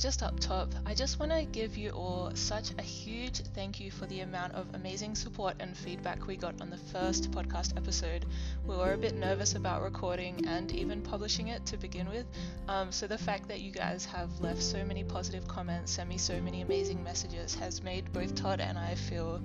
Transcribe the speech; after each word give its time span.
just 0.00 0.22
up 0.22 0.38
top, 0.38 0.72
I 0.86 0.94
just 0.94 1.18
want 1.18 1.32
to 1.32 1.44
give 1.44 1.76
you 1.76 1.90
all 1.90 2.30
such 2.34 2.70
a 2.78 2.82
huge 2.82 3.40
thank 3.54 3.80
you 3.80 3.90
for 3.90 4.06
the 4.06 4.20
amount 4.20 4.54
of 4.54 4.66
amazing 4.74 5.14
support 5.14 5.56
and 5.60 5.76
feedback 5.76 6.26
we 6.26 6.36
got 6.36 6.60
on 6.60 6.70
the 6.70 6.76
first 6.76 7.30
podcast 7.32 7.76
episode. 7.76 8.24
We 8.66 8.76
were 8.76 8.92
a 8.92 8.96
bit 8.96 9.14
nervous 9.14 9.54
about 9.54 9.82
recording 9.82 10.46
and 10.46 10.72
even 10.72 11.02
publishing 11.02 11.48
it 11.48 11.66
to 11.66 11.76
begin 11.76 12.08
with, 12.08 12.26
um, 12.68 12.92
so 12.92 13.06
the 13.06 13.18
fact 13.18 13.48
that 13.48 13.60
you 13.60 13.72
guys 13.72 14.04
have 14.04 14.40
left 14.40 14.62
so 14.62 14.84
many 14.84 15.02
positive 15.04 15.48
comments, 15.48 15.92
sent 15.92 16.08
me 16.08 16.16
so 16.16 16.40
many 16.40 16.62
amazing 16.62 17.02
messages, 17.02 17.54
has 17.56 17.82
made 17.82 18.12
both 18.12 18.34
Todd 18.34 18.60
and 18.60 18.78
I 18.78 18.94
feel 18.94 19.42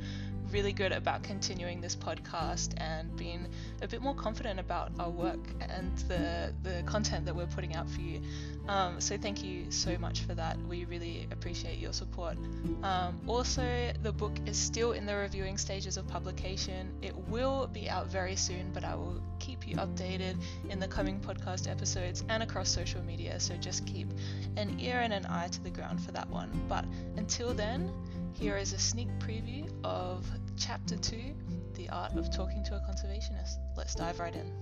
really 0.51 0.71
good 0.71 0.91
about 0.91 1.23
continuing 1.23 1.81
this 1.81 1.95
podcast 1.95 2.73
and 2.77 3.15
being 3.17 3.47
a 3.81 3.87
bit 3.87 4.01
more 4.01 4.15
confident 4.15 4.59
about 4.59 4.91
our 4.99 5.09
work 5.09 5.39
and 5.61 5.97
the 6.09 6.53
the 6.63 6.83
content 6.85 7.25
that 7.25 7.35
we're 7.35 7.47
putting 7.47 7.75
out 7.75 7.89
for 7.89 8.01
you. 8.01 8.21
Um, 8.67 8.99
so 8.99 9.17
thank 9.17 9.43
you 9.43 9.71
so 9.71 9.97
much 9.97 10.21
for 10.21 10.33
that. 10.35 10.57
We 10.67 10.85
really 10.85 11.27
appreciate 11.31 11.79
your 11.79 11.93
support. 11.93 12.37
Um, 12.83 13.19
also, 13.27 13.91
the 14.03 14.11
book 14.11 14.33
is 14.45 14.57
still 14.57 14.91
in 14.91 15.05
the 15.05 15.15
reviewing 15.15 15.57
stages 15.57 15.97
of 15.97 16.07
publication. 16.07 16.91
It 17.01 17.15
will 17.29 17.67
be 17.67 17.89
out 17.89 18.07
very 18.07 18.35
soon, 18.35 18.71
but 18.73 18.83
I 18.83 18.95
will 18.95 19.21
keep 19.39 19.67
you 19.67 19.75
updated 19.77 20.35
in 20.69 20.79
the 20.79 20.87
coming 20.87 21.19
podcast 21.19 21.69
episodes 21.69 22.23
and 22.27 22.43
across 22.43 22.69
social 22.69 23.01
media. 23.03 23.39
So 23.39 23.55
just 23.55 23.85
keep 23.85 24.07
an 24.57 24.79
ear 24.79 24.99
and 24.99 25.13
an 25.13 25.25
eye 25.27 25.47
to 25.47 25.63
the 25.63 25.69
ground 25.69 26.01
for 26.01 26.11
that 26.11 26.29
one. 26.29 26.49
But 26.67 26.85
until 27.15 27.53
then. 27.53 27.91
Here 28.39 28.55
is 28.55 28.71
a 28.71 28.77
sneak 28.77 29.07
preview 29.17 29.67
of 29.83 30.29
Chapter 30.57 30.95
2 30.95 31.17
The 31.73 31.89
Art 31.89 32.15
of 32.15 32.31
Talking 32.31 32.63
to 32.65 32.75
a 32.75 32.79
Conservationist. 32.81 33.55
Let's 33.75 33.95
dive 33.95 34.19
right 34.19 34.35
in. 34.35 34.53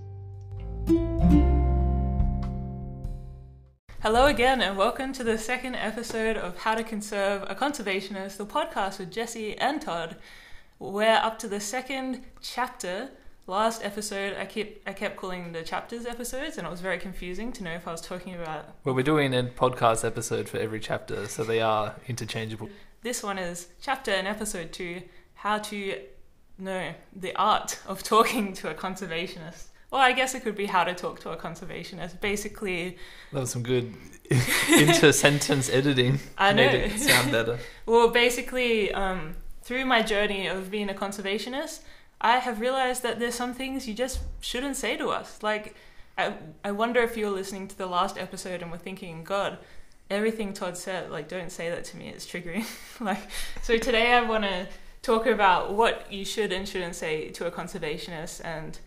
Hello 4.00 4.28
again, 4.28 4.62
and 4.62 4.78
welcome 4.78 5.12
to 5.12 5.22
the 5.22 5.36
second 5.36 5.74
episode 5.74 6.38
of 6.38 6.56
How 6.56 6.74
to 6.74 6.82
Conserve 6.82 7.42
a 7.50 7.54
Conservationist, 7.54 8.38
the 8.38 8.46
podcast 8.46 8.98
with 8.98 9.12
Jesse 9.12 9.58
and 9.58 9.82
Todd. 9.82 10.16
We're 10.78 11.20
up 11.22 11.38
to 11.40 11.46
the 11.46 11.60
second 11.60 12.22
chapter. 12.40 13.10
Last 13.46 13.84
episode, 13.84 14.38
I 14.38 14.46
kept 14.46 14.88
I 14.88 14.94
kept 14.94 15.18
calling 15.18 15.52
the 15.52 15.62
chapters 15.62 16.06
episodes, 16.06 16.56
and 16.56 16.66
it 16.66 16.70
was 16.70 16.80
very 16.80 16.98
confusing 16.98 17.52
to 17.52 17.62
know 17.62 17.72
if 17.72 17.86
I 17.86 17.92
was 17.92 18.00
talking 18.00 18.34
about. 18.34 18.70
Well, 18.84 18.94
we're 18.94 19.02
doing 19.02 19.34
a 19.34 19.42
podcast 19.42 20.02
episode 20.02 20.48
for 20.48 20.56
every 20.56 20.80
chapter, 20.80 21.26
so 21.26 21.44
they 21.44 21.60
are 21.60 21.94
interchangeable. 22.08 22.70
This 23.06 23.22
one 23.22 23.38
is 23.38 23.68
chapter 23.80 24.10
and 24.10 24.26
episode 24.26 24.72
two 24.72 25.00
how 25.34 25.58
to 25.58 26.00
know 26.58 26.92
the 27.14 27.36
art 27.36 27.78
of 27.86 28.02
talking 28.02 28.52
to 28.54 28.68
a 28.68 28.74
conservationist. 28.74 29.66
Well, 29.92 30.00
I 30.00 30.10
guess 30.10 30.34
it 30.34 30.42
could 30.42 30.56
be 30.56 30.66
how 30.66 30.82
to 30.82 30.92
talk 30.92 31.20
to 31.20 31.30
a 31.30 31.36
conservationist. 31.36 32.20
Basically, 32.20 32.98
that 33.32 33.38
was 33.38 33.50
some 33.52 33.62
good 33.62 33.94
inter 34.76 35.12
sentence 35.12 35.70
editing. 35.70 36.18
I 36.36 36.52
know. 36.52 36.66
Made 36.66 36.94
it 36.94 36.98
sound 36.98 37.30
better. 37.30 37.60
well, 37.86 38.08
basically, 38.08 38.92
um, 38.92 39.36
through 39.62 39.84
my 39.84 40.02
journey 40.02 40.48
of 40.48 40.72
being 40.72 40.90
a 40.90 40.94
conservationist, 40.94 41.82
I 42.20 42.38
have 42.38 42.58
realized 42.58 43.04
that 43.04 43.20
there's 43.20 43.36
some 43.36 43.54
things 43.54 43.86
you 43.86 43.94
just 43.94 44.18
shouldn't 44.40 44.74
say 44.74 44.96
to 44.96 45.10
us. 45.10 45.44
Like, 45.44 45.76
I, 46.18 46.34
I 46.64 46.72
wonder 46.72 47.02
if 47.02 47.16
you're 47.16 47.30
listening 47.30 47.68
to 47.68 47.78
the 47.78 47.86
last 47.86 48.18
episode 48.18 48.62
and 48.62 48.72
were 48.72 48.78
thinking, 48.78 49.22
God, 49.22 49.58
everything 50.10 50.52
Todd 50.52 50.76
said, 50.76 51.10
like, 51.10 51.28
don't 51.28 51.50
say 51.50 51.70
that 51.70 51.84
to 51.84 51.96
me. 51.96 52.08
It's 52.08 52.26
triggering. 52.26 52.66
like, 53.00 53.20
so 53.62 53.76
today 53.78 54.12
I 54.12 54.22
want 54.22 54.44
to 54.44 54.68
talk 55.02 55.26
about 55.26 55.74
what 55.74 56.12
you 56.12 56.24
should 56.24 56.52
and 56.52 56.68
shouldn't 56.68 56.96
say 56.96 57.30
to 57.30 57.46
a 57.46 57.50
conservationist 57.50 58.44
and 58.44 58.78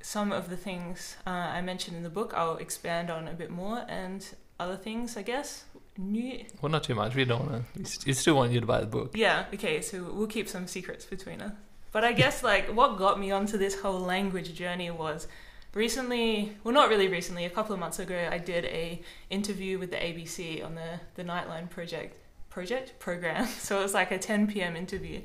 some 0.00 0.32
of 0.32 0.50
the 0.50 0.56
things 0.56 1.16
uh, 1.26 1.30
I 1.30 1.62
mentioned 1.62 1.96
in 1.96 2.02
the 2.02 2.10
book. 2.10 2.34
I'll 2.36 2.58
expand 2.58 3.10
on 3.10 3.26
a 3.26 3.32
bit 3.32 3.50
more 3.50 3.84
and 3.88 4.26
other 4.60 4.76
things, 4.76 5.16
I 5.16 5.22
guess. 5.22 5.64
New. 5.96 6.44
Well, 6.60 6.70
not 6.70 6.84
too 6.84 6.94
much. 6.94 7.14
We 7.14 7.24
don't 7.24 7.48
want 7.48 7.64
to. 7.74 8.06
We 8.06 8.12
still 8.12 8.34
want 8.34 8.52
you 8.52 8.60
to 8.60 8.66
buy 8.66 8.80
the 8.80 8.86
book. 8.86 9.16
Yeah. 9.16 9.46
Okay. 9.54 9.80
So 9.80 10.02
we'll 10.12 10.26
keep 10.26 10.48
some 10.48 10.66
secrets 10.66 11.06
between 11.06 11.40
us. 11.40 11.52
But 11.92 12.02
I 12.02 12.12
guess 12.12 12.42
like 12.42 12.74
what 12.74 12.98
got 12.98 13.20
me 13.20 13.30
onto 13.30 13.56
this 13.56 13.80
whole 13.80 14.00
language 14.00 14.52
journey 14.54 14.90
was 14.90 15.28
recently 15.74 16.56
well 16.62 16.74
not 16.74 16.88
really 16.88 17.08
recently 17.08 17.44
a 17.44 17.50
couple 17.50 17.72
of 17.72 17.80
months 17.80 17.98
ago 17.98 18.28
i 18.30 18.38
did 18.38 18.64
a 18.66 19.00
interview 19.30 19.78
with 19.78 19.90
the 19.90 19.96
abc 19.96 20.64
on 20.64 20.74
the 20.74 21.00
the 21.14 21.24
nightline 21.24 21.68
project 21.68 22.16
project? 22.54 22.98
Program. 23.00 23.46
So 23.58 23.80
it 23.80 23.82
was 23.82 23.92
like 23.92 24.12
a 24.12 24.18
10 24.18 24.46
p.m 24.46 24.76
interview. 24.76 25.20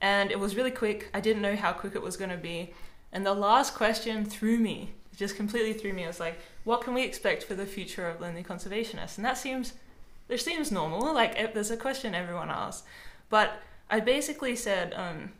And 0.00 0.32
it 0.32 0.40
was 0.40 0.56
really 0.56 0.72
quick. 0.72 1.08
I 1.14 1.20
didn't 1.20 1.42
know 1.42 1.54
how 1.54 1.72
quick 1.72 1.94
it 1.94 2.02
was 2.02 2.16
going 2.16 2.30
to 2.30 2.36
be. 2.36 2.74
And 3.12 3.24
the 3.24 3.34
last 3.34 3.74
question 3.74 4.24
threw 4.24 4.58
me. 4.58 4.90
Just 5.16 5.36
completely 5.36 5.72
threw 5.72 5.92
me. 5.92 6.02
It 6.04 6.08
was 6.08 6.20
like 6.20 6.40
what 6.64 6.82
can 6.82 6.92
we 6.92 7.02
expect 7.02 7.44
for 7.44 7.54
the 7.54 7.66
future 7.66 8.08
of 8.08 8.20
lonely 8.20 8.42
conservationists? 8.42 9.16
And 9.16 9.24
that 9.24 9.38
seems 9.38 9.74
it 10.28 10.40
seems 10.40 10.72
normal. 10.72 11.14
Like 11.14 11.54
there's 11.54 11.70
a 11.70 11.76
question 11.76 12.14
everyone 12.14 12.50
asks. 12.50 12.86
But 13.30 13.62
i 13.88 14.00
basically 14.00 14.56
said 14.56 14.92
um, 14.94 15.32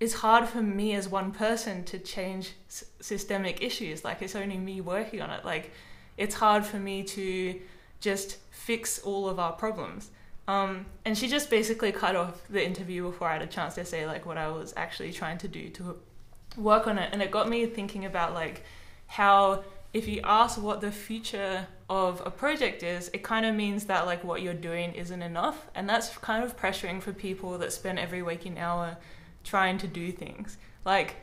it's 0.00 0.14
hard 0.14 0.48
for 0.48 0.62
me 0.62 0.94
as 0.94 1.08
one 1.08 1.32
person 1.32 1.84
to 1.84 1.98
change 1.98 2.52
s- 2.68 2.84
systemic 3.00 3.62
issues. 3.62 4.04
Like 4.04 4.22
it's 4.22 4.36
only 4.36 4.56
me 4.58 4.80
working 4.80 5.20
on 5.20 5.30
it. 5.30 5.44
Like 5.44 5.72
it's 6.16 6.34
hard 6.34 6.64
for 6.64 6.78
me 6.78 7.02
to 7.04 7.60
just 8.00 8.38
fix 8.50 9.00
all 9.00 9.28
of 9.28 9.38
our 9.38 9.52
problems. 9.52 10.10
Um, 10.46 10.86
and 11.04 11.18
she 11.18 11.28
just 11.28 11.50
basically 11.50 11.92
cut 11.92 12.16
off 12.16 12.40
the 12.48 12.64
interview 12.64 13.02
before 13.02 13.28
I 13.28 13.34
had 13.34 13.42
a 13.42 13.46
chance 13.46 13.74
to 13.74 13.84
say 13.84 14.06
like 14.06 14.24
what 14.24 14.38
I 14.38 14.48
was 14.48 14.72
actually 14.76 15.12
trying 15.12 15.38
to 15.38 15.48
do 15.48 15.68
to 15.70 15.96
work 16.56 16.86
on 16.86 16.96
it. 16.98 17.10
And 17.12 17.20
it 17.20 17.30
got 17.30 17.48
me 17.48 17.66
thinking 17.66 18.04
about 18.04 18.34
like 18.34 18.62
how 19.08 19.64
if 19.92 20.06
you 20.06 20.20
ask 20.22 20.60
what 20.60 20.80
the 20.80 20.92
future 20.92 21.66
of 21.88 22.22
a 22.24 22.30
project 22.30 22.82
is, 22.82 23.10
it 23.12 23.22
kind 23.22 23.46
of 23.46 23.54
means 23.54 23.86
that 23.86 24.06
like 24.06 24.22
what 24.22 24.42
you're 24.42 24.54
doing 24.54 24.92
isn't 24.92 25.22
enough, 25.22 25.66
and 25.74 25.88
that's 25.88 26.16
kind 26.18 26.44
of 26.44 26.58
pressuring 26.58 27.00
for 27.00 27.12
people 27.12 27.56
that 27.58 27.72
spend 27.72 27.98
every 27.98 28.22
waking 28.22 28.58
hour 28.58 28.98
trying 29.44 29.78
to 29.78 29.86
do 29.86 30.12
things. 30.12 30.58
Like, 30.84 31.16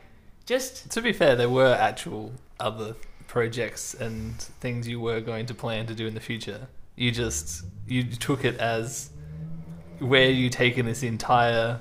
just 0.44 0.90
to 0.92 1.02
be 1.02 1.12
fair, 1.12 1.36
there 1.36 1.48
were 1.48 1.74
actual 1.74 2.32
other 2.58 2.94
projects 3.26 3.94
and 3.94 4.40
things 4.40 4.86
you 4.86 5.00
were 5.00 5.20
going 5.20 5.46
to 5.46 5.54
plan 5.54 5.86
to 5.86 5.94
do 5.94 6.06
in 6.06 6.14
the 6.14 6.20
future. 6.20 6.68
You 6.94 7.10
just 7.10 7.64
you 7.86 8.04
took 8.04 8.44
it 8.44 8.56
as 8.58 9.10
where 9.98 10.30
you 10.30 10.48
taking 10.50 10.86
this 10.86 11.02
entire 11.02 11.80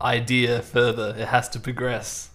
idea 0.00 0.62
further. 0.62 1.14
It 1.18 1.28
has 1.28 1.48
to 1.50 1.60
progress 1.60 2.30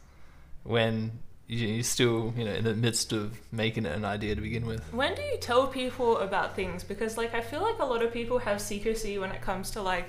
when 0.63 1.19
you're 1.47 1.81
still 1.81 2.31
you 2.37 2.45
know 2.45 2.51
in 2.51 2.63
the 2.63 2.75
midst 2.75 3.11
of 3.11 3.35
making 3.51 3.85
it 3.85 3.95
an 3.95 4.05
idea 4.05 4.35
to 4.35 4.41
begin 4.41 4.65
with. 4.65 4.81
When 4.93 5.15
do 5.15 5.21
you 5.21 5.37
tell 5.37 5.67
people 5.67 6.17
about 6.19 6.55
things? 6.55 6.83
Because 6.83 7.17
like 7.17 7.33
I 7.33 7.41
feel 7.41 7.61
like 7.61 7.79
a 7.79 7.85
lot 7.85 8.03
of 8.03 8.13
people 8.13 8.39
have 8.39 8.61
secrecy 8.61 9.17
when 9.17 9.31
it 9.31 9.41
comes 9.41 9.71
to 9.71 9.81
like 9.81 10.05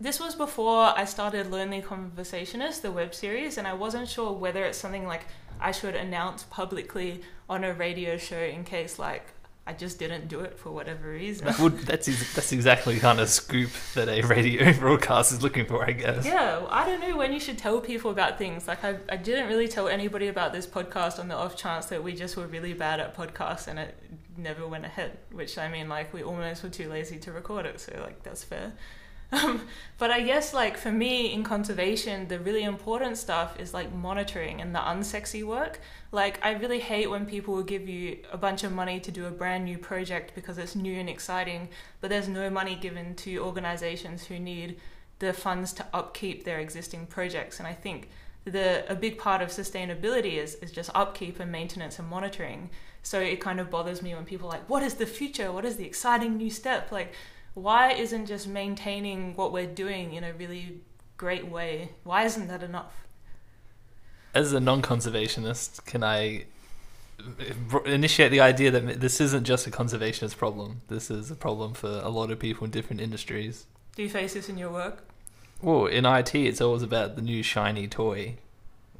this 0.00 0.20
was 0.20 0.34
before 0.34 0.92
I 0.96 1.04
started 1.04 1.50
Lonely 1.50 1.80
Conservationist, 1.82 2.82
the 2.82 2.92
web 2.92 3.14
series, 3.14 3.56
and 3.58 3.66
I 3.66 3.74
wasn't 3.74 4.08
sure 4.08 4.32
whether 4.32 4.64
it's 4.64 4.78
something 4.78 5.06
like 5.06 5.26
I 5.60 5.72
should 5.72 5.94
announce 5.94 6.42
publicly 6.44 7.22
on 7.48 7.64
a 7.64 7.72
radio 7.72 8.18
show 8.18 8.38
in 8.38 8.64
case 8.64 8.98
like 8.98 9.26
I 9.68 9.72
just 9.72 9.98
didn't 9.98 10.28
do 10.28 10.40
it 10.40 10.58
for 10.58 10.70
whatever 10.70 11.10
reason. 11.10 11.48
Would, 11.58 11.78
that's 11.78 12.06
that's 12.34 12.52
exactly 12.52 12.94
the 12.94 13.00
kind 13.00 13.18
of 13.18 13.28
scoop 13.28 13.70
that 13.94 14.08
a 14.08 14.22
radio 14.22 14.72
broadcast 14.78 15.32
is 15.32 15.42
looking 15.42 15.66
for, 15.66 15.84
I 15.84 15.90
guess. 15.90 16.24
Yeah, 16.24 16.64
I 16.68 16.86
don't 16.86 17.00
know 17.00 17.16
when 17.16 17.32
you 17.32 17.40
should 17.40 17.58
tell 17.58 17.80
people 17.80 18.12
about 18.12 18.38
things. 18.38 18.68
Like 18.68 18.84
I, 18.84 18.98
I 19.08 19.16
didn't 19.16 19.48
really 19.48 19.66
tell 19.66 19.88
anybody 19.88 20.28
about 20.28 20.52
this 20.52 20.66
podcast 20.66 21.18
on 21.18 21.26
the 21.26 21.34
off 21.34 21.56
chance 21.56 21.86
that 21.86 22.04
we 22.04 22.14
just 22.14 22.36
were 22.36 22.46
really 22.46 22.74
bad 22.74 23.00
at 23.00 23.16
podcasts 23.16 23.66
and 23.66 23.78
it 23.78 23.98
never 24.36 24.68
went 24.68 24.84
ahead. 24.84 25.18
Which 25.32 25.58
I 25.58 25.68
mean, 25.68 25.88
like 25.88 26.14
we 26.14 26.22
almost 26.22 26.62
were 26.62 26.68
too 26.68 26.88
lazy 26.88 27.18
to 27.18 27.32
record 27.32 27.66
it, 27.66 27.80
so 27.80 27.92
like 28.04 28.22
that's 28.22 28.44
fair. 28.44 28.72
Um, 29.32 29.62
but 29.98 30.10
I 30.10 30.20
guess 30.20 30.54
like 30.54 30.76
for 30.76 30.92
me 30.92 31.32
in 31.32 31.42
conservation, 31.42 32.28
the 32.28 32.38
really 32.38 32.62
important 32.62 33.18
stuff 33.18 33.58
is 33.58 33.74
like 33.74 33.92
monitoring 33.92 34.60
and 34.60 34.74
the 34.74 34.78
unsexy 34.78 35.42
work. 35.42 35.80
Like 36.12 36.44
I 36.44 36.52
really 36.52 36.78
hate 36.78 37.10
when 37.10 37.26
people 37.26 37.54
will 37.54 37.62
give 37.62 37.88
you 37.88 38.18
a 38.30 38.38
bunch 38.38 38.62
of 38.62 38.72
money 38.72 39.00
to 39.00 39.10
do 39.10 39.26
a 39.26 39.30
brand 39.30 39.64
new 39.64 39.78
project 39.78 40.32
because 40.34 40.58
it's 40.58 40.76
new 40.76 40.98
and 40.98 41.08
exciting, 41.08 41.68
but 42.00 42.10
there's 42.10 42.28
no 42.28 42.48
money 42.50 42.76
given 42.76 43.14
to 43.16 43.38
organizations 43.38 44.26
who 44.26 44.38
need 44.38 44.80
the 45.18 45.32
funds 45.32 45.72
to 45.72 45.86
upkeep 45.92 46.44
their 46.44 46.60
existing 46.60 47.06
projects. 47.06 47.58
And 47.58 47.66
I 47.66 47.72
think 47.72 48.08
the 48.44 48.84
a 48.88 48.94
big 48.94 49.18
part 49.18 49.42
of 49.42 49.48
sustainability 49.48 50.34
is 50.34 50.54
is 50.56 50.70
just 50.70 50.90
upkeep 50.94 51.40
and 51.40 51.50
maintenance 51.50 51.98
and 51.98 52.08
monitoring. 52.08 52.70
So 53.02 53.20
it 53.20 53.40
kind 53.40 53.60
of 53.60 53.70
bothers 53.70 54.02
me 54.02 54.14
when 54.14 54.24
people 54.24 54.48
are 54.48 54.52
like, 54.52 54.68
what 54.68 54.82
is 54.82 54.94
the 54.94 55.06
future? 55.06 55.52
What 55.52 55.64
is 55.64 55.76
the 55.76 55.84
exciting 55.84 56.36
new 56.36 56.50
step? 56.50 56.90
Like 56.90 57.12
why 57.56 57.90
isn't 57.92 58.26
just 58.26 58.46
maintaining 58.46 59.34
what 59.34 59.50
we're 59.50 59.66
doing 59.66 60.12
in 60.12 60.22
a 60.22 60.34
really 60.34 60.78
great 61.16 61.48
way? 61.48 61.92
Why 62.04 62.24
isn't 62.24 62.48
that 62.48 62.62
enough? 62.62 63.06
As 64.34 64.52
a 64.52 64.60
non 64.60 64.82
conservationist, 64.82 65.86
can 65.86 66.04
I 66.04 66.44
initiate 67.86 68.30
the 68.30 68.40
idea 68.40 68.70
that 68.70 69.00
this 69.00 69.22
isn't 69.22 69.44
just 69.44 69.66
a 69.66 69.70
conservationist 69.70 70.36
problem? 70.36 70.82
This 70.88 71.10
is 71.10 71.30
a 71.30 71.34
problem 71.34 71.72
for 71.72 71.88
a 71.88 72.10
lot 72.10 72.30
of 72.30 72.38
people 72.38 72.66
in 72.66 72.70
different 72.70 73.00
industries. 73.00 73.64
Do 73.94 74.02
you 74.02 74.10
face 74.10 74.34
this 74.34 74.50
in 74.50 74.58
your 74.58 74.70
work? 74.70 75.08
Well, 75.62 75.86
in 75.86 76.04
IT, 76.04 76.34
it's 76.34 76.60
always 76.60 76.82
about 76.82 77.16
the 77.16 77.22
new 77.22 77.42
shiny 77.42 77.88
toy. 77.88 78.36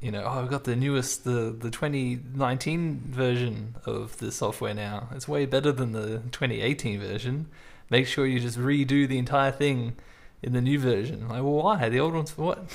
You 0.01 0.11
know, 0.11 0.23
oh, 0.23 0.39
I've 0.41 0.49
got 0.49 0.63
the 0.63 0.75
newest, 0.75 1.25
the, 1.25 1.55
the 1.55 1.69
2019 1.69 3.03
version 3.05 3.75
of 3.85 4.17
the 4.17 4.31
software 4.31 4.73
now. 4.73 5.09
It's 5.13 5.27
way 5.27 5.45
better 5.45 5.71
than 5.71 5.91
the 5.91 6.21
2018 6.31 6.99
version 6.99 7.49
Make 7.89 8.07
sure 8.07 8.25
you 8.25 8.39
just 8.39 8.57
redo 8.57 9.07
the 9.07 9.17
entire 9.17 9.51
thing 9.51 9.95
in 10.41 10.53
the 10.53 10.61
new 10.61 10.79
version. 10.79 11.27
Like, 11.27 11.43
well, 11.43 11.53
why? 11.53 11.89
The 11.89 11.99
old 11.99 12.13
one's 12.13 12.31
for 12.31 12.41
what? 12.43 12.69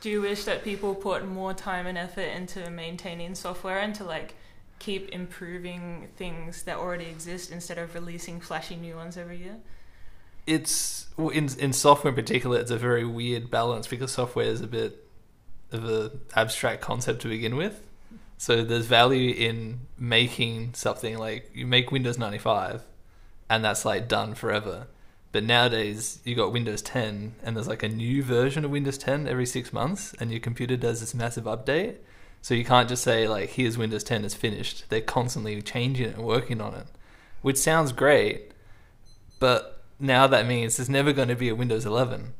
Do 0.00 0.10
you 0.10 0.20
wish 0.20 0.44
that 0.44 0.62
people 0.62 0.94
put 0.94 1.26
more 1.26 1.54
time 1.54 1.86
and 1.86 1.98
effort 1.98 2.20
into 2.20 2.70
maintaining 2.70 3.34
software 3.34 3.78
and 3.78 3.94
to 3.96 4.04
like 4.04 4.34
keep 4.78 5.08
improving 5.08 6.08
things 6.16 6.62
that 6.64 6.76
already 6.76 7.06
exist 7.06 7.50
instead 7.50 7.78
of 7.78 7.94
releasing 7.94 8.40
flashy 8.40 8.76
new 8.76 8.94
ones 8.94 9.16
every 9.16 9.38
year? 9.38 9.56
It's 10.46 11.06
in 11.18 11.48
in 11.58 11.72
software 11.72 12.10
in 12.10 12.14
particular, 12.14 12.58
it's 12.58 12.70
a 12.70 12.78
very 12.78 13.04
weird 13.04 13.50
balance 13.50 13.86
because 13.86 14.12
software 14.12 14.46
is 14.46 14.60
a 14.60 14.66
bit 14.66 15.04
of 15.72 15.84
a 15.84 16.12
abstract 16.34 16.80
concept 16.80 17.20
to 17.22 17.28
begin 17.28 17.56
with. 17.56 17.82
So 18.38 18.62
there's 18.62 18.86
value 18.86 19.34
in 19.34 19.80
making 19.98 20.74
something 20.74 21.18
like 21.18 21.50
you 21.54 21.66
make 21.66 21.90
Windows 21.90 22.18
95, 22.18 22.82
and 23.48 23.64
that's 23.64 23.84
like 23.84 24.08
done 24.08 24.34
forever. 24.34 24.86
But 25.30 25.44
nowadays 25.44 26.20
you 26.24 26.34
got 26.34 26.52
Windows 26.52 26.82
10, 26.82 27.34
and 27.42 27.56
there's 27.56 27.68
like 27.68 27.82
a 27.82 27.88
new 27.88 28.22
version 28.22 28.64
of 28.64 28.70
Windows 28.70 28.98
10 28.98 29.28
every 29.28 29.46
six 29.46 29.72
months, 29.72 30.14
and 30.18 30.30
your 30.30 30.40
computer 30.40 30.76
does 30.76 31.00
this 31.00 31.14
massive 31.14 31.44
update. 31.44 31.96
So 32.40 32.54
you 32.54 32.64
can't 32.64 32.88
just 32.88 33.02
say 33.02 33.28
like, 33.28 33.50
"Here's 33.50 33.76
Windows 33.76 34.04
10, 34.04 34.24
it's 34.24 34.34
finished." 34.34 34.88
They're 34.88 35.00
constantly 35.00 35.60
changing 35.60 36.06
it 36.06 36.16
and 36.16 36.24
working 36.24 36.60
on 36.60 36.74
it, 36.74 36.86
which 37.42 37.56
sounds 37.56 37.92
great, 37.92 38.52
but 39.38 39.82
now 39.98 40.26
that 40.26 40.46
means 40.46 40.76
there's 40.76 40.88
never 40.88 41.12
going 41.12 41.28
to 41.28 41.36
be 41.36 41.48
a 41.48 41.54
Windows 41.54 41.84
11, 41.84 42.34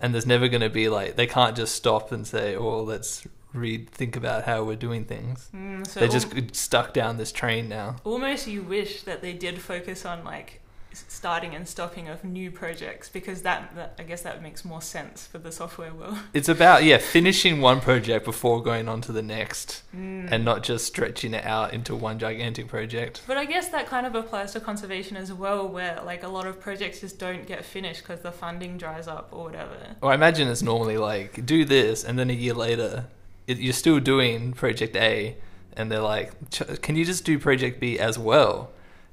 and 0.00 0.12
there's 0.12 0.26
never 0.26 0.48
going 0.48 0.62
to 0.62 0.70
be 0.70 0.88
like 0.88 1.16
they 1.16 1.26
can't 1.26 1.56
just 1.56 1.74
stop 1.74 2.12
and 2.12 2.26
say, 2.26 2.56
"Oh, 2.56 2.82
let's 2.82 3.26
read 3.56 3.90
think 3.90 4.16
about 4.16 4.44
how 4.44 4.62
we're 4.64 4.76
doing 4.76 5.04
things." 5.04 5.48
Mm, 5.54 5.86
so 5.86 6.00
They're 6.00 6.08
al- 6.08 6.12
just 6.20 6.54
stuck 6.56 6.92
down 6.94 7.16
this 7.16 7.32
train 7.32 7.68
now. 7.68 7.96
almost 8.04 8.46
you 8.46 8.62
wish 8.62 9.02
that 9.02 9.22
they 9.22 9.32
did 9.32 9.60
focus 9.60 10.04
on 10.04 10.24
like 10.24 10.60
starting 11.08 11.54
and 11.54 11.68
stopping 11.68 12.08
of 12.08 12.24
new 12.24 12.50
projects 12.50 13.10
because 13.10 13.42
that, 13.42 13.74
that 13.76 13.94
I 13.98 14.02
guess 14.02 14.22
that 14.22 14.42
makes 14.42 14.64
more 14.64 14.80
sense 14.80 15.26
for 15.26 15.36
the 15.36 15.52
software 15.52 15.92
world. 15.92 16.16
It's 16.32 16.48
about 16.48 16.84
yeah 16.84 16.96
finishing 16.96 17.60
one 17.60 17.80
project 17.82 18.24
before 18.24 18.62
going 18.62 18.88
on 18.88 19.02
to 19.02 19.12
the 19.12 19.20
next, 19.22 19.82
Mm. 19.94 20.30
and 20.32 20.42
not 20.44 20.62
just 20.62 20.86
stretching 20.86 21.34
it 21.34 21.44
out 21.44 21.74
into 21.74 21.94
one 21.94 22.18
gigantic 22.18 22.68
project. 22.68 23.22
But 23.26 23.36
I 23.36 23.44
guess 23.44 23.68
that 23.68 23.86
kind 23.86 24.06
of 24.06 24.14
applies 24.14 24.52
to 24.52 24.60
conservation 24.60 25.16
as 25.18 25.30
well, 25.32 25.68
where 25.68 26.00
like 26.04 26.22
a 26.22 26.28
lot 26.28 26.46
of 26.46 26.60
projects 26.60 27.00
just 27.00 27.18
don't 27.18 27.46
get 27.46 27.64
finished 27.64 28.00
because 28.02 28.20
the 28.22 28.32
funding 28.32 28.78
dries 28.78 29.06
up 29.06 29.28
or 29.32 29.44
whatever. 29.44 29.76
Or 30.00 30.12
I 30.12 30.14
imagine 30.14 30.48
it's 30.48 30.62
normally 30.62 30.96
like 30.96 31.44
do 31.44 31.64
this, 31.66 32.04
and 32.04 32.18
then 32.18 32.30
a 32.30 32.34
year 32.44 32.54
later, 32.54 33.04
you're 33.46 33.72
still 33.72 34.00
doing 34.00 34.52
project 34.52 34.96
A, 34.96 35.36
and 35.76 35.90
they're 35.90 36.00
like, 36.00 36.32
"Ch- 36.50 36.80
"Can 36.82 36.96
you 36.96 37.04
just 37.04 37.24
do 37.24 37.38
project 37.38 37.80
B 37.80 37.98
as 37.98 38.18
well?" 38.18 38.70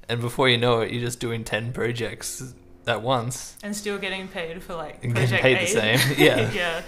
And 0.08 0.20
before 0.20 0.48
you 0.48 0.58
know 0.58 0.80
it, 0.80 0.90
you're 0.92 1.00
just 1.02 1.20
doing 1.20 1.44
ten 1.44 1.72
projects 1.72 2.54
at 2.86 3.00
once. 3.02 3.56
and 3.62 3.74
still 3.74 3.96
getting 3.98 4.28
paid 4.28 4.62
for 4.62 4.74
like 4.74 5.02
And 5.02 5.14
getting 5.14 5.28
project 5.38 5.42
paid 5.42 5.56
A. 5.56 5.60
the 5.60 5.66
same, 5.98 6.14
yeah. 6.18 6.52
yeah, 6.52 6.82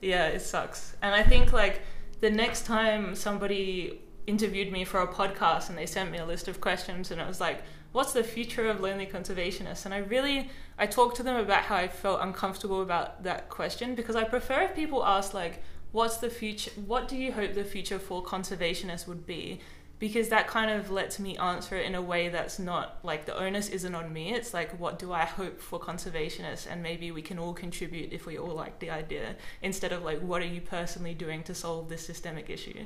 yeah, 0.00 0.26
it 0.28 0.40
sucks. 0.42 0.94
And 1.02 1.14
I 1.14 1.22
think 1.24 1.52
like 1.52 1.82
the 2.20 2.30
next 2.30 2.64
time 2.66 3.14
somebody 3.16 4.00
interviewed 4.28 4.70
me 4.70 4.84
for 4.84 5.00
a 5.00 5.06
podcast 5.08 5.68
and 5.68 5.76
they 5.76 5.86
sent 5.86 6.12
me 6.12 6.18
a 6.18 6.24
list 6.24 6.46
of 6.46 6.60
questions 6.60 7.10
and 7.10 7.20
it 7.20 7.26
was 7.26 7.40
like, 7.40 7.62
"What's 7.90 8.12
the 8.12 8.22
future 8.22 8.68
of 8.68 8.80
lonely 8.80 9.06
conservationists?" 9.06 9.84
And 9.84 9.92
I 9.92 9.98
really 9.98 10.48
I 10.78 10.86
talked 10.86 11.16
to 11.16 11.22
them 11.24 11.36
about 11.36 11.62
how 11.64 11.76
I 11.76 11.88
felt 11.88 12.20
uncomfortable 12.20 12.80
about 12.82 13.24
that 13.24 13.48
question 13.48 13.94
because 13.96 14.14
I 14.14 14.24
prefer 14.24 14.62
if 14.62 14.74
people 14.76 15.04
ask 15.04 15.34
like, 15.34 15.62
"What's 15.92 16.16
the 16.16 16.30
future? 16.30 16.70
What 16.86 17.06
do 17.08 17.16
you 17.16 17.32
hope 17.32 17.54
the 17.54 17.64
future 17.64 17.98
for 17.98 18.22
conservationists 18.22 19.06
would 19.06 19.26
be?" 19.26 19.60
because 19.98 20.30
that 20.30 20.48
kind 20.48 20.68
of 20.68 20.90
lets 20.90 21.20
me 21.20 21.36
answer 21.36 21.76
it 21.76 21.86
in 21.86 21.94
a 21.94 22.02
way 22.02 22.28
that's 22.28 22.58
not 22.58 22.98
like 23.04 23.24
the 23.24 23.36
onus 23.38 23.68
isn't 23.68 23.94
on 23.94 24.12
me. 24.12 24.34
It's 24.34 24.52
like, 24.52 24.76
what 24.80 24.98
do 24.98 25.12
I 25.12 25.24
hope 25.24 25.60
for 25.60 25.78
conservationists? 25.78 26.66
And 26.68 26.82
maybe 26.82 27.12
we 27.12 27.22
can 27.22 27.38
all 27.38 27.54
contribute 27.54 28.12
if 28.12 28.26
we 28.26 28.36
all 28.36 28.52
like 28.52 28.80
the 28.80 28.90
idea, 28.90 29.36
instead 29.62 29.92
of 29.92 30.02
like, 30.02 30.18
what 30.18 30.42
are 30.42 30.46
you 30.56 30.60
personally 30.60 31.14
doing 31.14 31.44
to 31.44 31.54
solve 31.54 31.88
this 31.88 32.04
systemic 32.04 32.50
issue? 32.50 32.84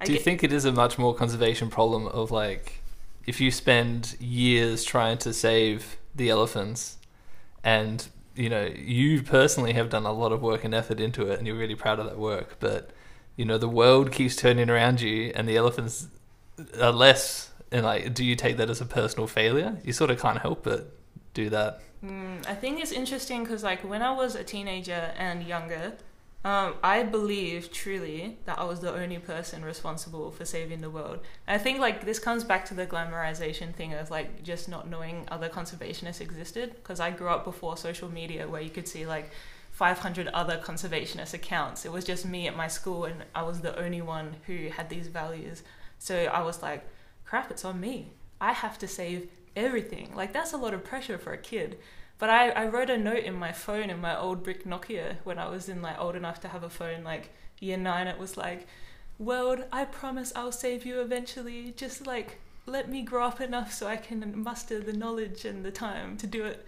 I 0.00 0.06
Do 0.06 0.12
you 0.14 0.18
get- 0.18 0.24
think 0.24 0.42
it 0.42 0.52
is 0.52 0.64
a 0.64 0.72
much 0.72 0.98
more 0.98 1.14
conservation 1.14 1.70
problem 1.70 2.08
of 2.08 2.32
like 2.32 2.80
if 3.24 3.40
you 3.40 3.52
spend 3.52 4.16
years 4.18 4.82
trying 4.82 5.18
to 5.18 5.32
save 5.32 5.96
the 6.12 6.28
elephants 6.28 6.96
and 7.62 8.08
you 8.38 8.48
know 8.48 8.64
you 8.64 9.22
personally 9.22 9.72
have 9.72 9.90
done 9.90 10.06
a 10.06 10.12
lot 10.12 10.32
of 10.32 10.40
work 10.40 10.64
and 10.64 10.74
effort 10.74 11.00
into 11.00 11.26
it 11.30 11.38
and 11.38 11.46
you're 11.46 11.56
really 11.56 11.74
proud 11.74 11.98
of 11.98 12.06
that 12.06 12.18
work 12.18 12.56
but 12.60 12.90
you 13.36 13.44
know 13.44 13.58
the 13.58 13.68
world 13.68 14.12
keeps 14.12 14.36
turning 14.36 14.70
around 14.70 15.00
you 15.00 15.32
and 15.34 15.48
the 15.48 15.56
elephants 15.56 16.08
are 16.80 16.92
less 16.92 17.50
and 17.70 17.84
like 17.84 18.14
do 18.14 18.24
you 18.24 18.34
take 18.34 18.56
that 18.56 18.70
as 18.70 18.80
a 18.80 18.86
personal 18.86 19.26
failure? 19.26 19.78
You 19.84 19.92
sort 19.92 20.10
of 20.10 20.20
can't 20.20 20.38
help 20.38 20.64
but 20.64 20.92
do 21.34 21.50
that. 21.50 21.80
Mm, 22.04 22.46
I 22.46 22.54
think 22.54 22.80
it's 22.80 22.92
interesting 22.92 23.42
because, 23.42 23.64
like, 23.64 23.82
when 23.88 24.02
I 24.02 24.12
was 24.12 24.36
a 24.36 24.44
teenager 24.44 25.12
and 25.18 25.42
younger, 25.42 25.94
um, 26.44 26.74
I 26.84 27.02
believe 27.02 27.72
truly 27.72 28.38
that 28.44 28.58
I 28.60 28.64
was 28.64 28.80
the 28.80 28.94
only 28.94 29.18
person 29.18 29.64
responsible 29.64 30.30
for 30.30 30.44
saving 30.44 30.80
the 30.80 30.90
world. 30.90 31.18
I 31.48 31.58
think, 31.58 31.80
like, 31.80 32.04
this 32.04 32.20
comes 32.20 32.44
back 32.44 32.64
to 32.66 32.74
the 32.74 32.86
glamorization 32.86 33.74
thing 33.74 33.92
of, 33.92 34.10
like, 34.10 34.44
just 34.44 34.68
not 34.68 34.88
knowing 34.88 35.26
other 35.32 35.48
conservationists 35.48 36.20
existed. 36.20 36.76
Because 36.76 37.00
I 37.00 37.10
grew 37.10 37.28
up 37.28 37.44
before 37.44 37.76
social 37.76 38.08
media 38.08 38.46
where 38.48 38.60
you 38.60 38.70
could 38.70 38.86
see, 38.86 39.04
like, 39.04 39.32
500 39.72 40.28
other 40.28 40.58
conservationist 40.58 41.34
accounts. 41.34 41.84
It 41.84 41.90
was 41.92 42.04
just 42.04 42.24
me 42.24 42.46
at 42.46 42.56
my 42.56 42.68
school, 42.68 43.04
and 43.04 43.24
I 43.34 43.42
was 43.42 43.60
the 43.60 43.76
only 43.76 44.00
one 44.00 44.36
who 44.46 44.68
had 44.68 44.88
these 44.88 45.08
values. 45.08 45.64
So 45.98 46.16
I 46.16 46.42
was 46.42 46.62
like, 46.62 46.86
crap, 47.24 47.50
it's 47.50 47.64
on 47.64 47.80
me. 47.80 48.12
I 48.40 48.52
have 48.52 48.78
to 48.78 48.86
save 48.86 49.28
everything. 49.56 50.14
Like, 50.14 50.32
that's 50.32 50.52
a 50.52 50.56
lot 50.56 50.72
of 50.72 50.84
pressure 50.84 51.18
for 51.18 51.32
a 51.32 51.38
kid. 51.38 51.78
But 52.18 52.30
I, 52.30 52.50
I 52.50 52.66
wrote 52.66 52.90
a 52.90 52.98
note 52.98 53.24
in 53.24 53.34
my 53.34 53.52
phone 53.52 53.90
in 53.90 54.00
my 54.00 54.18
old 54.18 54.42
brick 54.42 54.64
Nokia 54.64 55.16
when 55.24 55.38
I 55.38 55.48
was 55.48 55.68
in 55.68 55.82
like 55.82 56.00
old 56.00 56.16
enough 56.16 56.40
to 56.40 56.48
have 56.48 56.64
a 56.64 56.70
phone, 56.70 57.04
like 57.04 57.30
year 57.60 57.76
nine. 57.76 58.06
It 58.08 58.18
was 58.18 58.36
like, 58.36 58.66
World, 59.18 59.64
I 59.72 59.84
promise 59.84 60.32
I'll 60.36 60.52
save 60.52 60.86
you 60.86 61.00
eventually. 61.00 61.74
Just 61.76 62.06
like 62.06 62.38
let 62.66 62.88
me 62.88 63.02
grow 63.02 63.24
up 63.24 63.40
enough 63.40 63.72
so 63.72 63.86
I 63.86 63.96
can 63.96 64.42
muster 64.42 64.80
the 64.80 64.92
knowledge 64.92 65.44
and 65.44 65.64
the 65.64 65.70
time 65.70 66.16
to 66.18 66.26
do 66.26 66.44
it. 66.44 66.64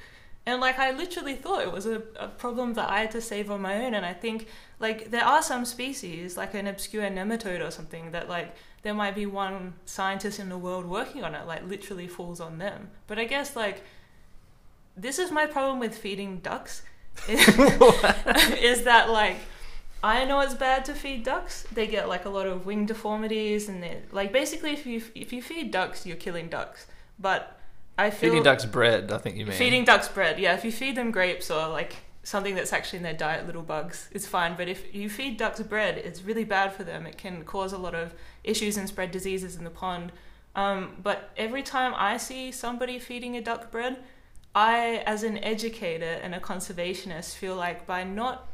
And 0.46 0.60
like 0.60 0.78
I 0.78 0.90
literally 0.90 1.34
thought 1.34 1.62
it 1.62 1.72
was 1.72 1.86
a, 1.86 2.02
a 2.16 2.28
problem 2.28 2.74
that 2.74 2.90
I 2.90 3.00
had 3.00 3.10
to 3.12 3.20
save 3.20 3.50
on 3.50 3.60
my 3.60 3.84
own. 3.84 3.94
And 3.94 4.06
I 4.06 4.14
think 4.14 4.48
like 4.78 5.10
there 5.10 5.24
are 5.24 5.42
some 5.42 5.64
species, 5.64 6.36
like 6.36 6.54
an 6.54 6.66
obscure 6.66 7.08
nematode 7.08 7.64
or 7.64 7.70
something, 7.70 8.10
that 8.12 8.28
like 8.28 8.56
there 8.82 8.94
might 8.94 9.14
be 9.14 9.26
one 9.26 9.74
scientist 9.84 10.40
in 10.40 10.48
the 10.48 10.58
world 10.58 10.86
working 10.86 11.22
on 11.22 11.34
it, 11.34 11.46
like 11.46 11.68
literally 11.68 12.08
falls 12.08 12.40
on 12.40 12.58
them. 12.58 12.90
But 13.06 13.18
I 13.18 13.24
guess 13.24 13.54
like 13.54 13.82
this 15.00 15.18
is 15.18 15.30
my 15.30 15.46
problem 15.46 15.78
with 15.78 15.96
feeding 15.96 16.38
ducks 16.38 16.82
is 17.28 18.84
that 18.84 19.10
like 19.10 19.36
I 20.02 20.24
know 20.24 20.40
it's 20.40 20.54
bad 20.54 20.86
to 20.86 20.94
feed 20.94 21.24
ducks. 21.24 21.66
They 21.72 21.86
get 21.86 22.08
like 22.08 22.24
a 22.24 22.30
lot 22.30 22.46
of 22.46 22.64
wing 22.64 22.86
deformities 22.86 23.68
and 23.68 23.82
they 23.82 24.00
like 24.12 24.32
basically 24.32 24.72
if 24.72 24.86
you 24.86 25.02
if 25.14 25.32
you 25.32 25.42
feed 25.42 25.70
ducks 25.70 26.06
you're 26.06 26.16
killing 26.16 26.48
ducks. 26.48 26.86
But 27.18 27.58
I 27.98 28.08
feel 28.10 28.30
feeding 28.30 28.42
ducks 28.42 28.64
bread 28.64 29.12
i 29.12 29.18
think 29.18 29.36
you 29.36 29.44
mean 29.44 29.54
Feeding 29.54 29.84
ducks 29.84 30.08
bread, 30.08 30.38
yeah. 30.38 30.54
If 30.54 30.64
you 30.64 30.72
feed 30.72 30.96
them 30.96 31.10
grapes 31.10 31.50
or 31.50 31.68
like 31.68 31.96
something 32.22 32.54
that's 32.54 32.72
actually 32.72 32.98
in 32.98 33.02
their 33.02 33.14
diet, 33.14 33.46
little 33.46 33.62
bugs, 33.62 34.08
it's 34.12 34.26
fine. 34.26 34.56
But 34.56 34.68
if 34.68 34.94
you 34.94 35.10
feed 35.10 35.36
ducks 35.36 35.60
bread, 35.60 35.98
it's 35.98 36.22
really 36.22 36.44
bad 36.44 36.72
for 36.72 36.82
them. 36.82 37.06
It 37.06 37.18
can 37.18 37.44
cause 37.44 37.74
a 37.74 37.78
lot 37.78 37.94
of 37.94 38.14
issues 38.42 38.78
and 38.78 38.88
spread 38.88 39.10
diseases 39.10 39.56
in 39.56 39.64
the 39.64 39.70
pond. 39.70 40.12
Um, 40.54 40.96
but 41.02 41.30
every 41.36 41.62
time 41.62 41.92
I 41.94 42.16
see 42.16 42.52
somebody 42.52 42.98
feeding 42.98 43.36
a 43.36 43.42
duck 43.42 43.70
bread, 43.70 43.98
I, 44.54 45.02
as 45.06 45.22
an 45.22 45.38
educator 45.38 46.18
and 46.22 46.34
a 46.34 46.40
conservationist, 46.40 47.36
feel 47.36 47.54
like 47.54 47.86
by 47.86 48.04
not 48.04 48.48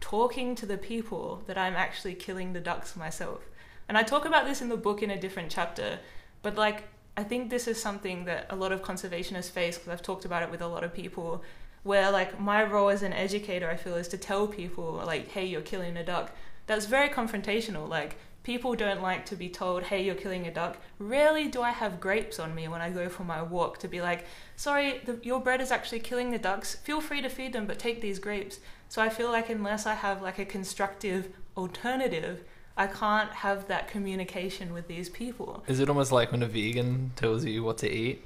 talking 0.00 0.54
to 0.56 0.66
the 0.66 0.78
people 0.78 1.42
that 1.46 1.58
I'm 1.58 1.74
actually 1.74 2.14
killing 2.14 2.52
the 2.52 2.60
ducks 2.60 2.96
myself. 2.96 3.40
And 3.88 3.96
I 3.96 4.02
talk 4.02 4.24
about 4.24 4.44
this 4.44 4.60
in 4.60 4.68
the 4.68 4.76
book 4.76 5.02
in 5.02 5.10
a 5.10 5.20
different 5.20 5.50
chapter, 5.50 5.98
but 6.42 6.56
like 6.56 6.84
I 7.16 7.24
think 7.24 7.50
this 7.50 7.66
is 7.66 7.82
something 7.82 8.26
that 8.26 8.46
a 8.50 8.56
lot 8.56 8.70
of 8.70 8.82
conservationists 8.82 9.50
face 9.50 9.76
because 9.76 9.92
I've 9.92 10.02
talked 10.02 10.24
about 10.24 10.42
it 10.42 10.50
with 10.50 10.62
a 10.62 10.68
lot 10.68 10.84
of 10.84 10.94
people 10.94 11.42
where 11.82 12.10
like 12.10 12.38
my 12.38 12.62
role 12.62 12.90
as 12.90 13.02
an 13.02 13.12
educator 13.12 13.68
I 13.68 13.76
feel 13.76 13.96
is 13.96 14.08
to 14.08 14.18
tell 14.18 14.46
people 14.46 15.02
like 15.04 15.28
hey 15.28 15.46
you're 15.46 15.60
killing 15.60 15.96
a 15.96 16.04
duck. 16.04 16.32
That's 16.66 16.86
very 16.86 17.08
confrontational 17.08 17.88
like 17.88 18.18
people 18.48 18.74
don't 18.74 19.02
like 19.02 19.26
to 19.26 19.36
be 19.36 19.46
told 19.46 19.82
hey 19.82 20.02
you're 20.02 20.14
killing 20.14 20.46
a 20.46 20.50
duck. 20.50 20.78
Rarely 20.98 21.48
do 21.48 21.60
I 21.60 21.70
have 21.70 22.00
grapes 22.00 22.38
on 22.38 22.54
me 22.54 22.66
when 22.66 22.80
I 22.80 22.88
go 22.88 23.10
for 23.10 23.22
my 23.22 23.42
walk 23.42 23.76
to 23.80 23.88
be 23.88 24.00
like 24.00 24.24
sorry 24.56 25.02
the, 25.04 25.18
your 25.22 25.38
bread 25.38 25.60
is 25.60 25.70
actually 25.70 26.00
killing 26.00 26.30
the 26.30 26.38
ducks. 26.38 26.76
Feel 26.76 27.02
free 27.02 27.20
to 27.20 27.28
feed 27.28 27.52
them 27.52 27.66
but 27.66 27.78
take 27.78 28.00
these 28.00 28.18
grapes. 28.18 28.58
So 28.88 29.02
I 29.02 29.10
feel 29.10 29.30
like 29.30 29.50
unless 29.50 29.84
I 29.84 29.92
have 29.92 30.22
like 30.22 30.38
a 30.38 30.46
constructive 30.46 31.28
alternative 31.58 32.42
I 32.74 32.86
can't 32.86 33.30
have 33.44 33.68
that 33.68 33.86
communication 33.86 34.72
with 34.72 34.88
these 34.88 35.10
people. 35.10 35.62
is 35.66 35.78
it 35.78 35.90
almost 35.90 36.10
like 36.10 36.32
when 36.32 36.42
a 36.42 36.46
vegan 36.46 37.12
tells 37.16 37.44
you 37.44 37.62
what 37.62 37.76
to 37.78 37.88
eat 38.02 38.24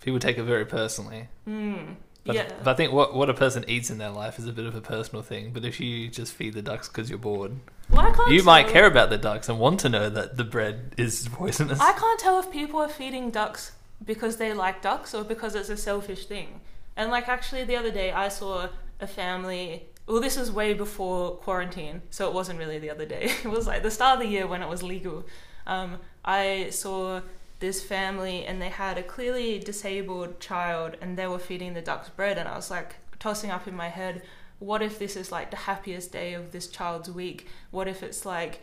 people 0.00 0.20
take 0.20 0.38
it 0.38 0.44
very 0.44 0.64
personally 0.64 1.26
Mm. 1.48 1.96
But, 2.24 2.36
yeah. 2.36 2.52
but 2.62 2.70
I 2.70 2.74
think 2.74 2.92
what 2.92 3.14
what 3.14 3.28
a 3.28 3.34
person 3.34 3.64
eats 3.66 3.90
in 3.90 3.98
their 3.98 4.14
life 4.22 4.38
is 4.38 4.46
a 4.46 4.52
bit 4.52 4.66
of 4.66 4.74
a 4.76 4.84
personal 4.94 5.22
thing. 5.22 5.52
But 5.54 5.64
if 5.64 5.80
you 5.80 6.08
just 6.08 6.34
feed 6.34 6.52
the 6.52 6.60
ducks 6.60 6.86
because 6.86 7.08
you're 7.08 7.18
bored, 7.30 7.52
well, 7.90 8.06
I 8.06 8.12
can't 8.12 8.30
you 8.30 8.42
might 8.42 8.64
tell- 8.64 8.72
care 8.72 8.86
about 8.86 9.10
the 9.10 9.18
ducks 9.18 9.48
and 9.48 9.58
want 9.58 9.80
to 9.80 9.88
know 9.88 10.08
that 10.08 10.36
the 10.36 10.44
bread 10.44 10.94
is 10.96 11.28
poisonous. 11.32 11.80
I 11.80 11.92
can't 11.92 12.20
tell 12.20 12.38
if 12.38 12.50
people 12.50 12.80
are 12.80 12.88
feeding 12.88 13.30
ducks 13.30 13.72
because 14.04 14.36
they 14.36 14.52
like 14.52 14.82
ducks 14.82 15.14
or 15.14 15.24
because 15.24 15.54
it's 15.54 15.68
a 15.68 15.76
selfish 15.76 16.26
thing. 16.26 16.60
And 16.96 17.10
like 17.10 17.28
actually 17.28 17.64
the 17.64 17.76
other 17.76 17.90
day 17.90 18.12
I 18.12 18.28
saw 18.28 18.68
a 19.00 19.06
family 19.06 19.86
well 20.06 20.20
this 20.20 20.36
was 20.36 20.50
way 20.50 20.74
before 20.74 21.36
quarantine, 21.36 22.02
so 22.10 22.28
it 22.28 22.34
wasn't 22.34 22.58
really 22.58 22.78
the 22.78 22.90
other 22.90 23.06
day. 23.06 23.32
It 23.44 23.48
was 23.48 23.66
like 23.66 23.82
the 23.82 23.90
start 23.90 24.16
of 24.18 24.22
the 24.22 24.28
year 24.28 24.46
when 24.46 24.62
it 24.62 24.68
was 24.68 24.82
legal. 24.82 25.24
Um, 25.66 25.98
I 26.24 26.68
saw 26.70 27.20
this 27.60 27.82
family 27.82 28.44
and 28.46 28.60
they 28.60 28.70
had 28.70 28.98
a 28.98 29.02
clearly 29.02 29.58
disabled 29.58 30.40
child 30.40 30.96
and 31.00 31.16
they 31.16 31.26
were 31.26 31.38
feeding 31.38 31.74
the 31.74 31.82
ducks 31.82 32.08
bread 32.08 32.38
and 32.38 32.48
I 32.48 32.56
was 32.56 32.70
like 32.70 32.96
tossing 33.18 33.50
up 33.50 33.68
in 33.68 33.76
my 33.76 33.88
head, 33.88 34.22
what 34.60 34.80
if 34.82 34.98
this 34.98 35.16
is 35.16 35.32
like 35.32 35.50
the 35.50 35.56
happiest 35.56 36.12
day 36.12 36.34
of 36.34 36.52
this 36.52 36.68
child's 36.68 37.10
week? 37.10 37.48
What 37.72 37.88
if 37.88 38.02
it's 38.02 38.24
like 38.24 38.60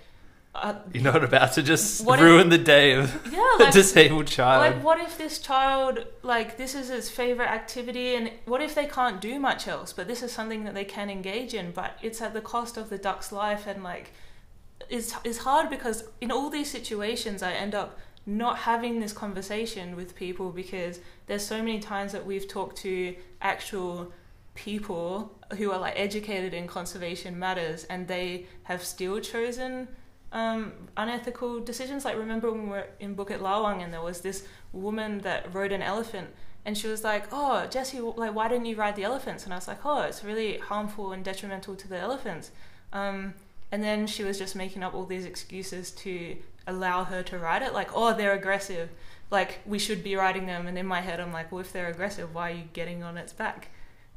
uh, 0.56 0.76
You're 0.94 1.04
not 1.04 1.24
about 1.24 1.54
to 1.54 1.62
just 1.62 2.04
What 2.06 2.18
if- 2.20 2.26
ruin 2.26 2.50
the 2.50 2.58
day 2.58 2.94
of 2.94 3.14
yeah, 3.32 3.44
a 3.68 3.72
disabled 3.72 4.26
child. 4.28 4.62
like 4.74 4.84
what 4.84 5.00
if 5.00 5.18
this 5.18 5.38
child 5.40 6.06
like 6.24 6.58
this 6.58 6.74
is 6.74 6.88
his 6.88 7.10
favorite 7.10 7.50
activity 7.50 8.16
and 8.16 8.32
what 8.46 8.62
if 8.62 8.74
they 8.74 8.86
can't 8.88 9.22
do 9.22 9.40
much 9.40 9.68
else 9.68 9.94
but 9.94 10.08
this 10.08 10.24
is 10.24 10.32
something 10.32 10.64
that 10.64 10.74
they 10.74 10.86
can 10.86 11.10
engage 11.12 11.54
in 11.54 11.72
but 11.72 11.98
it's 12.02 12.22
at 12.22 12.34
the 12.34 12.42
cost 12.42 12.76
of 12.78 12.90
the 12.90 12.98
duck's 12.98 13.32
life 13.32 13.68
and 13.68 13.84
like 13.84 14.14
it's, 14.90 15.14
it's 15.24 15.40
hard 15.40 15.70
because 15.70 16.06
in 16.22 16.32
all 16.32 16.50
these 16.50 16.72
situations 16.72 17.44
i 17.44 17.52
end 17.52 17.76
up 17.76 18.00
not 18.26 18.58
having 18.60 19.00
this 19.00 19.14
conversation 19.14 19.96
with 19.96 20.16
people 20.16 20.50
because 20.52 21.00
there's 21.28 21.46
so 21.46 21.58
many 21.60 21.80
times 21.80 22.12
that 22.14 22.26
we've 22.26 22.48
talked 22.48 22.78
to 22.78 23.16
actual 23.42 24.12
people 24.58 25.32
who 25.58 25.72
are 25.72 25.80
like 25.80 25.94
educated 25.96 26.54
in 26.54 26.68
conservation 26.68 27.38
matters 27.38 27.84
and 27.86 28.08
they 28.08 28.48
have 28.64 28.84
still 28.84 29.20
chosen 29.20 29.88
um, 30.32 30.74
unethical 30.98 31.60
decisions. 31.60 32.04
Like 32.04 32.18
remember 32.18 32.52
when 32.52 32.64
we 32.64 32.70
were 32.70 32.88
in 33.00 33.16
Bukit 33.16 33.40
Lawang 33.40 33.84
and 33.84 33.94
there 33.94 34.02
was 34.02 34.22
this 34.22 34.46
woman 34.74 35.20
that 35.20 35.54
rode 35.54 35.72
an 35.72 35.84
elephant 35.84 36.30
and 36.66 36.78
she 36.78 36.88
was 36.88 37.04
like, 37.04 37.28
"Oh, 37.32 37.66
Jesse, 37.68 38.02
like 38.02 38.36
why 38.36 38.50
didn't 38.50 38.66
you 38.66 38.76
ride 38.76 38.98
the 38.98 39.04
elephants?" 39.04 39.46
And 39.46 39.54
I 39.54 39.58
was 39.58 39.70
like, 39.70 39.86
"Oh, 39.86 40.02
it's 40.02 40.24
really 40.24 40.58
harmful 40.58 41.14
and 41.14 41.24
detrimental 41.24 41.76
to 41.76 41.88
the 41.88 41.98
elephants." 41.98 42.52
Um, 42.92 43.36
and 43.72 43.82
then 43.84 44.08
she 44.08 44.24
was 44.24 44.38
just 44.38 44.56
making 44.56 44.84
up 44.84 44.94
all 44.94 45.06
these 45.06 45.26
excuses 45.26 45.92
to 45.92 46.36
allow 46.66 47.06
her 47.06 47.24
to 47.24 47.38
ride 47.38 47.62
it, 47.62 47.74
like, 47.74 47.92
"Oh, 47.96 48.14
they're 48.14 48.34
aggressive." 48.34 48.90
Like 49.32 49.60
we 49.66 49.80
should 49.80 50.04
be 50.04 50.16
riding 50.16 50.46
them, 50.46 50.68
and 50.68 50.78
in 50.78 50.86
my 50.86 51.02
head, 51.02 51.20
I'm 51.22 51.32
like, 51.32 51.52
"Well, 51.52 51.62
if 51.62 51.72
they're 51.72 51.88
aggressive, 51.88 52.34
why 52.36 52.52
are 52.52 52.56
you 52.56 52.64
getting 52.74 53.02
on 53.04 53.18
its 53.18 53.32
back?" 53.32 53.70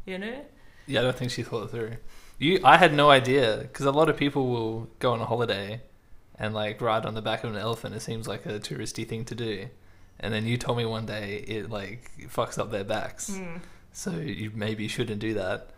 You 0.06 0.18
know? 0.18 0.44
Yeah, 0.86 1.00
I 1.00 1.02
don't 1.04 1.16
think 1.16 1.30
she 1.30 1.42
thought 1.42 1.64
it 1.64 1.70
through. 1.70 1.96
You, 2.38 2.60
I 2.64 2.76
had 2.78 2.94
no 2.94 3.10
idea 3.10 3.58
because 3.62 3.86
a 3.86 3.92
lot 3.92 4.08
of 4.08 4.16
people 4.16 4.48
will 4.48 4.88
go 4.98 5.12
on 5.12 5.20
a 5.20 5.26
holiday 5.26 5.82
and 6.38 6.54
like 6.54 6.80
ride 6.80 7.04
on 7.04 7.14
the 7.14 7.22
back 7.22 7.44
of 7.44 7.50
an 7.52 7.58
elephant. 7.60 7.94
It 7.94 8.00
seems 8.00 8.26
like 8.26 8.46
a 8.46 8.58
touristy 8.58 9.06
thing 9.06 9.24
to 9.26 9.34
do, 9.34 9.68
and 10.18 10.32
then 10.32 10.46
you 10.46 10.56
told 10.56 10.78
me 10.78 10.86
one 10.86 11.04
day 11.06 11.44
it 11.46 11.70
like 11.70 12.10
fucks 12.34 12.58
up 12.58 12.70
their 12.70 12.84
backs, 12.84 13.30
Mm. 13.30 13.60
so 13.92 14.12
you 14.12 14.50
maybe 14.54 14.88
shouldn't 14.88 15.20
do 15.20 15.34
that. 15.34 15.70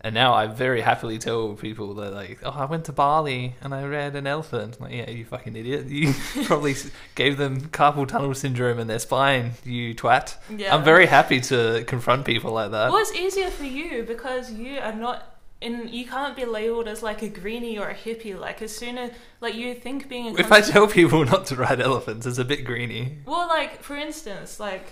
And 0.00 0.14
now 0.14 0.32
I 0.32 0.46
very 0.46 0.80
happily 0.80 1.18
tell 1.18 1.54
people 1.54 1.94
that 1.94 2.12
like, 2.12 2.38
oh, 2.44 2.50
I 2.50 2.66
went 2.66 2.84
to 2.84 2.92
Bali 2.92 3.56
and 3.60 3.74
I 3.74 3.84
rode 3.84 4.14
an 4.14 4.28
elephant. 4.28 4.76
I'm 4.78 4.84
like, 4.86 4.94
yeah, 4.94 5.10
you 5.10 5.24
fucking 5.24 5.56
idiot. 5.56 5.86
You 5.86 6.14
probably 6.44 6.70
s- 6.72 6.88
gave 7.16 7.36
them 7.36 7.62
carpal 7.70 8.06
tunnel 8.06 8.32
syndrome 8.34 8.78
in 8.78 8.86
their 8.86 9.00
spine. 9.00 9.52
You 9.64 9.96
twat. 9.96 10.36
Yeah. 10.56 10.72
I'm 10.74 10.84
very 10.84 11.06
happy 11.06 11.40
to 11.40 11.82
confront 11.88 12.24
people 12.24 12.52
like 12.52 12.70
that. 12.70 12.92
Well, 12.92 13.00
it's 13.00 13.12
easier 13.14 13.50
for 13.50 13.64
you 13.64 14.04
because 14.04 14.52
you 14.52 14.78
are 14.78 14.92
not 14.94 15.34
in. 15.60 15.88
You 15.88 16.06
can't 16.06 16.36
be 16.36 16.44
labeled 16.44 16.86
as 16.86 17.02
like 17.02 17.22
a 17.22 17.28
greenie 17.28 17.76
or 17.76 17.88
a 17.88 17.94
hippie. 17.94 18.38
Like 18.38 18.62
as 18.62 18.74
soon 18.76 18.98
as 18.98 19.10
like 19.40 19.56
you 19.56 19.74
think 19.74 20.08
being 20.08 20.28
a 20.28 20.38
If 20.38 20.52
I 20.52 20.60
tell 20.60 20.86
people 20.86 21.24
not 21.34 21.46
to 21.46 21.56
ride 21.56 21.80
elephants, 21.80 22.24
it's 22.24 22.38
a 22.38 22.44
bit 22.44 22.64
greenie. 22.64 23.18
well, 23.26 23.48
like 23.48 23.82
for 23.82 23.96
instance, 23.96 24.60
like. 24.60 24.86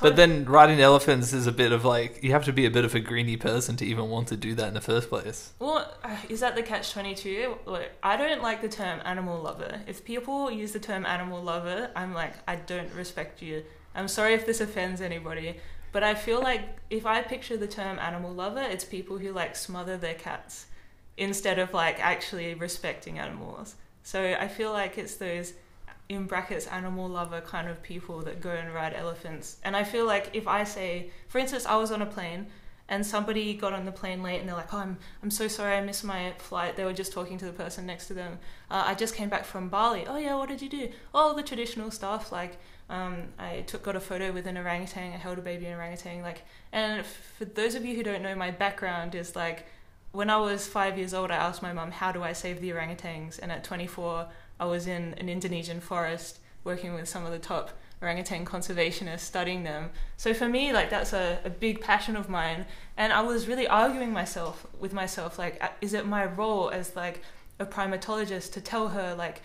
But 0.00 0.16
then 0.16 0.44
riding 0.44 0.80
elephants 0.80 1.32
is 1.32 1.46
a 1.46 1.52
bit 1.52 1.72
of 1.72 1.84
like 1.84 2.22
you 2.22 2.32
have 2.32 2.44
to 2.44 2.52
be 2.52 2.66
a 2.66 2.70
bit 2.70 2.84
of 2.84 2.94
a 2.94 3.00
greeny 3.00 3.36
person 3.36 3.76
to 3.76 3.84
even 3.84 4.08
want 4.08 4.28
to 4.28 4.36
do 4.36 4.54
that 4.54 4.68
in 4.68 4.74
the 4.74 4.80
first 4.80 5.08
place. 5.08 5.52
Well, 5.58 5.92
uh, 6.04 6.16
is 6.28 6.40
that 6.40 6.54
the 6.54 6.62
catch 6.62 6.92
22? 6.92 7.58
Look, 7.66 7.90
I 8.02 8.16
don't 8.16 8.42
like 8.42 8.62
the 8.62 8.68
term 8.68 9.00
animal 9.04 9.40
lover. 9.40 9.80
If 9.86 10.04
people 10.04 10.50
use 10.50 10.72
the 10.72 10.78
term 10.78 11.06
animal 11.06 11.42
lover, 11.42 11.90
I'm 11.96 12.14
like, 12.14 12.34
I 12.46 12.56
don't 12.56 12.92
respect 12.92 13.42
you. 13.42 13.64
I'm 13.94 14.08
sorry 14.08 14.34
if 14.34 14.44
this 14.44 14.60
offends 14.60 15.00
anybody, 15.00 15.58
but 15.92 16.02
I 16.02 16.14
feel 16.14 16.40
like 16.40 16.62
if 16.90 17.06
I 17.06 17.22
picture 17.22 17.56
the 17.56 17.66
term 17.66 17.98
animal 17.98 18.32
lover, 18.32 18.62
it's 18.62 18.84
people 18.84 19.18
who 19.18 19.32
like 19.32 19.56
smother 19.56 19.96
their 19.96 20.14
cats 20.14 20.66
instead 21.16 21.58
of 21.58 21.72
like 21.72 21.98
actually 22.00 22.54
respecting 22.54 23.18
animals. 23.18 23.76
So 24.02 24.36
I 24.38 24.48
feel 24.48 24.72
like 24.72 24.98
it's 24.98 25.16
those 25.16 25.54
in 26.08 26.26
brackets 26.26 26.66
animal 26.66 27.08
lover 27.08 27.40
kind 27.40 27.68
of 27.68 27.82
people 27.82 28.20
that 28.22 28.40
go 28.40 28.50
and 28.50 28.72
ride 28.72 28.94
elephants. 28.94 29.56
And 29.64 29.76
I 29.76 29.84
feel 29.84 30.06
like 30.06 30.30
if 30.32 30.46
I 30.46 30.64
say, 30.64 31.10
for 31.28 31.38
instance, 31.38 31.66
I 31.66 31.76
was 31.76 31.90
on 31.90 32.02
a 32.02 32.06
plane 32.06 32.46
and 32.88 33.04
somebody 33.04 33.54
got 33.54 33.72
on 33.72 33.84
the 33.84 33.92
plane 33.92 34.22
late 34.22 34.38
and 34.38 34.48
they're 34.48 34.56
like, 34.56 34.72
oh, 34.72 34.78
I'm, 34.78 34.98
I'm 35.22 35.30
so 35.30 35.48
sorry 35.48 35.76
I 35.76 35.80
missed 35.80 36.04
my 36.04 36.32
flight. 36.38 36.76
They 36.76 36.84
were 36.84 36.92
just 36.92 37.12
talking 37.12 37.36
to 37.38 37.44
the 37.44 37.52
person 37.52 37.86
next 37.86 38.06
to 38.06 38.14
them. 38.14 38.38
Uh, 38.70 38.84
I 38.86 38.94
just 38.94 39.14
came 39.14 39.28
back 39.28 39.44
from 39.44 39.68
Bali. 39.68 40.04
Oh, 40.06 40.16
yeah, 40.16 40.36
what 40.36 40.48
did 40.48 40.62
you 40.62 40.68
do? 40.68 40.90
All 41.12 41.34
the 41.34 41.42
traditional 41.42 41.90
stuff. 41.90 42.30
Like, 42.30 42.58
um, 42.88 43.24
I 43.38 43.62
took 43.66 43.82
got 43.82 43.96
a 43.96 44.00
photo 44.00 44.30
with 44.30 44.46
an 44.46 44.56
orangutan. 44.56 45.12
I 45.12 45.16
held 45.16 45.38
a 45.38 45.42
baby 45.42 45.66
orangutan. 45.66 46.22
Like, 46.22 46.42
and 46.72 47.04
for 47.04 47.44
those 47.44 47.74
of 47.74 47.84
you 47.84 47.96
who 47.96 48.04
don't 48.04 48.22
know, 48.22 48.36
my 48.36 48.52
background 48.52 49.16
is 49.16 49.34
like, 49.34 49.66
when 50.16 50.30
I 50.30 50.38
was 50.38 50.66
five 50.66 50.96
years 50.96 51.12
old, 51.12 51.30
I 51.30 51.36
asked 51.36 51.62
my 51.62 51.74
mum, 51.74 51.90
how 51.90 52.10
do 52.10 52.22
I 52.22 52.32
save 52.32 52.62
the 52.62 52.70
orangutans? 52.70 53.38
And 53.38 53.52
at 53.52 53.62
24, 53.64 54.26
I 54.58 54.64
was 54.64 54.86
in 54.86 55.12
an 55.18 55.28
Indonesian 55.28 55.78
forest 55.78 56.38
working 56.64 56.94
with 56.94 57.06
some 57.06 57.26
of 57.26 57.32
the 57.32 57.38
top 57.38 57.70
orangutan 58.00 58.46
conservationists 58.46 59.20
studying 59.20 59.62
them. 59.62 59.90
So 60.16 60.32
for 60.32 60.48
me, 60.48 60.72
like 60.72 60.88
that's 60.88 61.12
a, 61.12 61.38
a 61.44 61.50
big 61.50 61.82
passion 61.82 62.16
of 62.16 62.30
mine. 62.30 62.64
And 62.96 63.12
I 63.12 63.20
was 63.20 63.46
really 63.46 63.68
arguing 63.68 64.10
myself 64.10 64.66
with 64.80 64.94
myself, 64.94 65.38
like, 65.38 65.62
uh, 65.62 65.68
is 65.82 65.92
it 65.92 66.06
my 66.06 66.24
role 66.24 66.70
as 66.70 66.96
like 66.96 67.22
a 67.58 67.66
primatologist 67.66 68.52
to 68.52 68.60
tell 68.60 68.88
her 68.88 69.14
like 69.14 69.42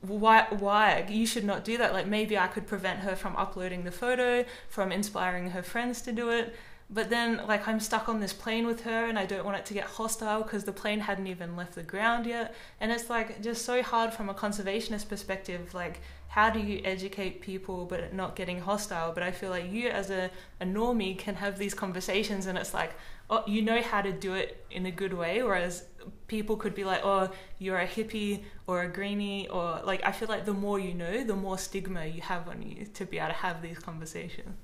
why 0.00 0.46
why 0.50 1.06
you 1.08 1.26
should 1.26 1.44
not 1.44 1.64
do 1.64 1.76
that? 1.78 1.92
Like 1.92 2.06
maybe 2.06 2.38
I 2.38 2.46
could 2.46 2.66
prevent 2.66 3.00
her 3.00 3.16
from 3.16 3.36
uploading 3.36 3.84
the 3.84 3.90
photo, 3.90 4.46
from 4.68 4.92
inspiring 4.92 5.50
her 5.50 5.62
friends 5.62 6.00
to 6.02 6.12
do 6.12 6.30
it. 6.30 6.54
But 6.88 7.10
then, 7.10 7.40
like, 7.48 7.66
I'm 7.66 7.80
stuck 7.80 8.08
on 8.08 8.20
this 8.20 8.32
plane 8.32 8.64
with 8.64 8.82
her, 8.82 9.06
and 9.06 9.18
I 9.18 9.26
don't 9.26 9.44
want 9.44 9.56
it 9.56 9.66
to 9.66 9.74
get 9.74 9.84
hostile 9.84 10.42
because 10.42 10.62
the 10.62 10.72
plane 10.72 11.00
hadn't 11.00 11.26
even 11.26 11.56
left 11.56 11.74
the 11.74 11.82
ground 11.82 12.26
yet. 12.26 12.54
And 12.80 12.92
it's 12.92 13.10
like 13.10 13.42
just 13.42 13.64
so 13.64 13.82
hard 13.82 14.12
from 14.12 14.28
a 14.28 14.34
conservationist 14.34 15.08
perspective. 15.08 15.74
Like, 15.74 16.00
how 16.28 16.48
do 16.48 16.60
you 16.60 16.80
educate 16.84 17.40
people 17.40 17.86
but 17.86 18.14
not 18.14 18.36
getting 18.36 18.60
hostile? 18.60 19.12
But 19.12 19.24
I 19.24 19.32
feel 19.32 19.50
like 19.50 19.72
you, 19.72 19.88
as 19.88 20.10
a, 20.10 20.30
a 20.60 20.64
normie, 20.64 21.18
can 21.18 21.34
have 21.34 21.58
these 21.58 21.74
conversations, 21.74 22.46
and 22.46 22.56
it's 22.56 22.72
like, 22.72 22.92
oh, 23.30 23.42
you 23.48 23.62
know 23.62 23.82
how 23.82 24.00
to 24.00 24.12
do 24.12 24.34
it 24.34 24.64
in 24.70 24.86
a 24.86 24.92
good 24.92 25.12
way. 25.12 25.42
Whereas 25.42 25.82
people 26.28 26.56
could 26.56 26.76
be 26.76 26.84
like, 26.84 27.00
oh, 27.02 27.30
you're 27.58 27.78
a 27.78 27.86
hippie 27.86 28.44
or 28.68 28.82
a 28.82 28.88
greenie, 28.88 29.48
or 29.48 29.80
like, 29.84 30.04
I 30.04 30.12
feel 30.12 30.28
like 30.28 30.44
the 30.44 30.54
more 30.54 30.78
you 30.78 30.94
know, 30.94 31.24
the 31.24 31.34
more 31.34 31.58
stigma 31.58 32.06
you 32.06 32.20
have 32.20 32.48
on 32.48 32.62
you 32.62 32.86
to 32.86 33.06
be 33.06 33.18
able 33.18 33.28
to 33.28 33.34
have 33.34 33.60
these 33.60 33.80
conversations. 33.80 34.56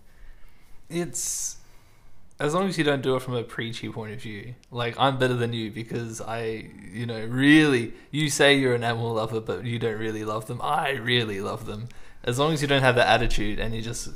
It's 0.89 1.57
as 2.43 2.55
long 2.55 2.67
as 2.69 2.77
you 2.77 2.83
don't 2.83 3.03
do 3.03 3.15
it 3.15 3.23
from 3.23 3.35
a 3.35 3.45
preachy 3.45 3.89
point 3.89 4.13
of 4.13 4.21
view. 4.21 4.57
Like 4.73 4.99
I'm 4.99 5.17
better 5.17 5.35
than 5.35 5.53
you 5.53 5.71
because 5.71 6.21
I, 6.21 6.69
you 6.93 7.07
know, 7.07 7.25
really 7.25 7.93
you 8.11 8.31
say 8.31 8.59
you're 8.59 8.75
an 8.75 8.83
animal 8.83 9.15
lover, 9.15 9.41
but 9.41 9.65
you 9.65 9.79
don't 9.79 9.99
really 9.99 10.25
love 10.25 10.47
them. 10.49 10.61
I 10.61 10.91
really 10.91 11.41
love 11.41 11.67
them. 11.67 11.89
As 12.25 12.41
long 12.41 12.53
as 12.53 12.61
you 12.61 12.67
don't 12.67 12.83
have 12.83 12.97
that 12.97 13.07
attitude 13.07 13.61
and 13.61 13.73
you 13.73 13.81
just, 13.81 14.09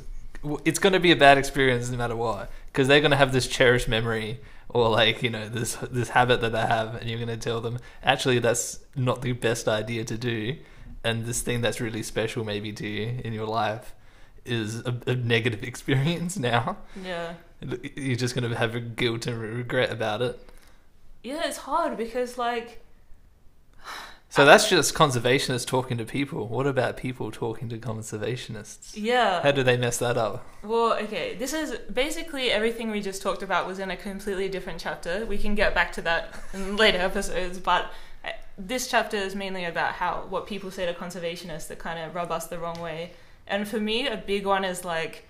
it's 0.65 0.77
going 0.77 0.91
to 0.91 0.99
be 0.99 1.13
a 1.13 1.15
bad 1.15 1.37
experience 1.37 1.89
no 1.89 1.97
matter 1.97 2.17
what 2.17 2.51
because 2.65 2.89
they're 2.89 2.99
going 2.99 3.11
to 3.11 3.17
have 3.17 3.31
this 3.31 3.47
cherished 3.47 3.87
memory 3.87 4.41
or 4.67 4.89
like 4.89 5.23
you 5.23 5.29
know 5.29 5.47
this 5.47 5.75
this 5.89 6.09
habit 6.09 6.41
that 6.41 6.51
they 6.51 6.59
have, 6.59 6.95
and 6.95 7.09
you're 7.09 7.17
going 7.17 7.29
to 7.29 7.37
tell 7.37 7.61
them 7.61 7.79
actually 8.03 8.39
that's 8.39 8.81
not 8.93 9.21
the 9.21 9.31
best 9.31 9.69
idea 9.69 10.03
to 10.03 10.17
do, 10.17 10.57
and 11.01 11.25
this 11.25 11.41
thing 11.41 11.61
that's 11.61 11.79
really 11.79 12.03
special 12.03 12.43
maybe 12.43 12.73
to 12.73 12.87
you 12.87 13.21
in 13.23 13.31
your 13.31 13.47
life 13.47 13.95
is 14.47 14.79
a, 14.85 14.95
a 15.07 15.15
negative 15.15 15.63
experience 15.71 16.37
now 16.37 16.77
Yeah. 17.03 17.33
you're 17.95 18.15
just 18.15 18.35
going 18.35 18.49
to 18.49 18.55
have 18.57 18.75
a 18.75 18.79
guilt 18.79 19.27
and 19.27 19.39
regret 19.39 19.91
about 19.91 20.21
it. 20.21 20.39
Yeah, 21.23 21.41
it's 21.47 21.57
hard 21.57 21.97
because 21.97 22.37
like 22.37 22.83
So 24.29 24.45
that's 24.45 24.69
just 24.69 24.93
conservationists 24.93 25.65
talking 25.65 25.97
to 25.97 26.05
people. 26.05 26.47
What 26.47 26.67
about 26.67 26.97
people 26.97 27.31
talking 27.31 27.69
to 27.69 27.77
conservationists? 27.77 28.91
yeah. 28.95 29.41
How 29.41 29.51
do 29.51 29.63
they 29.63 29.77
mess 29.77 29.97
that 29.99 30.17
up? 30.17 30.45
Well, 30.63 30.93
okay, 31.03 31.35
this 31.35 31.53
is 31.53 31.77
basically 31.91 32.51
everything 32.51 32.91
we 32.91 33.01
just 33.01 33.21
talked 33.21 33.41
about 33.41 33.65
was 33.67 33.79
in 33.79 33.89
a 33.89 33.95
completely 33.95 34.49
different 34.49 34.79
chapter. 34.81 35.25
We 35.25 35.37
can 35.37 35.55
get 35.55 35.73
back 35.73 35.93
to 35.93 36.01
that 36.01 36.35
in 36.53 36.75
later 36.75 36.97
episodes, 36.99 37.57
but 37.57 37.85
uh, 38.25 38.29
this 38.57 38.87
chapter 38.89 39.15
is 39.17 39.33
mainly 39.33 39.63
about 39.63 39.93
how 39.93 40.25
what 40.29 40.45
people 40.45 40.71
say 40.71 40.85
to 40.85 40.93
conservationists 40.93 41.67
that 41.69 41.79
kind 41.79 41.97
of 41.97 42.13
rub 42.13 42.29
us 42.31 42.47
the 42.47 42.59
wrong 42.59 42.79
way. 42.81 43.11
And 43.47 43.67
for 43.67 43.79
me, 43.79 44.07
a 44.07 44.17
big 44.17 44.45
one 44.45 44.63
is 44.63 44.83
like 44.83 45.27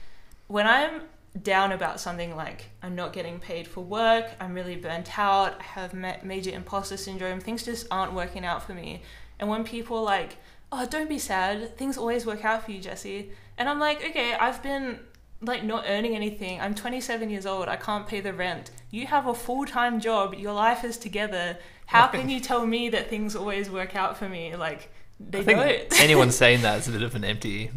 when 0.48 0.68
I'm 0.68 1.02
down 1.44 1.72
about 1.72 2.00
something 2.00 2.36
like 2.36 2.66
I'm 2.82 2.96
not 2.96 3.14
getting 3.14 3.40
paid 3.40 3.68
for 3.68 3.82
work, 3.82 4.26
I'm 4.40 4.54
really 4.54 4.76
burnt 4.76 5.18
out, 5.18 5.60
I 5.60 5.64
have 5.64 5.94
ma- 5.94 6.18
major 6.24 6.52
imposter 6.52 6.98
syndrome, 6.98 7.40
things 7.40 7.64
just 7.64 7.88
aren't 7.92 8.14
working 8.14 8.46
out 8.46 8.64
for 8.64 8.74
me. 8.74 9.04
And 9.40 9.50
when 9.50 9.64
people 9.64 9.98
are 9.98 10.04
like, 10.04 10.38
oh, 10.72 10.86
don't 10.88 11.10
be 11.10 11.20
sad, 11.20 11.78
things 11.78 11.98
always 11.98 12.26
work 12.26 12.44
out 12.44 12.66
for 12.66 12.72
you, 12.72 12.80
Jesse. 12.80 13.32
And 13.58 13.70
I'm 13.70 13.80
like, 13.80 14.04
okay, 14.04 14.34
I've 14.34 14.62
been 14.64 15.00
like 15.42 15.64
not 15.64 15.86
earning 15.88 16.16
anything. 16.16 16.60
I'm 16.60 16.74
27 16.74 17.30
years 17.30 17.46
old. 17.46 17.68
I 17.68 17.76
can't 17.76 18.08
pay 18.08 18.22
the 18.22 18.34
rent. 18.34 18.72
You 18.90 19.06
have 19.08 19.28
a 19.28 19.34
full-time 19.34 20.00
job. 20.00 20.34
Your 20.34 20.54
life 20.54 20.84
is 20.84 20.98
together. 20.98 21.58
How 21.86 22.08
can 22.08 22.30
you 22.30 22.40
tell 22.40 22.66
me 22.66 22.90
that 22.90 23.10
things 23.10 23.36
always 23.36 23.70
work 23.70 23.96
out 23.96 24.18
for 24.18 24.28
me? 24.28 24.56
Like 24.56 24.92
they 25.20 25.44
don't. 25.44 25.94
anyone 26.00 26.32
saying 26.32 26.62
that 26.64 26.80
is 26.80 26.88
a 26.88 26.92
bit 26.92 27.04
of 27.04 27.16
an 27.16 27.24
empty 27.24 27.72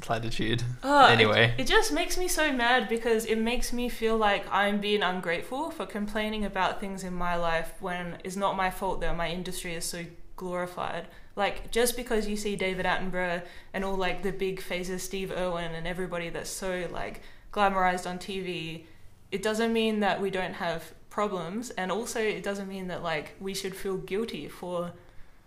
platitude. 0.00 0.62
Ah, 0.82 1.08
it- 1.08 1.12
anyway, 1.12 1.54
It, 1.58 1.66
just 1.66 1.92
makes 1.92 2.16
me 2.18 2.28
so 2.28 2.52
mad 2.52 2.88
because 2.88 3.24
it 3.24 3.36
makes 3.38 3.72
me 3.72 3.88
feel 3.88 4.16
like 4.16 4.44
I'm 4.52 4.80
being 4.80 5.02
ungrateful 5.02 5.70
for 5.70 5.86
complaining 5.86 6.44
about 6.44 6.80
things 6.80 7.04
in 7.04 7.14
my 7.14 7.36
life 7.36 7.72
when 7.80 8.18
it's 8.24 8.36
not 8.36 8.56
my 8.56 8.70
fault 8.70 9.00
that 9.00 9.16
my 9.16 9.28
industry 9.30 9.74
is 9.74 9.84
so 9.84 10.04
glorified. 10.36 11.06
Like 11.36 11.70
just 11.70 11.96
because 11.96 12.26
you 12.28 12.36
see 12.36 12.56
David 12.56 12.86
Attenborough 12.86 13.42
and 13.72 13.84
all 13.84 13.96
like 13.96 14.22
the 14.22 14.32
big 14.32 14.60
faces, 14.60 15.02
Steve 15.02 15.30
Irwin 15.32 15.72
and 15.74 15.86
everybody 15.86 16.28
that's 16.30 16.50
so 16.50 16.88
like 16.90 17.22
glamorized 17.52 18.08
on 18.08 18.18
TV, 18.18 18.84
it 19.30 19.42
doesn't 19.42 19.72
mean 19.72 20.00
that 20.00 20.20
we 20.20 20.30
don't 20.30 20.54
have 20.54 20.92
problems, 21.10 21.70
and 21.70 21.90
also 21.90 22.20
it 22.20 22.42
doesn't 22.42 22.68
mean 22.68 22.86
that 22.88 23.02
like 23.02 23.34
we 23.40 23.54
should 23.54 23.74
feel 23.74 23.96
guilty 23.98 24.48
for 24.48 24.92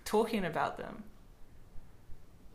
talking 0.05 0.43
about 0.45 0.77
them. 0.77 1.03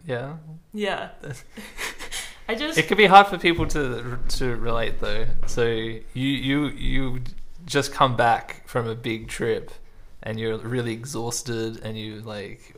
Yeah, 0.06 0.36
Yeah. 0.72 1.10
I 2.48 2.54
just 2.54 2.78
it 2.78 2.86
can 2.86 2.96
be 2.96 3.06
hard 3.06 3.26
for 3.26 3.38
people 3.38 3.66
to 3.68 4.18
to 4.28 4.56
relate 4.56 5.00
though. 5.00 5.26
So 5.46 5.64
you 5.66 5.98
you 6.14 6.66
you 6.68 7.20
just 7.64 7.92
come 7.92 8.16
back 8.16 8.66
from 8.68 8.86
a 8.86 8.94
big 8.94 9.26
trip, 9.26 9.72
and 10.22 10.38
you're 10.38 10.56
really 10.58 10.92
exhausted, 10.92 11.80
and 11.82 11.98
you 11.98 12.20
like 12.20 12.76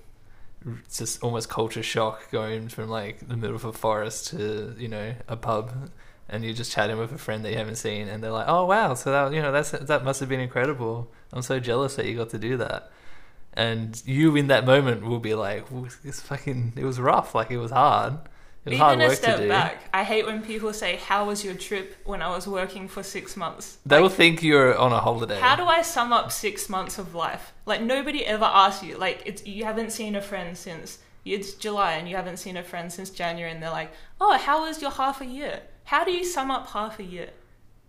it's 0.85 0.99
just 0.99 1.23
almost 1.23 1.49
culture 1.49 1.83
shock 1.83 2.31
going 2.31 2.69
from 2.69 2.89
like 2.89 3.29
the 3.29 3.37
middle 3.37 3.57
of 3.57 3.65
a 3.65 3.73
forest 3.73 4.29
to 4.29 4.75
you 4.79 4.89
know 4.89 5.15
a 5.29 5.37
pub. 5.37 5.91
And 6.31 6.45
you're 6.45 6.53
just 6.53 6.73
chatting 6.73 6.99
with 6.99 7.11
a 7.11 7.17
friend 7.17 7.43
that 7.45 7.53
you 7.53 7.57
haven't 7.57 7.77
seen, 7.77 8.07
and 8.07 8.23
they're 8.23 8.31
like, 8.31 8.49
"Oh 8.49 8.67
wow, 8.67 8.93
so 8.95 9.11
that 9.13 9.35
you 9.35 9.41
know 9.41 9.51
that's 9.53 9.71
that 9.71 10.05
must 10.05 10.21
have 10.21 10.29
been 10.29 10.41
incredible. 10.41 11.11
I'm 11.33 11.41
so 11.43 11.59
jealous 11.59 11.97
that 11.97 12.05
you 12.07 12.17
got 12.17 12.31
to 12.31 12.39
do 12.39 12.57
that." 12.59 12.91
And 13.55 14.01
you 14.07 14.37
in 14.37 14.49
that 14.49 14.65
moment 14.65 15.05
will 15.05 15.19
be 15.19 15.35
like, 15.35 15.67
"It's 16.05 16.21
fucking. 16.21 16.75
It 16.77 16.85
was 16.85 17.01
rough. 17.01 17.35
Like 17.35 17.51
it 17.51 17.59
was 17.59 17.71
hard. 17.71 18.15
It 18.65 18.71
was 18.71 18.75
Even 18.75 18.79
hard 18.79 19.01
a 19.01 19.17
step 19.17 19.37
to 19.37 19.43
do." 19.43 19.49
back, 19.49 19.89
I 19.93 20.05
hate 20.05 20.27
when 20.27 20.43
people 20.43 20.73
say, 20.73 20.97
"How 20.97 21.27
was 21.27 21.45
your 21.45 21.55
trip?" 21.55 21.97
When 22.05 22.23
I 22.23 22.29
was 22.29 22.47
working 22.47 22.89
for 22.89 23.03
six 23.03 23.37
months. 23.37 23.79
They 23.85 24.01
will 24.01 24.09
think 24.09 24.43
you're 24.43 24.77
on 24.77 24.93
a 24.93 25.01
holiday. 25.01 25.41
How 25.41 25.57
do 25.57 25.65
I 25.65 25.83
sum 25.83 26.13
up 26.13 26.31
six 26.31 26.69
months 26.69 26.99
of 26.99 27.15
life? 27.15 27.53
Like 27.67 27.83
nobody 27.83 28.25
ever 28.25 28.45
asks 28.45 28.85
you. 28.85 28.97
Like 28.97 29.23
it's 29.27 29.47
you 29.47 29.65
haven't 29.65 29.93
seen 29.93 30.15
a 30.15 30.23
friend 30.23 30.57
since 30.57 30.99
it's 31.25 31.55
July, 31.55 31.93
and 31.95 32.09
you 32.09 32.17
haven't 32.17 32.39
seen 32.39 32.57
a 32.57 32.63
friend 32.63 32.93
since 32.93 33.11
January, 33.11 33.53
and 33.53 33.63
they're 33.63 33.71
like, 33.71 33.91
"Oh, 34.21 34.37
how 34.39 34.65
was 34.67 34.81
your 34.81 34.91
half 34.93 35.21
a 35.21 35.27
year?" 35.27 35.63
How 35.85 36.05
do 36.05 36.13
you 36.13 36.23
sum 36.23 36.51
up 36.51 36.69
half 36.69 36.99
a 36.99 37.03
year? 37.03 37.31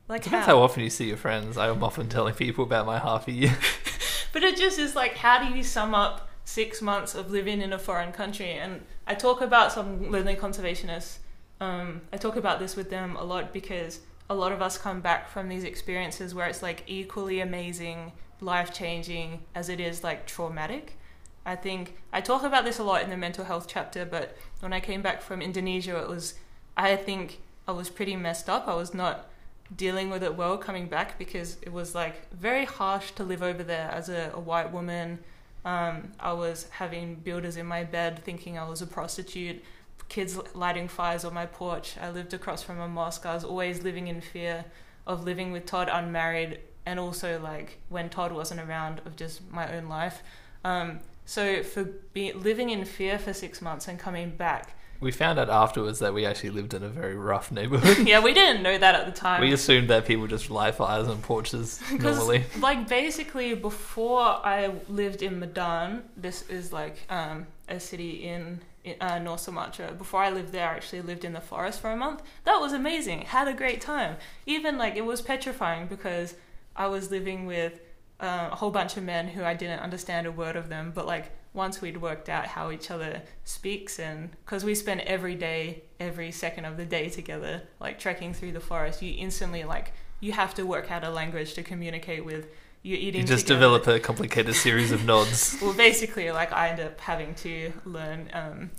Like 0.08 0.24
Depends 0.24 0.46
how? 0.46 0.58
how 0.58 0.64
often 0.64 0.84
you 0.84 0.90
see 0.90 1.08
your 1.10 1.18
friends. 1.18 1.58
I'm 1.58 1.84
often 1.84 2.08
telling 2.08 2.34
people 2.34 2.64
about 2.64 2.86
my 2.86 2.98
half 2.98 3.28
a 3.28 3.32
year. 3.32 3.58
But 4.32 4.44
it 4.44 4.58
just 4.58 4.80
is 4.80 4.96
like, 4.96 5.18
how 5.18 5.40
do 5.40 5.56
you 5.56 5.64
sum 5.64 5.96
up 5.96 6.30
six 6.44 6.82
months 6.82 7.16
of 7.16 7.32
living 7.32 7.62
in 7.62 7.74
a 7.74 7.80
foreign 7.80 8.12
country? 8.12 8.52
And 8.52 8.82
I 9.08 9.16
talk 9.16 9.42
about 9.42 9.72
some 9.72 10.12
lonely 10.12 10.36
conservationists. 10.36 11.18
Um, 11.60 12.02
I 12.14 12.18
talk 12.18 12.36
about 12.36 12.60
this 12.60 12.76
with 12.76 12.90
them 12.90 13.16
a 13.16 13.24
lot 13.24 13.52
because 13.52 14.00
a 14.30 14.36
lot 14.36 14.52
of 14.52 14.62
us 14.62 14.78
come 14.78 15.02
back 15.02 15.30
from 15.30 15.50
these 15.50 15.64
experiences 15.64 16.36
where 16.36 16.48
it's 16.48 16.62
like 16.62 16.84
equally 16.88 17.40
amazing, 17.40 18.12
life 18.40 18.74
changing 18.74 19.42
as 19.56 19.70
it 19.70 19.80
is 19.80 20.04
like 20.04 20.28
traumatic. 20.28 20.98
I 21.46 21.56
think 21.56 21.98
I 22.14 22.22
talk 22.22 22.44
about 22.44 22.64
this 22.64 22.80
a 22.80 22.84
lot 22.84 23.02
in 23.02 23.10
the 23.10 23.18
mental 23.18 23.46
health 23.46 23.66
chapter, 23.68 24.06
but 24.06 24.38
when 24.60 24.72
I 24.72 24.80
came 24.80 25.02
back 25.02 25.22
from 25.22 25.42
Indonesia, 25.42 26.00
it 26.00 26.08
was, 26.08 26.36
I 26.78 26.96
think 26.96 27.42
I 27.68 27.72
was 27.72 27.90
pretty 27.90 28.16
messed 28.16 28.50
up. 28.50 28.68
I 28.68 28.76
was 28.76 28.94
not 28.94 29.29
dealing 29.76 30.10
with 30.10 30.24
it 30.24 30.36
well 30.36 30.58
coming 30.58 30.88
back 30.88 31.18
because 31.18 31.58
it 31.62 31.72
was 31.72 31.94
like 31.94 32.32
very 32.32 32.66
harsh 32.66 33.12
to 33.12 33.24
live 33.24 33.44
over 33.44 33.64
there 33.64 33.90
as 33.92 34.10
a, 34.10 34.32
a 34.34 34.40
white 34.40 34.72
woman. 34.72 35.20
Um, 35.66 36.12
I 36.20 36.34
was 36.34 36.68
having 36.72 37.16
builders 37.16 37.58
in 37.58 37.66
my 37.66 37.84
bed 37.84 38.24
thinking 38.24 38.58
I 38.58 38.68
was 38.68 38.82
a 38.82 38.88
prostitute, 38.88 39.64
kids 40.08 40.40
lighting 40.56 40.88
fires 40.88 41.24
on 41.24 41.34
my 41.34 41.46
porch. 41.46 41.96
I 42.02 42.10
lived 42.10 42.34
across 42.34 42.64
from 42.64 42.80
a 42.80 42.88
mosque. 42.88 43.26
I 43.26 43.36
was 43.36 43.44
always 43.44 43.84
living 43.84 44.08
in 44.08 44.22
fear 44.22 44.66
of 45.06 45.24
living 45.24 45.52
with 45.52 45.66
Todd 45.66 45.90
unmarried 45.92 46.60
and 46.86 47.00
also 47.00 47.40
like 47.40 47.78
when 47.90 48.10
Todd 48.10 48.32
wasn't 48.32 48.62
around 48.62 49.02
of 49.06 49.16
just 49.16 49.42
my 49.52 49.72
own 49.76 49.88
life. 49.88 50.24
Um, 50.64 51.00
so 51.26 51.62
for 51.62 51.84
be, 52.14 52.34
living 52.34 52.72
in 52.72 52.86
fear 52.86 53.20
for 53.20 53.34
six 53.34 53.62
months 53.62 53.88
and 53.88 54.00
coming 54.00 54.32
back, 54.32 54.74
we 55.00 55.12
found 55.12 55.40
out 55.40 55.50
afterwards 55.50 56.00
that 56.00 56.14
we 56.14 56.26
actually 56.26 56.50
lived 56.50 56.74
in 56.74 56.84
a 56.84 56.90
very 56.90 57.16
rough 57.16 57.52
neighborhood. 57.52 58.06
yeah, 58.08 58.20
we 58.20 58.34
didn't 58.34 58.62
know 58.62 58.78
that 58.78 58.96
at 58.96 59.06
the 59.06 59.12
time. 59.12 59.42
we 59.42 59.54
assumed 59.54 59.90
that 59.90 60.06
people 60.06 60.28
just 60.28 60.50
light 60.50 60.76
fires 60.76 61.08
on 61.08 61.22
porches 61.22 61.82
normally. 62.00 62.44
like 62.60 62.88
basically 62.88 63.54
before 63.54 64.22
I 64.22 64.72
lived 64.90 65.22
in 65.22 65.40
Medan, 65.40 66.04
this 66.18 66.42
is 66.50 66.74
like 66.74 66.98
um, 67.10 67.48
a 67.70 67.80
city 67.80 68.26
in, 68.28 68.60
in 68.84 68.96
uh, 69.00 69.20
North 69.20 69.42
Sumatra. 69.42 69.94
Before 69.94 70.22
I 70.22 70.32
lived 70.32 70.52
there, 70.52 70.68
I 70.68 70.76
actually 70.76 71.02
lived 71.02 71.24
in 71.24 71.34
the 71.34 71.42
forest 71.42 71.80
for 71.80 71.92
a 71.92 71.98
month. 71.98 72.22
That 72.44 72.60
was 72.60 72.74
amazing. 72.74 73.22
Had 73.22 73.48
a 73.48 73.54
great 73.54 73.80
time. 73.80 74.18
Even 74.46 74.78
like 74.78 74.96
it 74.98 75.06
was 75.06 75.22
petrifying 75.22 75.88
because 75.88 76.36
I 76.76 76.88
was 76.88 77.10
living 77.10 77.46
with 77.46 77.80
uh, 78.20 78.50
a 78.52 78.56
whole 78.56 78.72
bunch 78.72 78.98
of 78.98 79.04
men 79.04 79.30
who 79.30 79.44
I 79.46 79.54
didn't 79.54 79.80
understand 79.80 80.28
a 80.28 80.32
word 80.32 80.58
of 80.58 80.68
them, 80.68 80.92
but 80.94 81.06
like 81.06 81.32
once 81.54 81.82
we'd 81.82 81.98
worked 81.98 82.30
out 82.30 82.46
how 82.46 82.70
each 82.72 82.92
other 82.92 83.22
speaks 83.44 84.00
and 84.00 84.30
because 84.46 84.64
we 84.64 84.76
spend 84.76 85.02
every 85.02 85.36
day 85.36 85.84
every 86.00 86.32
second 86.32 86.66
of 86.66 86.78
the 86.78 86.86
day 86.86 87.10
together 87.10 87.64
like 87.80 87.98
trekking 88.00 88.34
through 88.34 88.52
the 88.52 88.60
forest 88.60 89.02
you 89.02 89.14
instantly 89.18 89.64
like 89.64 89.92
you 90.20 90.32
have 90.32 90.54
to 90.54 90.64
work 90.64 90.92
out 90.92 91.04
a 91.04 91.10
language 91.10 91.54
to 91.54 91.64
communicate 91.64 92.24
with 92.24 92.48
you're 92.82 92.98
eating 92.98 93.22
You 93.22 93.28
just 93.28 93.48
together. 93.48 93.60
develop 93.78 93.88
a 93.88 94.00
complicated 94.00 94.56
series 94.56 94.92
of 94.92 95.04
nods. 95.06 95.58
well 95.62 95.74
basically 95.74 96.32
like 96.32 96.52
i 96.54 96.70
end 96.70 96.80
up 96.80 97.00
having 97.02 97.34
to 97.36 97.74
learn 97.86 98.30
um, 98.34 98.70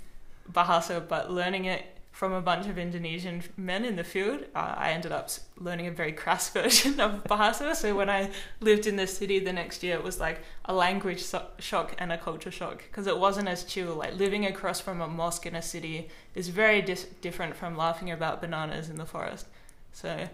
bahasa 0.51 1.05
but 1.07 1.31
learning 1.31 1.65
it 1.65 1.85
from 2.11 2.33
a 2.33 2.41
bunch 2.41 2.67
of 2.67 2.77
indonesian 2.77 3.41
men 3.57 3.83
in 3.85 3.95
the 3.95 4.03
field 4.03 4.41
uh, 4.53 4.75
i 4.77 4.91
ended 4.91 5.11
up 5.11 5.29
learning 5.57 5.87
a 5.87 5.91
very 5.91 6.11
crass 6.11 6.49
version 6.57 6.99
of 6.99 7.23
bahasa. 7.23 7.75
So 7.75 7.95
when 7.95 8.09
i 8.09 8.29
lived 8.59 8.85
in 8.85 8.95
the 8.97 9.07
city 9.07 9.39
the 9.39 9.53
next 9.53 9.81
year 9.81 9.95
it 9.95 10.03
was 10.03 10.19
like 10.19 10.39
a 10.65 10.73
language 10.73 11.21
so- 11.23 11.47
shock 11.59 11.95
and 11.97 12.11
a 12.11 12.17
culture 12.17 12.51
shock 12.51 12.83
because 12.87 13.07
it 13.07 13.17
wasn't 13.17 13.47
as 13.47 13.63
chill. 13.63 13.95
Like 13.95 14.15
living 14.17 14.45
across 14.45 14.79
from 14.79 15.01
a 15.01 15.07
mosque 15.07 15.45
in 15.45 15.55
a 15.55 15.61
city 15.61 16.09
is 16.35 16.49
very 16.49 16.81
dis- 16.81 17.07
different 17.21 17.55
from 17.55 17.75
laughing 17.77 18.11
about 18.11 18.41
bananas 18.41 18.89
in 18.89 18.97
the 18.97 19.05
forest. 19.05 19.45
So 19.93 20.27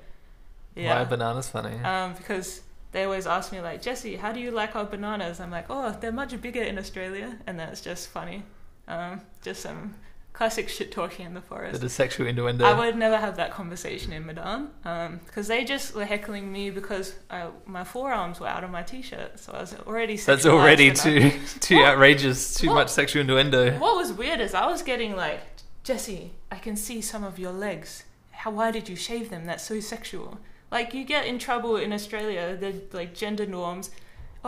yeah. 0.75 0.95
Why 0.95 1.01
are 1.01 1.05
bananas 1.05 1.49
funny? 1.49 1.75
um, 1.83 2.13
because 2.13 2.61
they 2.91 3.03
always 3.03 3.27
ask 3.27 3.51
me 3.51 3.61
like 3.61 3.81
Jesse, 3.81 4.15
how 4.15 4.31
do 4.31 4.39
you 4.39 4.51
like 4.51 4.75
our 4.75 4.85
bananas? 4.85 5.39
I'm 5.39 5.51
like, 5.51 5.65
oh, 5.69 5.95
they're 5.99 6.11
much 6.11 6.39
bigger 6.41 6.63
in 6.63 6.77
Australia, 6.77 7.37
and 7.45 7.59
then 7.59 7.69
it's 7.69 7.81
just 7.81 8.09
funny, 8.09 8.43
um, 8.87 9.21
just 9.41 9.61
some 9.61 9.93
classic 10.37 10.69
shit 10.69 10.91
talking 10.91 11.25
in 11.25 11.33
the 11.33 11.41
forest. 11.41 11.81
Of 11.81 11.91
sexual 11.91 12.27
innuendo. 12.27 12.63
I 12.63 12.77
would 12.77 12.95
never 12.95 13.17
have 13.17 13.37
that 13.37 13.49
conversation 13.51 14.13
in 14.13 14.23
Medan 14.27 14.69
um, 14.85 15.19
because 15.25 15.47
they 15.47 15.63
just 15.63 15.95
were 15.95 16.05
heckling 16.05 16.51
me 16.51 16.69
because 16.69 17.15
I, 17.31 17.47
my 17.65 17.83
forearms 17.83 18.39
were 18.39 18.47
out 18.47 18.63
of 18.63 18.69
my 18.69 18.83
t-shirt, 18.83 19.39
so 19.39 19.53
I 19.53 19.61
was 19.61 19.73
already. 19.87 20.15
That's 20.15 20.45
already 20.45 20.91
too 20.93 21.31
too 21.59 21.77
What? 21.77 21.85
outrageous. 21.85 22.53
Too 22.53 22.67
What? 22.67 22.75
much 22.75 22.89
sexual 22.89 23.21
innuendo. 23.21 23.79
What 23.79 23.95
was 23.95 24.13
weird 24.13 24.39
is 24.39 24.53
I 24.53 24.67
was 24.67 24.83
getting 24.83 25.15
like, 25.15 25.39
Jesse, 25.83 26.33
I 26.51 26.57
can 26.57 26.75
see 26.75 27.01
some 27.01 27.23
of 27.23 27.39
your 27.39 27.51
legs. 27.51 28.03
How 28.31 28.51
why 28.51 28.69
did 28.69 28.87
you 28.87 28.95
shave 28.95 29.31
them? 29.31 29.47
That's 29.47 29.63
so 29.63 29.79
sexual. 29.79 30.37
Like 30.69 30.93
you 30.93 31.03
get 31.03 31.25
in 31.25 31.39
trouble 31.39 31.77
in 31.77 31.91
Australia, 31.91 32.55
the 32.55 32.83
like 32.95 33.15
gender 33.15 33.47
norms. 33.47 33.89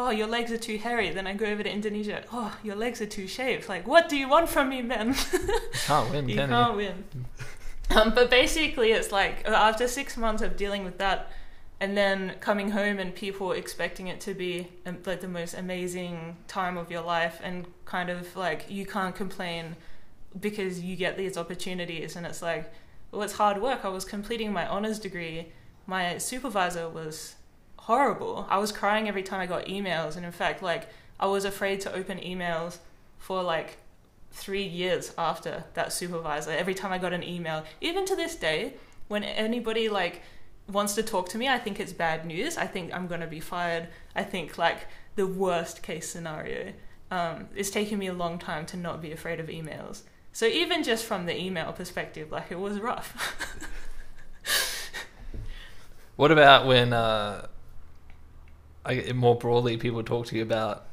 Oh, 0.01 0.11
your 0.11 0.27
legs 0.27 0.49
are 0.53 0.57
too 0.57 0.77
hairy. 0.77 1.09
Then 1.09 1.27
I 1.27 1.33
go 1.33 1.45
over 1.45 1.61
to 1.61 1.69
Indonesia. 1.69 2.23
Oh, 2.31 2.57
your 2.63 2.77
legs 2.77 3.01
are 3.01 3.05
too 3.05 3.27
shaved. 3.27 3.67
Like, 3.67 3.85
what 3.85 4.07
do 4.07 4.15
you 4.15 4.29
want 4.29 4.47
from 4.47 4.69
me, 4.69 4.81
man? 4.81 5.13
Can't 5.85 6.09
win, 6.09 6.29
you 6.29 6.35
can 6.35 6.47
can't 6.47 6.77
win. 6.77 7.03
Um, 7.89 8.13
but 8.15 8.29
basically, 8.29 8.93
it's 8.93 9.11
like 9.11 9.43
uh, 9.45 9.51
after 9.51 9.89
six 9.89 10.15
months 10.15 10.41
of 10.41 10.55
dealing 10.55 10.85
with 10.85 10.99
that, 10.99 11.29
and 11.81 11.97
then 11.97 12.35
coming 12.39 12.71
home 12.71 12.97
and 12.97 13.13
people 13.13 13.51
expecting 13.51 14.07
it 14.07 14.21
to 14.21 14.33
be 14.33 14.69
um, 14.85 14.99
like 15.05 15.19
the 15.19 15.27
most 15.27 15.53
amazing 15.53 16.37
time 16.47 16.77
of 16.77 16.89
your 16.89 17.01
life, 17.01 17.41
and 17.43 17.67
kind 17.83 18.09
of 18.09 18.33
like 18.37 18.67
you 18.69 18.85
can't 18.85 19.15
complain 19.15 19.75
because 20.39 20.79
you 20.79 20.95
get 20.95 21.17
these 21.17 21.37
opportunities, 21.37 22.15
and 22.15 22.25
it's 22.25 22.41
like, 22.41 22.71
well, 23.11 23.23
it's 23.23 23.33
hard 23.33 23.61
work. 23.61 23.83
I 23.83 23.89
was 23.89 24.05
completing 24.05 24.53
my 24.53 24.65
honors 24.65 24.97
degree. 24.97 25.51
My 25.85 26.19
supervisor 26.19 26.87
was 26.87 27.35
horrible. 27.79 28.45
I 28.49 28.57
was 28.57 28.71
crying 28.71 29.07
every 29.07 29.23
time 29.23 29.39
I 29.39 29.45
got 29.45 29.65
emails, 29.65 30.15
and 30.15 30.25
in 30.25 30.31
fact, 30.31 30.61
like 30.61 30.89
I 31.19 31.27
was 31.27 31.45
afraid 31.45 31.81
to 31.81 31.93
open 31.93 32.19
emails 32.19 32.77
for 33.17 33.41
like 33.43 33.77
three 34.31 34.63
years 34.63 35.13
after 35.17 35.63
that 35.73 35.91
supervisor. 35.91 36.51
Every 36.51 36.75
time 36.75 36.91
I 36.91 36.97
got 36.97 37.13
an 37.13 37.23
email, 37.23 37.63
even 37.81 38.05
to 38.05 38.15
this 38.15 38.35
day, 38.35 38.75
when 39.07 39.23
anybody 39.23 39.89
like 39.89 40.21
wants 40.71 40.95
to 40.95 41.03
talk 41.03 41.29
to 41.29 41.37
me, 41.37 41.47
I 41.47 41.57
think 41.57 41.79
it's 41.79 41.93
bad 41.93 42.25
news. 42.25 42.57
I 42.57 42.67
think 42.67 42.93
I'm 42.93 43.07
gonna 43.07 43.27
be 43.27 43.39
fired. 43.39 43.87
I 44.15 44.23
think 44.23 44.57
like 44.57 44.87
the 45.15 45.27
worst 45.27 45.81
case 45.81 46.09
scenario. 46.09 46.73
Um, 47.11 47.47
it's 47.55 47.71
taken 47.71 47.97
me 47.97 48.07
a 48.07 48.13
long 48.13 48.37
time 48.37 48.65
to 48.67 48.77
not 48.77 49.01
be 49.01 49.11
afraid 49.11 49.39
of 49.39 49.47
emails. 49.47 50.03
So 50.31 50.45
even 50.45 50.83
just 50.83 51.05
from 51.05 51.25
the 51.25 51.35
email 51.35 51.73
perspective, 51.73 52.31
like 52.31 52.51
it 52.51 52.59
was 52.59 52.79
rough. 52.79 53.67
What 56.19 56.33
about 56.33 56.67
when, 56.67 56.91
uh, 56.91 57.47
I, 58.85 59.11
more 59.13 59.35
broadly, 59.35 59.77
people 59.77 60.03
talk 60.03 60.27
to 60.27 60.35
you 60.35 60.41
about, 60.41 60.85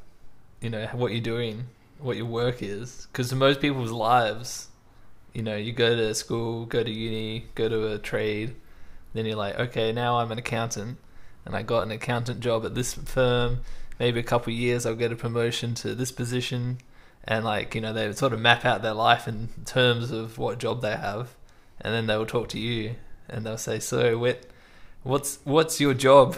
you 0.61 0.71
know, 0.71 0.87
what 0.93 1.13
you're 1.13 1.21
doing, 1.21 1.67
what 1.99 2.17
your 2.17 2.27
work 2.27 2.63
is? 2.63 3.07
Because 3.11 3.33
in 3.33 3.39
most 3.39 3.61
people's 3.61 3.93
lives, 3.93 4.69
you 5.33 5.43
know, 5.43 5.57
you 5.57 5.73
go 5.73 5.95
to 5.95 6.15
school, 6.15 6.67
go 6.67 6.83
to 6.83 6.91
uni, 6.91 7.47
go 7.55 7.69
to 7.69 7.93
a 7.93 7.99
trade, 7.99 8.55
then 9.13 9.27
you're 9.27 9.37
like, 9.37 9.59
okay, 9.59 9.93
now 9.93 10.19
I'm 10.19 10.33
an 10.33 10.39
accountant, 10.39 10.99
and 11.45 11.55
I 11.55 11.63
got 11.63 11.83
an 11.85 11.91
accountant 11.91 12.41
job 12.41 12.65
at 12.65 12.75
this 12.75 12.95
firm. 12.95 13.61
Maybe 13.99 14.21
a 14.21 14.25
couple 14.25 14.53
of 14.53 14.59
years, 14.59 14.85
I'll 14.85 14.95
get 14.95 15.13
a 15.13 15.17
promotion 15.17 15.75
to 15.77 15.95
this 15.95 16.13
position, 16.13 16.79
and 17.25 17.45
like 17.45 17.75
you 17.75 17.81
know, 17.81 17.93
they 17.93 18.13
sort 18.13 18.33
of 18.33 18.41
map 18.41 18.65
out 18.65 18.83
their 18.83 18.95
life 18.95 19.27
in 19.27 19.49
terms 19.65 20.11
of 20.11 20.39
what 20.39 20.59
job 20.59 20.83
they 20.83 20.97
have, 20.97 21.35
and 21.81 21.95
then 21.95 22.07
they 22.07 22.17
will 22.17 22.27
talk 22.27 22.49
to 22.51 22.59
you, 22.59 22.97
and 23.29 23.47
they'll 23.47 23.57
say, 23.57 23.79
so 23.79 24.19
what, 24.19 24.45
what's 25.03 25.39
what's 25.45 25.81
your 25.81 25.95
job? 25.95 26.37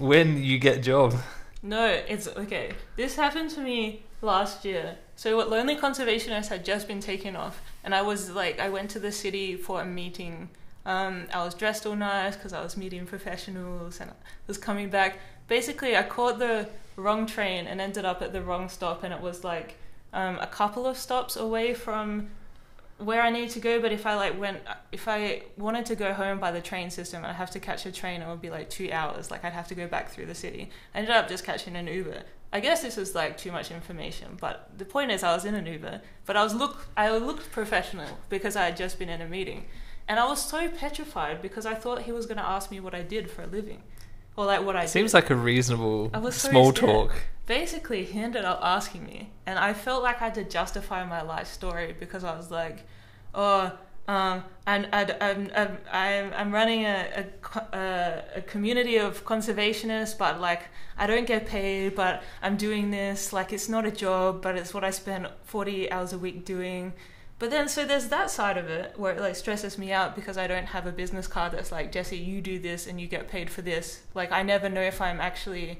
When 0.00 0.42
you 0.42 0.58
get 0.58 0.82
job? 0.82 1.14
No, 1.62 1.84
it's 1.84 2.26
okay. 2.26 2.72
This 2.96 3.16
happened 3.16 3.50
to 3.50 3.60
me 3.60 4.02
last 4.22 4.64
year. 4.64 4.96
So 5.14 5.36
what 5.36 5.50
Lonely 5.50 5.76
Conservationist 5.76 6.48
had 6.48 6.64
just 6.64 6.88
been 6.88 7.00
taken 7.00 7.36
off, 7.36 7.60
and 7.84 7.94
I 7.94 8.00
was 8.00 8.30
like, 8.30 8.58
I 8.58 8.70
went 8.70 8.88
to 8.92 8.98
the 8.98 9.12
city 9.12 9.56
for 9.56 9.82
a 9.82 9.84
meeting. 9.84 10.48
Um, 10.86 11.26
I 11.34 11.44
was 11.44 11.52
dressed 11.52 11.84
all 11.84 11.96
nice 11.96 12.34
because 12.34 12.54
I 12.54 12.62
was 12.62 12.78
meeting 12.78 13.04
professionals, 13.04 14.00
and 14.00 14.10
I 14.10 14.14
was 14.46 14.56
coming 14.56 14.88
back. 14.88 15.18
Basically, 15.48 15.94
I 15.94 16.02
caught 16.02 16.38
the 16.38 16.70
wrong 16.96 17.26
train 17.26 17.66
and 17.66 17.78
ended 17.78 18.06
up 18.06 18.22
at 18.22 18.32
the 18.32 18.40
wrong 18.40 18.70
stop, 18.70 19.02
and 19.02 19.12
it 19.12 19.20
was 19.20 19.44
like 19.44 19.76
um, 20.14 20.38
a 20.38 20.46
couple 20.46 20.86
of 20.86 20.96
stops 20.96 21.36
away 21.36 21.74
from 21.74 22.30
where 23.00 23.22
I 23.22 23.30
needed 23.30 23.50
to 23.50 23.60
go, 23.60 23.80
but 23.80 23.92
if 23.92 24.06
I 24.06 24.14
like 24.14 24.38
went, 24.38 24.60
if 24.92 25.08
I 25.08 25.42
wanted 25.56 25.86
to 25.86 25.96
go 25.96 26.12
home 26.12 26.38
by 26.38 26.50
the 26.50 26.60
train 26.60 26.90
system, 26.90 27.24
I'd 27.24 27.34
have 27.34 27.50
to 27.52 27.60
catch 27.60 27.86
a 27.86 27.92
train. 27.92 28.22
It 28.22 28.28
would 28.28 28.42
be 28.42 28.50
like 28.50 28.70
two 28.70 28.90
hours. 28.92 29.30
Like 29.30 29.44
I'd 29.44 29.52
have 29.52 29.68
to 29.68 29.74
go 29.74 29.86
back 29.86 30.10
through 30.10 30.26
the 30.26 30.34
city. 30.34 30.70
I 30.94 30.98
ended 30.98 31.14
up 31.14 31.28
just 31.28 31.44
catching 31.44 31.76
an 31.76 31.86
Uber. 31.86 32.22
I 32.52 32.60
guess 32.60 32.82
this 32.82 32.96
was 32.96 33.14
like 33.14 33.38
too 33.38 33.52
much 33.52 33.70
information, 33.70 34.36
but 34.40 34.70
the 34.76 34.84
point 34.84 35.12
is, 35.12 35.22
I 35.22 35.32
was 35.34 35.44
in 35.44 35.54
an 35.54 35.66
Uber, 35.66 36.02
but 36.26 36.36
I 36.36 36.42
was 36.42 36.54
look, 36.54 36.88
I 36.96 37.16
looked 37.16 37.52
professional 37.52 38.18
because 38.28 38.56
I 38.56 38.64
had 38.64 38.76
just 38.76 38.98
been 38.98 39.08
in 39.08 39.20
a 39.20 39.28
meeting, 39.28 39.66
and 40.08 40.18
I 40.18 40.26
was 40.26 40.42
so 40.42 40.68
petrified 40.68 41.42
because 41.42 41.64
I 41.64 41.74
thought 41.74 42.02
he 42.02 42.12
was 42.12 42.26
going 42.26 42.38
to 42.38 42.46
ask 42.46 42.70
me 42.70 42.80
what 42.80 42.94
I 42.94 43.02
did 43.02 43.30
for 43.30 43.42
a 43.42 43.46
living, 43.46 43.82
or 44.40 44.46
like 44.46 44.64
what 44.64 44.74
I 44.74 44.86
Seems 44.86 45.10
did. 45.12 45.18
like 45.18 45.28
a 45.28 45.36
reasonable 45.36 46.10
small 46.30 46.72
talk. 46.72 47.12
Basically, 47.44 48.04
he 48.04 48.18
ended 48.18 48.44
up 48.46 48.58
asking 48.62 49.04
me, 49.04 49.30
and 49.44 49.58
I 49.58 49.74
felt 49.74 50.02
like 50.02 50.22
I 50.22 50.26
had 50.26 50.34
to 50.36 50.44
justify 50.44 51.04
my 51.04 51.20
life 51.20 51.46
story 51.46 51.94
because 52.00 52.24
I 52.24 52.34
was 52.34 52.50
like, 52.50 52.86
"Oh, 53.34 53.70
um, 54.08 54.44
and 54.66 54.88
I'm 54.92 55.10
I'm 55.20 55.78
I'm, 55.92 56.32
I'm 56.34 56.54
running 56.54 56.86
a, 56.86 57.26
a 57.52 57.76
a 57.76 58.24
a 58.36 58.42
community 58.42 58.96
of 58.96 59.26
conservationists, 59.26 60.16
but 60.16 60.40
like 60.40 60.62
I 60.96 61.06
don't 61.06 61.26
get 61.26 61.46
paid, 61.46 61.94
but 61.94 62.22
I'm 62.40 62.56
doing 62.56 62.90
this 62.90 63.34
like 63.34 63.52
it's 63.52 63.68
not 63.68 63.84
a 63.84 63.90
job, 63.90 64.40
but 64.40 64.56
it's 64.56 64.72
what 64.72 64.84
I 64.84 64.90
spend 64.90 65.28
40 65.44 65.92
hours 65.92 66.14
a 66.14 66.18
week 66.18 66.46
doing." 66.46 66.94
But 67.40 67.50
then, 67.50 67.68
so 67.68 67.86
there's 67.86 68.08
that 68.08 68.30
side 68.30 68.58
of 68.58 68.68
it 68.68 68.92
where 68.98 69.14
it 69.14 69.20
like 69.20 69.34
stresses 69.34 69.78
me 69.78 69.92
out 69.92 70.14
because 70.14 70.36
I 70.36 70.46
don't 70.46 70.66
have 70.66 70.86
a 70.86 70.92
business 70.92 71.26
card 71.26 71.52
that's 71.52 71.72
like, 71.72 71.90
Jesse, 71.90 72.18
you 72.18 72.42
do 72.42 72.58
this 72.58 72.86
and 72.86 73.00
you 73.00 73.06
get 73.06 73.28
paid 73.28 73.48
for 73.48 73.62
this. 73.62 74.02
Like, 74.14 74.30
I 74.30 74.42
never 74.42 74.68
know 74.68 74.82
if 74.82 75.00
I'm 75.00 75.22
actually 75.22 75.78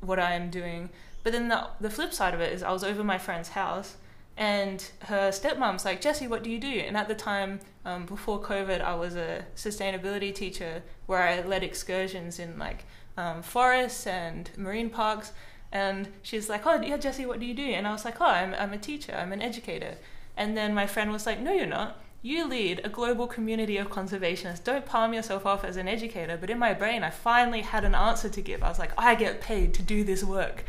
what 0.00 0.18
I 0.18 0.32
am 0.32 0.50
doing. 0.50 0.90
But 1.22 1.32
then 1.32 1.48
the 1.48 1.68
the 1.80 1.90
flip 1.90 2.12
side 2.12 2.34
of 2.34 2.40
it 2.40 2.52
is 2.52 2.64
I 2.64 2.72
was 2.72 2.82
over 2.82 3.04
my 3.04 3.18
friend's 3.18 3.50
house 3.50 3.96
and 4.36 4.90
her 5.02 5.30
stepmom's 5.30 5.84
like, 5.84 6.00
Jesse, 6.00 6.26
what 6.26 6.42
do 6.42 6.50
you 6.50 6.58
do? 6.58 6.66
And 6.66 6.96
at 6.96 7.06
the 7.06 7.14
time, 7.14 7.60
um, 7.84 8.04
before 8.04 8.40
COVID, 8.40 8.80
I 8.80 8.96
was 8.96 9.14
a 9.14 9.44
sustainability 9.54 10.34
teacher 10.34 10.82
where 11.06 11.22
I 11.22 11.42
led 11.42 11.62
excursions 11.62 12.40
in 12.40 12.58
like 12.58 12.84
um, 13.16 13.42
forests 13.42 14.08
and 14.08 14.50
marine 14.56 14.90
parks. 14.90 15.32
And 15.70 16.08
she's 16.22 16.48
like, 16.48 16.66
Oh, 16.66 16.80
yeah, 16.82 16.96
Jesse, 16.96 17.26
what 17.26 17.38
do 17.38 17.46
you 17.46 17.54
do? 17.54 17.62
And 17.62 17.86
I 17.86 17.92
was 17.92 18.04
like, 18.04 18.20
Oh, 18.20 18.24
I'm, 18.24 18.54
I'm 18.54 18.72
a 18.72 18.78
teacher, 18.78 19.14
I'm 19.14 19.32
an 19.32 19.40
educator. 19.40 19.94
And 20.40 20.56
then 20.56 20.74
my 20.74 20.86
friend 20.86 21.12
was 21.12 21.26
like, 21.26 21.38
No, 21.38 21.52
you're 21.52 21.66
not. 21.66 22.02
You 22.22 22.48
lead 22.48 22.80
a 22.82 22.88
global 22.88 23.26
community 23.26 23.76
of 23.76 23.90
conservationists. 23.90 24.64
Don't 24.64 24.86
palm 24.86 25.12
yourself 25.12 25.44
off 25.44 25.64
as 25.64 25.76
an 25.76 25.86
educator. 25.86 26.38
But 26.38 26.48
in 26.48 26.58
my 26.58 26.72
brain, 26.72 27.04
I 27.04 27.10
finally 27.10 27.60
had 27.60 27.84
an 27.84 27.94
answer 27.94 28.30
to 28.30 28.40
give. 28.40 28.62
I 28.62 28.68
was 28.68 28.78
like, 28.78 28.92
I 28.96 29.14
get 29.14 29.42
paid 29.42 29.74
to 29.74 29.82
do 29.82 30.02
this 30.02 30.24
work. 30.24 30.64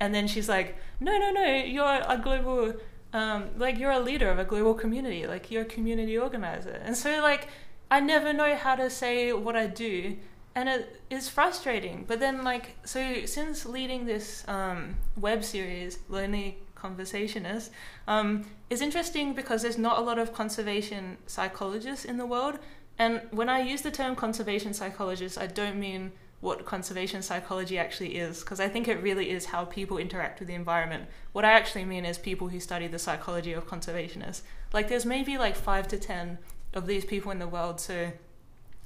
And 0.00 0.12
then 0.12 0.26
she's 0.26 0.48
like, 0.48 0.76
No, 0.98 1.16
no, 1.16 1.30
no, 1.30 1.44
you're 1.44 2.02
a 2.08 2.18
global, 2.20 2.74
um, 3.12 3.50
like, 3.56 3.78
you're 3.78 3.92
a 3.92 4.00
leader 4.00 4.28
of 4.28 4.40
a 4.40 4.44
global 4.44 4.74
community. 4.74 5.28
Like, 5.28 5.48
you're 5.48 5.62
a 5.62 5.72
community 5.76 6.18
organizer. 6.18 6.80
And 6.84 6.96
so, 6.96 7.20
like, 7.22 7.46
I 7.92 8.00
never 8.00 8.32
know 8.32 8.56
how 8.56 8.74
to 8.74 8.90
say 8.90 9.32
what 9.32 9.54
I 9.54 9.68
do. 9.68 10.16
And 10.56 10.68
it 10.68 11.00
is 11.08 11.28
frustrating. 11.28 12.04
But 12.08 12.18
then, 12.18 12.42
like, 12.42 12.76
so 12.84 13.26
since 13.26 13.64
leading 13.64 14.06
this 14.06 14.44
um, 14.48 14.96
web 15.16 15.44
series, 15.44 16.00
Lonely 16.08 16.58
Conservationist, 16.84 17.70
um, 18.06 18.44
is 18.68 18.80
interesting 18.80 19.34
because 19.34 19.62
there's 19.62 19.78
not 19.78 19.98
a 19.98 20.02
lot 20.02 20.18
of 20.18 20.32
conservation 20.34 21.16
psychologists 21.26 22.04
in 22.04 22.16
the 22.18 22.26
world. 22.26 22.58
And 22.98 23.22
when 23.30 23.48
I 23.48 23.60
use 23.72 23.82
the 23.82 23.90
term 23.90 24.14
conservation 24.14 24.74
psychologist, 24.74 25.38
I 25.38 25.46
don't 25.46 25.78
mean 25.80 26.12
what 26.40 26.66
conservation 26.66 27.22
psychology 27.22 27.78
actually 27.78 28.16
is, 28.16 28.40
because 28.40 28.60
I 28.60 28.68
think 28.68 28.86
it 28.86 29.02
really 29.02 29.30
is 29.30 29.46
how 29.46 29.64
people 29.64 29.96
interact 29.96 30.40
with 30.40 30.48
the 30.48 30.54
environment. 30.54 31.04
What 31.32 31.44
I 31.44 31.52
actually 31.52 31.86
mean 31.86 32.04
is 32.04 32.18
people 32.18 32.48
who 32.48 32.60
study 32.60 32.86
the 32.86 32.98
psychology 32.98 33.54
of 33.54 33.66
conservationists. 33.66 34.42
Like, 34.72 34.88
there's 34.88 35.06
maybe 35.06 35.38
like 35.38 35.56
five 35.56 35.88
to 35.88 35.98
ten 35.98 36.38
of 36.74 36.86
these 36.86 37.06
people 37.06 37.32
in 37.32 37.38
the 37.38 37.48
world, 37.48 37.80
so 37.80 38.12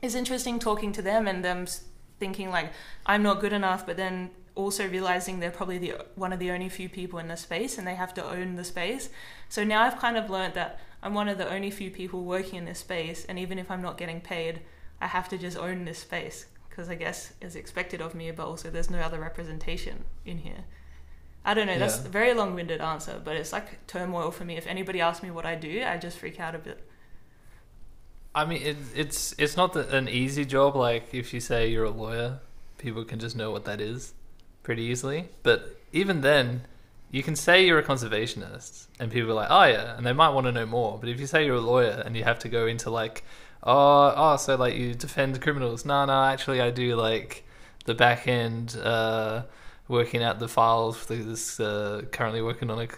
it's 0.00 0.14
interesting 0.14 0.60
talking 0.60 0.92
to 0.92 1.02
them 1.02 1.26
and 1.26 1.44
them 1.44 1.66
thinking 2.20 2.50
like 2.50 2.72
I'm 3.06 3.22
not 3.22 3.40
good 3.40 3.52
enough, 3.52 3.86
but 3.86 3.96
then 3.96 4.30
also 4.58 4.88
realizing 4.88 5.38
they're 5.38 5.52
probably 5.52 5.78
the 5.78 5.94
one 6.16 6.32
of 6.32 6.40
the 6.40 6.50
only 6.50 6.68
few 6.68 6.88
people 6.88 7.20
in 7.20 7.28
the 7.28 7.36
space 7.36 7.78
and 7.78 7.86
they 7.86 7.94
have 7.94 8.12
to 8.12 8.24
own 8.24 8.56
the 8.56 8.64
space. 8.64 9.08
So 9.48 9.62
now 9.62 9.84
I've 9.84 9.98
kind 9.98 10.16
of 10.16 10.28
learned 10.28 10.54
that 10.54 10.80
I'm 11.00 11.14
one 11.14 11.28
of 11.28 11.38
the 11.38 11.48
only 11.48 11.70
few 11.70 11.92
people 11.92 12.24
working 12.24 12.56
in 12.56 12.64
this 12.64 12.80
space, 12.80 13.24
and 13.26 13.38
even 13.38 13.56
if 13.56 13.70
I'm 13.70 13.80
not 13.80 13.96
getting 13.96 14.20
paid, 14.20 14.60
I 15.00 15.06
have 15.06 15.28
to 15.28 15.38
just 15.38 15.56
own 15.56 15.84
this 15.84 16.00
space 16.00 16.46
because 16.68 16.88
I 16.88 16.96
guess 16.96 17.32
it's 17.40 17.54
expected 17.54 18.00
of 18.00 18.16
me, 18.16 18.32
but 18.32 18.46
also 18.46 18.68
there's 18.68 18.90
no 18.90 18.98
other 18.98 19.20
representation 19.20 20.04
in 20.26 20.38
here. 20.38 20.64
I 21.44 21.54
don't 21.54 21.68
know. 21.68 21.78
That's 21.78 22.04
a 22.04 22.08
very 22.08 22.34
long-winded 22.34 22.80
answer, 22.80 23.20
but 23.24 23.36
it's 23.36 23.52
like 23.52 23.86
turmoil 23.86 24.32
for 24.32 24.44
me. 24.44 24.56
If 24.56 24.66
anybody 24.66 25.00
asks 25.00 25.22
me 25.22 25.30
what 25.30 25.46
I 25.46 25.54
do, 25.54 25.84
I 25.86 25.96
just 25.98 26.18
freak 26.18 26.40
out 26.40 26.56
a 26.56 26.58
bit. 26.58 26.84
I 28.34 28.44
mean, 28.44 28.60
it, 28.62 28.76
it's 28.94 29.34
it's 29.38 29.56
not 29.56 29.72
the, 29.72 29.88
an 29.96 30.08
easy 30.08 30.44
job. 30.44 30.74
Like 30.74 31.14
if 31.14 31.32
you 31.32 31.40
say 31.40 31.68
you're 31.68 31.84
a 31.84 31.90
lawyer, 31.90 32.40
people 32.76 33.04
can 33.04 33.20
just 33.20 33.36
know 33.36 33.52
what 33.52 33.64
that 33.66 33.80
is 33.80 34.14
pretty 34.68 34.82
easily. 34.82 35.30
But 35.42 35.78
even 35.94 36.20
then, 36.20 36.66
you 37.10 37.22
can 37.22 37.34
say 37.36 37.64
you're 37.64 37.78
a 37.78 37.82
conservationist, 37.82 38.88
and 39.00 39.10
people 39.10 39.30
are 39.30 39.40
like, 39.42 39.48
"Oh 39.50 39.64
yeah," 39.64 39.96
and 39.96 40.04
they 40.04 40.12
might 40.12 40.28
want 40.28 40.44
to 40.46 40.52
know 40.52 40.66
more. 40.66 40.98
But 41.00 41.08
if 41.08 41.18
you 41.18 41.26
say 41.26 41.46
you're 41.46 41.62
a 41.64 41.70
lawyer 41.72 42.02
and 42.04 42.14
you 42.14 42.24
have 42.24 42.38
to 42.40 42.50
go 42.50 42.66
into 42.66 42.90
like, 42.90 43.24
"Oh, 43.62 44.12
oh, 44.14 44.36
so 44.36 44.56
like 44.56 44.74
you 44.74 44.92
defend 44.92 45.40
criminals?" 45.40 45.86
No, 45.86 46.04
no, 46.04 46.22
actually, 46.22 46.60
I 46.60 46.70
do 46.70 46.96
like 46.96 47.44
the 47.86 47.94
back 47.94 48.28
end, 48.28 48.76
uh, 48.76 49.44
working 49.88 50.22
out 50.22 50.38
the 50.38 50.48
files 50.48 50.98
for 50.98 51.14
this. 51.14 51.58
Uh, 51.58 52.02
currently 52.12 52.42
working 52.42 52.68
on 52.70 52.78
a 52.78 52.88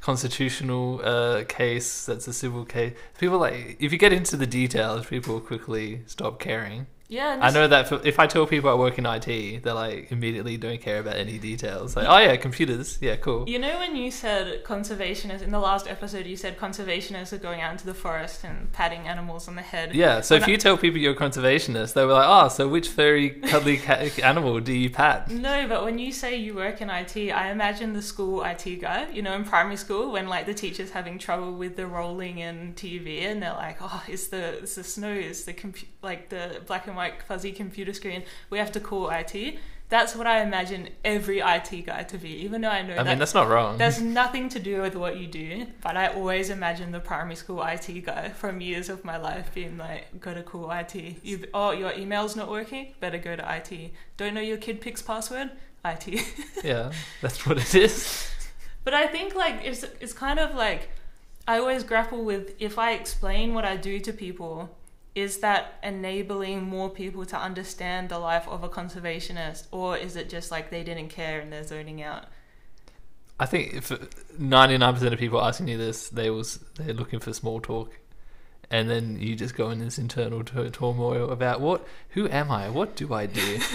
constitutional 0.00 1.00
uh, 1.04 1.44
case 1.44 2.04
that's 2.06 2.26
a 2.26 2.32
civil 2.32 2.64
case. 2.64 2.94
People 3.20 3.38
like 3.38 3.76
if 3.78 3.92
you 3.92 3.98
get 3.98 4.12
into 4.12 4.36
the 4.36 4.48
details, 4.48 5.06
people 5.06 5.38
quickly 5.40 6.02
stop 6.06 6.40
caring. 6.40 6.88
Yeah, 7.12 7.38
I 7.42 7.50
know 7.50 7.68
that 7.68 7.88
for, 7.88 8.00
if 8.06 8.18
I 8.18 8.26
tell 8.26 8.46
people 8.46 8.70
I 8.70 8.74
work 8.74 8.96
in 8.96 9.04
IT, 9.04 9.62
they're 9.62 9.74
like 9.74 10.10
immediately 10.10 10.56
don't 10.56 10.80
care 10.80 10.98
about 10.98 11.16
any 11.16 11.36
details. 11.36 11.94
Like, 11.94 12.06
oh 12.08 12.16
yeah, 12.16 12.36
computers, 12.36 12.96
yeah, 13.02 13.16
cool. 13.16 13.46
You 13.46 13.58
know 13.58 13.78
when 13.80 13.94
you 13.96 14.10
said 14.10 14.64
conservationists 14.64 15.42
in 15.42 15.50
the 15.50 15.58
last 15.58 15.86
episode, 15.88 16.24
you 16.26 16.36
said 16.36 16.56
conservationists 16.58 17.34
are 17.34 17.38
going 17.38 17.60
out 17.60 17.72
into 17.72 17.84
the 17.84 17.92
forest 17.92 18.44
and 18.44 18.72
patting 18.72 19.06
animals 19.06 19.46
on 19.46 19.56
the 19.56 19.62
head. 19.62 19.94
Yeah, 19.94 20.22
so 20.22 20.36
When 20.36 20.42
if 20.42 20.48
I- 20.48 20.50
you 20.52 20.56
tell 20.56 20.78
people 20.78 20.98
you're 21.00 21.12
a 21.12 21.16
conservationist, 21.16 21.92
they 21.92 22.06
were 22.06 22.14
like, 22.14 22.26
oh, 22.28 22.48
so 22.48 22.66
which 22.66 22.88
furry, 22.88 23.28
cuddly 23.28 23.76
ca- 23.76 24.08
animal 24.22 24.58
do 24.60 24.72
you 24.72 24.88
pat? 24.88 25.30
No, 25.30 25.68
but 25.68 25.84
when 25.84 25.98
you 25.98 26.12
say 26.12 26.36
you 26.36 26.54
work 26.54 26.80
in 26.80 26.88
IT, 26.88 27.14
I 27.30 27.50
imagine 27.50 27.92
the 27.92 28.00
school 28.02 28.42
IT 28.42 28.80
guy, 28.80 29.10
you 29.12 29.20
know, 29.20 29.34
in 29.34 29.44
primary 29.44 29.76
school 29.76 30.12
when 30.12 30.28
like 30.28 30.46
the 30.46 30.54
teacher's 30.54 30.90
having 30.92 31.18
trouble 31.18 31.52
with 31.52 31.76
the 31.76 31.86
rolling 31.86 32.38
in 32.38 32.72
TV 32.72 33.22
and 33.24 33.42
they're 33.42 33.52
like, 33.52 33.76
oh, 33.82 34.02
it's 34.08 34.28
the 34.28 34.60
it's 34.62 34.76
the 34.76 34.84
snow, 34.84 35.12
it's 35.12 35.44
the 35.44 35.52
compu- 35.52 35.84
like 36.02 36.28
the 36.28 36.60
black 36.66 36.86
and 36.86 36.96
white 36.96 37.22
fuzzy 37.22 37.52
computer 37.52 37.92
screen. 37.92 38.24
We 38.50 38.58
have 38.58 38.72
to 38.72 38.80
call 38.80 39.10
IT. 39.10 39.58
That's 39.88 40.16
what 40.16 40.26
I 40.26 40.42
imagine 40.42 40.88
every 41.04 41.40
IT 41.40 41.84
guy 41.84 42.02
to 42.04 42.16
be, 42.16 42.30
even 42.44 42.62
though 42.62 42.70
I 42.70 42.80
know 42.80 42.94
I 42.94 42.96
that 42.96 43.06
mean, 43.06 43.18
that's 43.18 43.34
not 43.34 43.48
wrong. 43.48 43.76
There's 43.76 44.00
nothing 44.22 44.48
to 44.48 44.58
do 44.58 44.80
with 44.80 44.94
what 44.94 45.18
you 45.18 45.26
do, 45.26 45.66
but 45.82 45.98
I 45.98 46.06
always 46.06 46.48
imagine 46.48 46.92
the 46.92 47.00
primary 47.00 47.36
school 47.36 47.62
IT 47.62 48.06
guy 48.06 48.30
from 48.30 48.62
years 48.62 48.88
of 48.88 49.04
my 49.04 49.18
life 49.18 49.52
being 49.54 49.76
like, 49.76 50.18
go 50.18 50.32
to 50.32 50.42
call 50.42 50.70
IT. 50.70 50.94
You, 51.22 51.46
oh, 51.52 51.72
your 51.72 51.92
email's 51.92 52.34
not 52.34 52.48
working? 52.50 52.94
Better 53.00 53.18
go 53.18 53.36
to 53.36 53.56
IT. 53.56 53.92
Don't 54.16 54.32
know 54.32 54.40
your 54.40 54.56
kid 54.56 54.80
picks 54.80 55.02
password? 55.02 55.50
IT. 55.84 56.24
yeah, 56.64 56.90
that's 57.20 57.46
what 57.46 57.58
it 57.58 57.74
is. 57.74 58.30
but 58.84 58.94
I 58.94 59.06
think 59.06 59.34
like 59.34 59.56
it's 59.62 59.84
it's 60.00 60.12
kind 60.12 60.38
of 60.38 60.54
like 60.54 60.88
I 61.46 61.58
always 61.58 61.82
grapple 61.82 62.24
with 62.24 62.54
if 62.60 62.78
I 62.78 62.92
explain 62.92 63.52
what 63.52 63.64
I 63.64 63.76
do 63.76 63.98
to 64.00 64.12
people, 64.12 64.74
is 65.14 65.38
that 65.38 65.78
enabling 65.82 66.62
more 66.62 66.88
people 66.88 67.26
to 67.26 67.36
understand 67.36 68.08
the 68.08 68.18
life 68.18 68.48
of 68.48 68.64
a 68.64 68.68
conservationist, 68.68 69.66
or 69.70 69.96
is 69.96 70.16
it 70.16 70.30
just 70.30 70.50
like 70.50 70.70
they 70.70 70.82
didn't 70.82 71.08
care 71.08 71.40
and 71.40 71.52
they're 71.52 71.64
zoning 71.64 72.02
out? 72.02 72.24
I 73.38 73.46
think 73.46 73.74
if 73.74 73.92
ninety 74.38 74.78
nine 74.78 74.94
percent 74.94 75.12
of 75.12 75.18
people 75.18 75.42
asking 75.42 75.68
you 75.68 75.78
this, 75.78 76.08
they 76.08 76.30
was 76.30 76.58
they're 76.76 76.94
looking 76.94 77.20
for 77.20 77.32
small 77.32 77.60
talk, 77.60 77.98
and 78.70 78.88
then 78.88 79.18
you 79.20 79.34
just 79.34 79.54
go 79.56 79.70
in 79.70 79.78
this 79.80 79.98
internal 79.98 80.44
tur- 80.44 80.70
turmoil 80.70 81.30
about 81.30 81.60
what, 81.60 81.86
who 82.10 82.28
am 82.28 82.50
I, 82.50 82.70
what 82.70 82.96
do 82.96 83.12
I 83.12 83.26
do? 83.26 83.60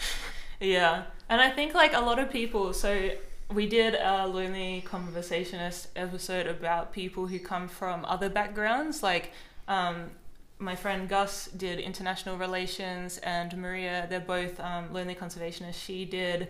Yeah, 0.60 1.04
and 1.28 1.40
I 1.40 1.50
think 1.50 1.74
like 1.74 1.92
a 1.92 2.00
lot 2.00 2.18
of 2.18 2.30
people. 2.30 2.72
So 2.72 3.10
we 3.52 3.66
did 3.66 3.94
a 3.94 4.26
lonely 4.26 4.84
conservationist 4.86 5.88
episode 5.94 6.46
about 6.46 6.92
people 6.92 7.28
who 7.28 7.38
come 7.38 7.68
from 7.68 8.04
other 8.04 8.28
backgrounds. 8.28 9.02
Like 9.02 9.32
um, 9.68 10.10
my 10.58 10.74
friend 10.74 11.08
Gus 11.08 11.46
did 11.48 11.78
international 11.78 12.36
relations, 12.36 13.18
and 13.18 13.56
Maria, 13.56 14.06
they're 14.08 14.20
both 14.20 14.58
um, 14.60 14.92
lonely 14.92 15.14
conservationists. 15.14 15.82
She 15.82 16.04
did 16.04 16.48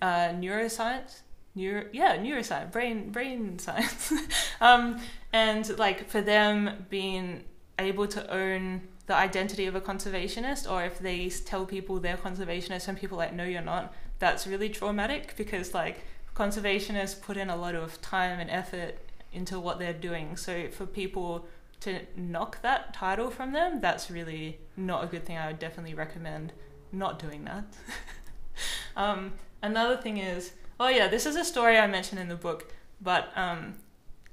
uh, 0.00 0.30
neuroscience. 0.30 1.20
Neuro, 1.54 1.84
yeah, 1.92 2.16
neuroscience, 2.16 2.72
brain, 2.72 3.10
brain 3.10 3.58
science, 3.60 4.12
um, 4.60 4.98
and 5.32 5.78
like 5.78 6.08
for 6.08 6.20
them 6.20 6.86
being 6.90 7.44
able 7.78 8.08
to 8.08 8.28
own 8.32 8.80
the 9.06 9.14
identity 9.14 9.66
of 9.66 9.74
a 9.74 9.80
conservationist, 9.80 10.70
or 10.70 10.84
if 10.84 10.98
they 10.98 11.28
tell 11.28 11.66
people 11.66 12.00
they're 12.00 12.16
conservationists 12.16 12.88
and 12.88 12.98
people 12.98 13.18
like, 13.18 13.34
no, 13.34 13.44
you're 13.44 13.62
not, 13.62 13.94
that's 14.18 14.46
really 14.46 14.68
traumatic 14.68 15.34
because 15.36 15.74
like 15.74 16.00
conservationists 16.34 17.20
put 17.20 17.36
in 17.36 17.50
a 17.50 17.56
lot 17.56 17.74
of 17.74 18.00
time 18.00 18.40
and 18.40 18.50
effort 18.50 18.96
into 19.32 19.60
what 19.60 19.78
they're 19.78 19.92
doing. 19.92 20.36
So 20.36 20.68
for 20.70 20.86
people 20.86 21.46
to 21.84 22.00
knock 22.16 22.62
that 22.62 22.94
title 22.94 23.30
from 23.30 23.52
them, 23.52 23.80
that's 23.80 24.10
really 24.10 24.58
not 24.76 25.04
a 25.04 25.06
good 25.06 25.24
thing. 25.26 25.36
I 25.36 25.48
would 25.48 25.58
definitely 25.58 25.94
recommend 25.94 26.52
not 26.92 27.18
doing 27.18 27.44
that. 27.44 27.64
um, 28.96 29.32
another 29.62 29.96
thing 29.96 30.16
is, 30.16 30.52
oh 30.80 30.88
yeah, 30.88 31.08
this 31.08 31.26
is 31.26 31.36
a 31.36 31.44
story 31.44 31.78
I 31.78 31.86
mentioned 31.86 32.20
in 32.20 32.28
the 32.28 32.36
book, 32.36 32.72
but 33.02 33.28
um, 33.36 33.74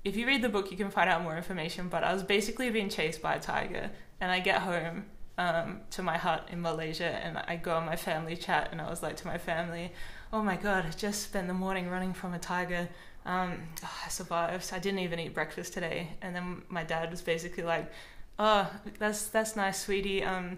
if 0.05 0.15
you 0.15 0.25
read 0.25 0.41
the 0.41 0.49
book, 0.49 0.71
you 0.71 0.77
can 0.77 0.89
find 0.89 1.09
out 1.09 1.23
more 1.23 1.35
information. 1.35 1.89
But 1.89 2.05
I 2.05 2.13
was 2.13 2.23
basically 2.23 2.69
being 2.69 2.89
chased 2.89 3.21
by 3.21 3.35
a 3.35 3.39
tiger, 3.39 3.91
and 4.21 4.31
I 4.31 4.39
get 4.39 4.61
home 4.61 5.05
um, 5.37 5.81
to 5.91 6.01
my 6.01 6.17
hut 6.17 6.47
in 6.51 6.61
Malaysia, 6.61 7.03
and 7.03 7.37
I 7.37 7.57
go 7.57 7.75
on 7.75 7.85
my 7.85 7.97
family 7.97 8.37
chat, 8.37 8.69
and 8.71 8.79
I 8.79 8.89
was 8.89 9.03
like 9.03 9.17
to 9.17 9.27
my 9.27 9.37
family, 9.37 9.91
"Oh 10.31 10.41
my 10.41 10.55
god, 10.55 10.85
I 10.85 10.89
just 10.91 11.23
spent 11.23 11.47
the 11.47 11.53
morning 11.53 11.89
running 11.89 12.13
from 12.13 12.33
a 12.33 12.39
tiger. 12.39 12.87
Um, 13.25 13.53
oh, 13.83 13.97
I 14.05 14.09
survived. 14.09 14.71
I 14.73 14.79
didn't 14.79 14.99
even 14.99 15.19
eat 15.19 15.33
breakfast 15.33 15.73
today." 15.73 16.09
And 16.21 16.35
then 16.35 16.63
my 16.69 16.83
dad 16.83 17.11
was 17.11 17.21
basically 17.21 17.63
like, 17.63 17.91
"Oh, 18.39 18.69
that's 18.99 19.27
that's 19.27 19.55
nice, 19.55 19.79
sweetie. 19.81 20.23
Um, 20.23 20.57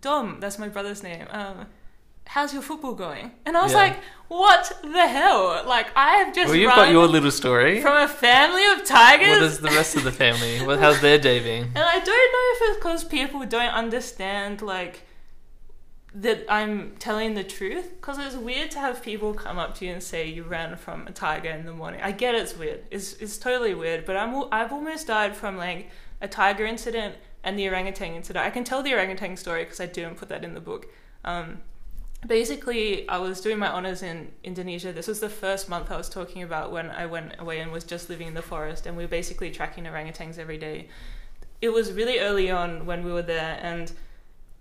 Dom, 0.00 0.38
that's 0.40 0.58
my 0.58 0.68
brother's 0.68 1.02
name. 1.02 1.26
Um, 1.30 1.66
how's 2.26 2.52
your 2.52 2.62
football 2.62 2.94
going?" 2.94 3.32
And 3.44 3.56
I 3.56 3.62
was 3.62 3.72
Yeah. 3.72 3.78
like, 3.78 3.96
"What 4.28 4.72
the 4.82 5.06
hell? 5.08 5.64
Like 5.66 5.88
I 5.96 6.16
have 6.16 6.34
just 6.34 6.48
well, 6.48 6.56
you've 6.56 6.74
got 6.74 6.90
your 6.90 7.06
little 7.06 7.30
story. 7.30 7.80
from 7.82 7.96
a 7.96 8.08
family 8.08 8.64
of 8.66 8.84
tigers." 8.86 9.28
What 9.28 9.42
is 9.42 9.58
the 9.60 9.70
rest 9.70 9.96
of 9.96 10.04
the 10.04 10.12
family? 10.12 10.60
What, 10.64 10.78
how's 10.78 11.00
their 11.00 11.18
day 11.18 11.40
being? 11.40 11.64
And 11.74 11.84
I 11.96 11.98
don't 11.98 12.06
know 12.34 12.46
if 12.54 12.58
it's 12.70 12.76
because 12.78 13.04
people 13.04 13.44
don't 13.44 13.72
understand 13.82 14.62
like 14.62 15.02
that 16.14 16.44
I'm 16.48 16.96
telling 16.98 17.34
the 17.34 17.44
truth. 17.44 17.90
Because 17.96 18.18
it's 18.18 18.36
weird 18.36 18.70
to 18.72 18.78
have 18.78 19.02
people 19.02 19.34
come 19.34 19.58
up 19.58 19.74
to 19.76 19.86
you 19.86 19.92
and 19.92 20.02
say 20.02 20.26
you 20.28 20.42
ran 20.42 20.76
from 20.76 21.06
a 21.06 21.12
tiger 21.12 21.50
in 21.50 21.66
the 21.66 21.72
morning. 21.72 22.00
I 22.02 22.12
get 22.12 22.34
it's 22.34 22.56
weird. 22.56 22.84
It's 22.90 23.14
it's 23.14 23.38
totally 23.38 23.74
weird. 23.74 24.04
But 24.04 24.16
I'm 24.16 24.44
I've 24.52 24.72
almost 24.72 25.06
died 25.06 25.36
from 25.36 25.56
like 25.56 25.90
a 26.20 26.28
tiger 26.28 26.64
incident 26.66 27.16
and 27.44 27.58
the 27.58 27.68
orangutan 27.68 28.14
incident. 28.14 28.44
I 28.44 28.50
can 28.50 28.64
tell 28.64 28.82
the 28.82 28.92
orangutan 28.94 29.36
story 29.36 29.64
because 29.64 29.80
I 29.80 29.86
didn't 29.86 30.16
put 30.16 30.28
that 30.28 30.44
in 30.44 30.54
the 30.54 30.60
book. 30.60 30.86
Um, 31.24 31.58
basically 32.26 33.08
i 33.08 33.16
was 33.16 33.40
doing 33.40 33.58
my 33.58 33.68
honors 33.68 34.02
in 34.02 34.28
indonesia 34.42 34.92
this 34.92 35.06
was 35.06 35.20
the 35.20 35.28
first 35.28 35.68
month 35.68 35.90
i 35.90 35.96
was 35.96 36.08
talking 36.08 36.42
about 36.42 36.72
when 36.72 36.90
i 36.90 37.06
went 37.06 37.32
away 37.38 37.60
and 37.60 37.70
was 37.70 37.84
just 37.84 38.10
living 38.10 38.26
in 38.26 38.34
the 38.34 38.42
forest 38.42 38.86
and 38.86 38.96
we 38.96 39.04
were 39.04 39.08
basically 39.08 39.50
tracking 39.50 39.84
orangutans 39.84 40.36
every 40.36 40.58
day 40.58 40.88
it 41.60 41.68
was 41.68 41.92
really 41.92 42.18
early 42.18 42.50
on 42.50 42.84
when 42.86 43.04
we 43.04 43.12
were 43.12 43.22
there 43.22 43.58
and 43.62 43.92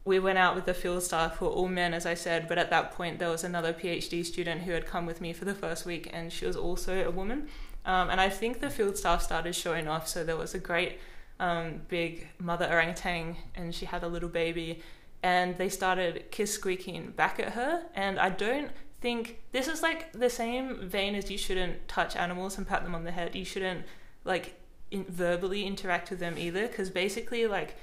we 0.07 0.19
went 0.19 0.37
out 0.37 0.55
with 0.55 0.65
the 0.65 0.73
field 0.73 1.03
staff 1.03 1.35
who 1.37 1.45
were 1.45 1.51
all 1.51 1.67
men 1.67 1.93
as 1.93 2.05
i 2.05 2.13
said 2.13 2.47
but 2.47 2.57
at 2.57 2.69
that 2.69 2.91
point 2.91 3.19
there 3.19 3.29
was 3.29 3.43
another 3.43 3.73
phd 3.73 4.25
student 4.25 4.61
who 4.61 4.71
had 4.71 4.85
come 4.85 5.05
with 5.05 5.21
me 5.21 5.33
for 5.33 5.45
the 5.45 5.53
first 5.53 5.85
week 5.85 6.09
and 6.13 6.31
she 6.31 6.45
was 6.45 6.55
also 6.55 7.05
a 7.05 7.11
woman. 7.11 7.47
Um, 7.85 8.09
and 8.09 8.19
i 8.19 8.29
think 8.29 8.59
the 8.59 8.69
field 8.69 8.97
staff 8.97 9.21
started 9.21 9.53
showing 9.53 9.87
off 9.87 10.07
so 10.07 10.23
there 10.23 10.37
was 10.37 10.53
a 10.55 10.59
great 10.59 10.99
um, 11.39 11.81
big 11.87 12.27
mother 12.39 12.65
orangutan 12.65 13.35
and 13.53 13.75
she 13.75 13.85
had 13.85 14.03
a 14.03 14.07
little 14.07 14.29
baby 14.29 14.81
and 15.23 15.57
they 15.57 15.69
started 15.69 16.31
kiss 16.31 16.53
squeaking 16.53 17.11
back 17.11 17.39
at 17.39 17.53
her. 17.53 17.83
And 17.95 18.19
i 18.19 18.29
don't 18.29 18.71
think 19.01 19.39
this 19.51 19.67
is 19.67 19.81
like 19.81 20.11
the 20.13 20.29
same 20.29 20.87
vein 20.87 21.15
as 21.15 21.29
you 21.29 21.37
shouldn't 21.37 21.87
touch 21.87 22.15
animals 22.15 22.57
and 22.57 22.67
pat 22.67 22.83
them 22.83 22.95
on 22.95 23.03
the 23.03 23.11
head. 23.11 23.35
You 23.35 23.45
shouldn't 23.45 23.85
like 24.23 24.59
in- 24.89 25.05
verbally 25.05 25.65
interact 25.65 26.09
with 26.09 26.19
them 26.19 26.35
either 26.37 26.67
because 26.67 26.89
basically 26.89 27.45
like 27.45 27.75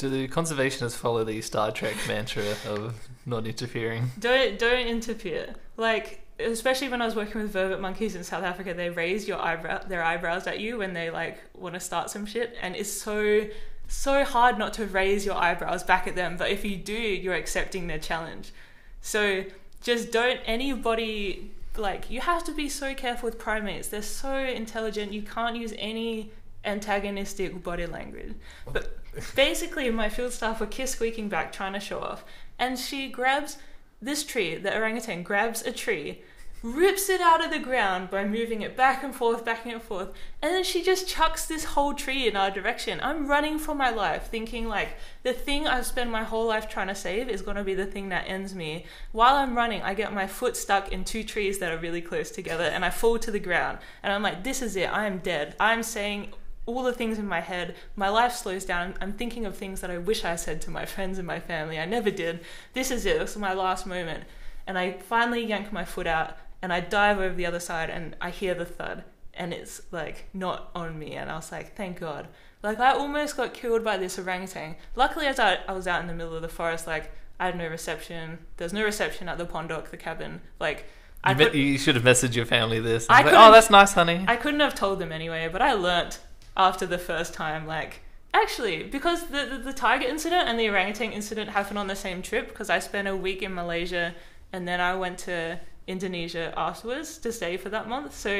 Do 0.00 0.08
the 0.08 0.28
conservationists 0.28 0.96
follow 0.96 1.24
the 1.24 1.40
Star 1.42 1.70
Trek 1.72 1.94
mantra 2.08 2.44
of 2.66 3.08
not 3.26 3.46
interfering? 3.46 4.10
don't 4.18 4.58
don't 4.58 4.86
interfere. 4.86 5.54
Like 5.76 6.26
especially 6.38 6.88
when 6.88 7.02
i 7.02 7.04
was 7.04 7.14
working 7.14 7.42
with 7.42 7.52
vervet 7.52 7.80
monkeys 7.80 8.14
in 8.14 8.24
south 8.24 8.42
africa 8.42 8.72
they 8.72 8.88
raise 8.88 9.28
your 9.28 9.38
eyebrow 9.38 9.78
their 9.86 10.02
eyebrows 10.02 10.46
at 10.46 10.58
you 10.58 10.78
when 10.78 10.94
they 10.94 11.10
like 11.10 11.38
want 11.54 11.74
to 11.74 11.80
start 11.80 12.08
some 12.08 12.24
shit 12.24 12.56
and 12.62 12.74
it's 12.74 12.90
so 12.90 13.46
so 13.90 14.24
hard 14.24 14.56
not 14.56 14.72
to 14.72 14.86
raise 14.86 15.26
your 15.26 15.34
eyebrows 15.34 15.82
back 15.82 16.06
at 16.06 16.14
them 16.14 16.36
but 16.38 16.48
if 16.48 16.64
you 16.64 16.76
do 16.76 16.94
you're 16.94 17.34
accepting 17.34 17.88
their 17.88 17.98
challenge. 17.98 18.52
So 19.00 19.44
just 19.82 20.12
don't 20.12 20.40
anybody 20.44 21.50
like 21.76 22.10
you 22.10 22.20
have 22.20 22.44
to 22.44 22.52
be 22.52 22.68
so 22.68 22.94
careful 22.94 23.28
with 23.28 23.38
primates. 23.38 23.88
They're 23.88 24.02
so 24.02 24.36
intelligent. 24.36 25.12
You 25.12 25.22
can't 25.22 25.56
use 25.56 25.74
any 25.78 26.30
antagonistic 26.64 27.62
body 27.62 27.86
language. 27.86 28.34
But 28.72 28.98
basically 29.34 29.90
my 29.90 30.08
field 30.08 30.32
staff 30.32 30.60
were 30.60 30.66
kiss 30.66 30.92
squeaking 30.92 31.28
back 31.28 31.52
trying 31.52 31.72
to 31.72 31.80
show 31.80 32.00
off. 32.00 32.24
And 32.58 32.78
she 32.78 33.08
grabs 33.08 33.58
this 34.02 34.24
tree 34.24 34.56
the 34.56 34.74
orangutan 34.74 35.22
grabs 35.22 35.62
a 35.62 35.72
tree 35.72 36.22
rips 36.62 37.08
it 37.08 37.20
out 37.22 37.42
of 37.42 37.50
the 37.50 37.58
ground 37.58 38.10
by 38.10 38.24
moving 38.24 38.60
it 38.60 38.76
back 38.76 39.02
and 39.02 39.14
forth 39.14 39.44
back 39.44 39.64
and 39.64 39.80
forth. 39.80 40.08
And 40.42 40.52
then 40.52 40.62
she 40.62 40.82
just 40.82 41.08
chucks 41.08 41.46
this 41.46 41.64
whole 41.64 41.94
tree 41.94 42.28
in 42.28 42.36
our 42.36 42.50
direction. 42.50 43.00
I'm 43.02 43.26
running 43.26 43.58
for 43.58 43.74
my 43.74 43.88
life 43.88 44.26
thinking 44.26 44.68
like 44.68 44.90
the 45.22 45.32
thing 45.32 45.66
i've 45.66 45.86
spent 45.86 46.10
my 46.10 46.22
whole 46.22 46.46
life 46.46 46.68
trying 46.68 46.88
to 46.88 46.94
save 46.94 47.28
is 47.28 47.42
going 47.42 47.56
to 47.56 47.64
be 47.64 47.74
the 47.74 47.86
thing 47.86 48.10
that 48.10 48.28
ends 48.28 48.54
me. 48.54 48.84
While 49.12 49.36
i'm 49.36 49.56
running 49.56 49.80
i 49.82 49.94
get 49.94 50.12
my 50.12 50.26
foot 50.26 50.56
stuck 50.56 50.92
in 50.92 51.04
two 51.04 51.24
trees 51.24 51.58
that 51.60 51.72
are 51.72 51.78
really 51.78 52.02
close 52.02 52.30
together 52.30 52.64
and 52.64 52.84
i 52.84 52.90
fall 52.90 53.18
to 53.18 53.30
the 53.30 53.38
ground. 53.38 53.78
And 54.02 54.12
i'm 54.12 54.22
like 54.22 54.44
this 54.44 54.60
is 54.60 54.76
it. 54.76 54.92
I 54.92 55.06
am 55.06 55.18
dead. 55.18 55.56
I'm 55.58 55.82
saying 55.82 56.34
all 56.66 56.82
the 56.82 56.92
things 56.92 57.18
in 57.18 57.26
my 57.26 57.40
head. 57.40 57.74
My 57.96 58.08
life 58.08 58.32
slows 58.32 58.64
down. 58.64 58.94
I'm 59.00 59.12
thinking 59.12 59.46
of 59.46 59.56
things 59.56 59.80
that 59.80 59.90
I 59.90 59.98
wish 59.98 60.24
I 60.24 60.36
said 60.36 60.60
to 60.62 60.70
my 60.70 60.86
friends 60.86 61.18
and 61.18 61.26
my 61.26 61.40
family. 61.40 61.78
I 61.78 61.86
never 61.86 62.10
did. 62.10 62.40
This 62.74 62.90
is 62.90 63.06
it. 63.06 63.18
This 63.18 63.32
is 63.32 63.38
my 63.38 63.54
last 63.54 63.86
moment. 63.86 64.24
And 64.66 64.78
I 64.78 64.92
finally 64.92 65.44
yank 65.44 65.72
my 65.72 65.84
foot 65.84 66.06
out 66.06 66.36
and 66.62 66.72
I 66.72 66.80
dive 66.80 67.18
over 67.18 67.34
the 67.34 67.46
other 67.46 67.60
side 67.60 67.90
and 67.90 68.14
I 68.20 68.30
hear 68.30 68.54
the 68.54 68.64
thud 68.64 69.04
and 69.34 69.52
it's 69.54 69.80
like 69.90 70.26
not 70.34 70.70
on 70.74 70.98
me. 70.98 71.14
And 71.14 71.30
I 71.30 71.36
was 71.36 71.50
like, 71.50 71.74
thank 71.74 71.98
God. 71.98 72.28
Like 72.62 72.78
I 72.78 72.92
almost 72.92 73.36
got 73.36 73.54
killed 73.54 73.82
by 73.82 73.96
this 73.96 74.18
orangutan. 74.18 74.76
Luckily, 74.94 75.26
as 75.26 75.38
I, 75.38 75.58
I 75.66 75.72
was 75.72 75.86
out 75.86 76.02
in 76.02 76.08
the 76.08 76.14
middle 76.14 76.34
of 76.34 76.42
the 76.42 76.48
forest, 76.48 76.86
like 76.86 77.10
I 77.38 77.46
had 77.46 77.56
no 77.56 77.66
reception. 77.66 78.38
There's 78.58 78.74
no 78.74 78.84
reception 78.84 79.28
at 79.28 79.38
the 79.38 79.46
Pondok, 79.46 79.88
the 79.88 79.96
cabin. 79.96 80.42
Like 80.60 80.84
I 81.24 81.32
You, 81.32 81.50
you 81.50 81.78
should 81.78 81.94
have 81.94 82.04
messaged 82.04 82.34
your 82.34 82.46
family 82.46 82.80
this. 82.80 83.06
I 83.08 83.22
Like, 83.22 83.32
oh, 83.34 83.50
that's 83.50 83.70
nice, 83.70 83.94
honey. 83.94 84.24
I 84.28 84.36
couldn't 84.36 84.60
have 84.60 84.74
told 84.74 84.98
them 84.98 85.10
anyway, 85.10 85.48
but 85.50 85.62
I 85.62 85.72
learnt 85.72 86.20
after 86.66 86.86
the 86.86 86.98
first 87.10 87.32
time, 87.32 87.62
like, 87.66 87.92
actually, 88.34 88.78
because 88.96 89.20
the, 89.34 89.42
the, 89.52 89.58
the 89.68 89.72
tiger 89.72 90.06
incident 90.14 90.44
and 90.48 90.56
the 90.60 90.68
orangutan 90.68 91.10
incident 91.20 91.48
happened 91.58 91.78
on 91.78 91.88
the 91.88 91.96
same 92.06 92.20
trip, 92.20 92.48
because 92.48 92.68
I 92.68 92.80
spent 92.80 93.08
a 93.08 93.16
week 93.16 93.40
in 93.42 93.54
Malaysia 93.54 94.14
and 94.52 94.68
then 94.68 94.80
I 94.90 94.94
went 94.94 95.16
to 95.30 95.58
Indonesia 95.86 96.52
afterwards 96.68 97.18
to 97.24 97.32
stay 97.32 97.56
for 97.56 97.70
that 97.70 97.88
month. 97.88 98.14
So 98.14 98.34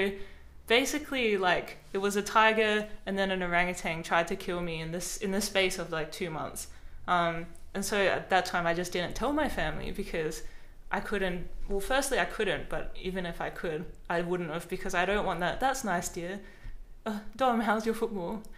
basically, 0.66 1.38
like, 1.38 1.78
it 1.94 2.00
was 2.06 2.14
a 2.16 2.22
tiger 2.22 2.86
and 3.06 3.16
then 3.18 3.30
an 3.30 3.42
orangutan 3.42 4.02
tried 4.02 4.28
to 4.28 4.36
kill 4.36 4.60
me 4.60 4.80
in 4.84 4.92
this 4.92 5.16
in 5.24 5.30
the 5.32 5.40
space 5.40 5.78
of 5.82 5.90
like 5.90 6.12
two 6.12 6.30
months. 6.30 6.68
Um, 7.08 7.46
and 7.74 7.84
so 7.84 7.96
at 7.96 8.28
that 8.30 8.44
time, 8.52 8.66
I 8.66 8.74
just 8.74 8.92
didn't 8.92 9.14
tell 9.14 9.32
my 9.32 9.48
family 9.48 9.90
because 10.02 10.42
I 10.92 11.00
couldn't. 11.00 11.48
Well, 11.68 11.80
firstly, 11.80 12.18
I 12.18 12.26
couldn't, 12.36 12.68
but 12.68 12.94
even 13.08 13.24
if 13.24 13.40
I 13.40 13.50
could, 13.50 13.84
I 14.08 14.20
wouldn't 14.20 14.50
have 14.50 14.68
because 14.68 14.94
I 14.94 15.04
don't 15.06 15.24
want 15.24 15.40
that. 15.40 15.58
That's 15.58 15.84
nice, 15.84 16.08
dear. 16.08 16.40
Uh, 17.06 17.20
Dom, 17.36 17.60
how's 17.60 17.86
your 17.86 17.94
football? 17.94 18.42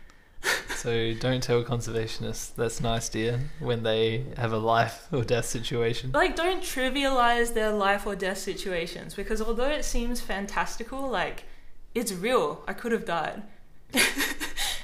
So 0.75 1.15
don't 1.15 1.41
tell 1.41 1.63
conservationists 1.63 2.57
that's 2.57 2.81
nice, 2.81 3.09
dear, 3.09 3.39
when 3.61 3.85
they 3.85 4.25
have 4.37 4.53
a 4.53 4.59
life 4.59 5.07
or 5.13 5.23
death 5.23 5.45
situation. 5.45 6.11
Like, 6.11 6.35
don't 6.35 6.61
trivialize 6.61 7.55
their 7.55 7.71
life 7.71 8.05
or 8.05 8.17
death 8.17 8.39
situations 8.39 9.15
because 9.15 9.41
although 9.41 9.71
it 9.71 9.85
seems 9.85 10.21
fantastical, 10.21 11.09
like, 11.09 11.45
it's 11.95 12.13
real. 12.13 12.65
I 12.67 12.73
could 12.73 12.91
have 12.91 13.05
died. 13.05 13.45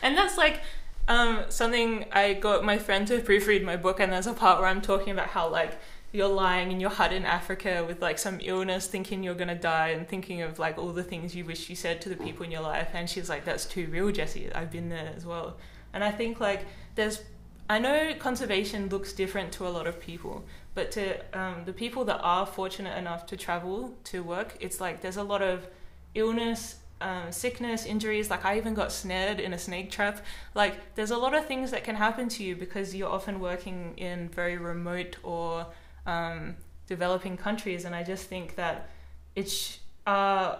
and 0.03 0.17
that's 0.17 0.39
like, 0.39 0.61
um, 1.09 1.45
something 1.49 2.05
I 2.13 2.35
got 2.35 2.65
my 2.65 2.79
friend 2.79 3.07
to 3.09 3.19
proofread 3.21 3.65
my 3.65 3.77
book, 3.77 3.99
and 3.99 4.13
there's 4.13 4.27
a 4.27 4.35
part 4.35 4.61
where 4.61 4.69
I'm 4.69 4.83
talking 4.83 5.11
about 5.11 5.29
how 5.29 5.49
like 5.49 5.79
you're 6.19 6.29
lying 6.29 6.73
in 6.73 6.81
your 6.81 6.91
hut 6.91 7.13
in 7.13 7.25
Africa 7.25 7.85
with 7.87 8.03
like 8.03 8.19
some 8.19 8.41
illness, 8.43 8.89
thinking 8.89 9.23
you're 9.23 9.37
gonna 9.37 9.55
die, 9.55 9.91
and 9.91 10.07
thinking 10.07 10.43
of 10.43 10.59
like 10.59 10.77
all 10.77 10.93
the 10.93 11.03
things 11.05 11.35
you 11.35 11.45
wish 11.45 11.71
you 11.71 11.77
said 11.77 12.03
to 12.03 12.09
the 12.09 12.17
people 12.17 12.45
in 12.45 12.51
your 12.51 12.61
life. 12.61 12.89
And 12.93 13.09
she's 13.09 13.29
like, 13.29 13.45
"That's 13.45 13.65
too 13.65 13.87
real, 13.87 14.11
Jesse. 14.11 14.53
I've 14.53 14.73
been 14.73 14.89
there 14.89 15.13
as 15.17 15.25
well." 15.25 15.57
And 15.93 16.03
I 16.03 16.11
think 16.11 16.41
like 16.41 16.67
there's, 16.97 17.23
I 17.71 17.79
know 17.79 18.13
conservation 18.19 18.89
looks 18.89 19.13
different 19.13 19.53
to 19.53 19.67
a 19.67 19.71
lot 19.71 19.87
of 19.87 20.01
people, 20.01 20.45
but 20.75 20.91
to 20.93 21.05
um, 21.39 21.63
the 21.65 21.73
people 21.73 22.05
that 22.07 22.21
are 22.23 22.45
fortunate 22.45 22.99
enough 22.99 23.25
to 23.27 23.37
travel 23.37 23.95
to 24.05 24.23
work, 24.23 24.57
it's 24.61 24.81
like 24.81 25.01
there's 25.01 25.17
a 25.17 25.23
lot 25.23 25.41
of 25.41 25.69
illness 26.15 26.77
um, 27.01 27.31
sickness, 27.31 27.87
injuries. 27.87 28.31
Like 28.31 28.45
I 28.45 28.57
even 28.57 28.75
got 28.75 28.93
snared 28.93 29.41
in 29.41 29.53
a 29.53 29.59
snake 29.59 29.91
trap. 29.91 30.25
Like 30.55 30.95
there's 30.95 31.11
a 31.11 31.17
lot 31.17 31.35
of 31.35 31.47
things 31.47 31.71
that 31.71 31.85
can 31.85 31.95
happen 31.95 32.29
to 32.31 32.45
you 32.45 32.57
because 32.57 32.95
you're 32.95 33.11
often 33.11 33.41
working 33.41 33.95
in 33.97 34.29
very 34.29 34.57
remote 34.57 35.17
or 35.23 35.67
um, 36.09 36.57
developing 36.89 37.37
countries. 37.37 37.85
And 37.85 37.95
I 37.95 38.03
just 38.03 38.27
think 38.27 38.57
that 38.57 38.91
it's 39.37 39.79
uh, 40.07 40.57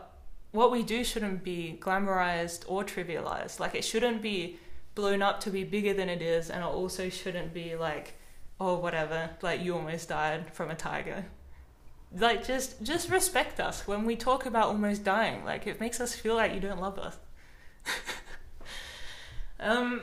what 0.53 0.71
we 0.71 0.85
do 0.85 1.03
shouldn't 1.03 1.43
be 1.43 1.79
glamorized 1.81 2.65
or 2.69 2.85
trivialized. 2.85 3.59
Like 3.59 3.75
it 3.75 3.85
shouldn't 3.85 4.23
be 4.23 4.59
blown 4.95 5.23
up 5.23 5.41
to 5.41 5.51
be 5.51 5.65
bigger 5.65 5.95
than 5.95 6.09
it 6.09 6.23
is, 6.23 6.51
and 6.51 6.63
it 6.63 6.67
also 6.67 7.09
shouldn't 7.09 7.53
be 7.53 7.75
like, 7.75 8.15
oh 8.61 8.79
whatever, 8.79 9.31
like 9.43 9.61
you 9.63 9.75
almost 9.75 10.09
died 10.09 10.53
from 10.53 10.71
a 10.71 10.75
tiger 10.77 11.25
like 12.17 12.47
just 12.47 12.83
just 12.83 13.11
respect 13.11 13.61
us 13.61 13.87
when 13.87 14.05
we 14.05 14.17
talk 14.17 14.47
about 14.47 14.69
almost 14.69 15.05
dying 15.05 15.45
like 15.45 15.67
it 15.67 15.79
makes 15.81 16.01
us 16.01 16.15
feel 16.15 16.35
like 16.35 16.55
you 16.55 16.61
don't 16.61 16.81
love 16.81 16.99
us 16.99 17.19
um 19.61 20.01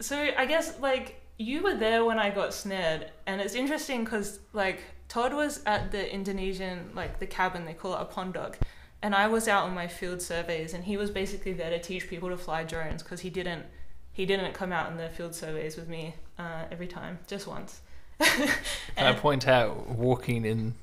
so 0.00 0.28
i 0.36 0.44
guess 0.44 0.78
like 0.80 1.22
you 1.38 1.62
were 1.62 1.74
there 1.74 2.04
when 2.04 2.18
i 2.18 2.30
got 2.30 2.52
snared 2.52 3.10
and 3.26 3.40
it's 3.40 3.54
interesting 3.54 4.04
because 4.04 4.40
like 4.52 4.82
todd 5.08 5.34
was 5.34 5.62
at 5.66 5.90
the 5.90 6.12
indonesian 6.12 6.90
like 6.94 7.18
the 7.18 7.26
cabin 7.26 7.64
they 7.64 7.74
call 7.74 7.94
it 7.94 8.00
a 8.00 8.04
pondok 8.04 8.54
and 9.02 9.14
i 9.14 9.26
was 9.26 9.46
out 9.46 9.64
on 9.64 9.74
my 9.74 9.86
field 9.86 10.20
surveys 10.20 10.72
and 10.74 10.84
he 10.84 10.96
was 10.96 11.10
basically 11.10 11.52
there 11.52 11.70
to 11.70 11.78
teach 11.78 12.08
people 12.08 12.28
to 12.28 12.36
fly 12.36 12.64
drones 12.64 13.02
because 13.02 13.20
he 13.20 13.30
didn't 13.30 13.64
he 14.12 14.24
didn't 14.24 14.52
come 14.54 14.72
out 14.72 14.90
in 14.90 14.96
the 14.96 15.08
field 15.10 15.34
surveys 15.34 15.76
with 15.76 15.88
me 15.88 16.14
uh, 16.38 16.64
every 16.70 16.86
time 16.86 17.18
just 17.26 17.46
once 17.46 17.80
Can 18.18 18.48
I 18.96 19.12
point 19.12 19.46
out 19.46 19.88
walking 19.90 20.46
in 20.46 20.74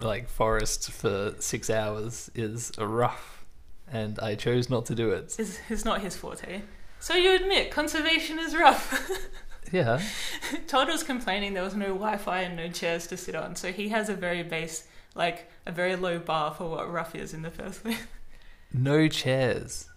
like 0.00 0.28
forests 0.28 0.88
for 0.88 1.34
six 1.38 1.68
hours 1.68 2.30
is 2.34 2.72
rough, 2.78 3.44
and 3.90 4.18
I 4.20 4.34
chose 4.34 4.70
not 4.70 4.86
to 4.86 4.94
do 4.94 5.10
it. 5.10 5.34
It's, 5.38 5.60
it's 5.68 5.84
not 5.84 6.00
his 6.00 6.16
forte. 6.16 6.62
So 6.98 7.14
you 7.14 7.34
admit 7.34 7.70
conservation 7.70 8.38
is 8.38 8.54
rough. 8.54 9.10
Yeah, 9.72 10.02
Todd 10.66 10.88
was 10.88 11.02
complaining 11.02 11.54
there 11.54 11.62
was 11.62 11.74
no 11.74 11.86
Wi-Fi 11.86 12.40
and 12.42 12.56
no 12.56 12.68
chairs 12.68 13.06
to 13.08 13.16
sit 13.16 13.34
on, 13.34 13.54
so 13.56 13.72
he 13.72 13.88
has 13.90 14.08
a 14.08 14.14
very 14.14 14.42
base, 14.42 14.84
like 15.14 15.50
a 15.66 15.72
very 15.72 15.96
low 15.96 16.18
bar 16.18 16.52
for 16.52 16.68
what 16.68 16.90
rough 16.90 17.14
is 17.14 17.32
in 17.32 17.42
the 17.42 17.50
first 17.50 17.82
place. 17.82 17.98
no 18.72 19.08
chairs. 19.08 19.88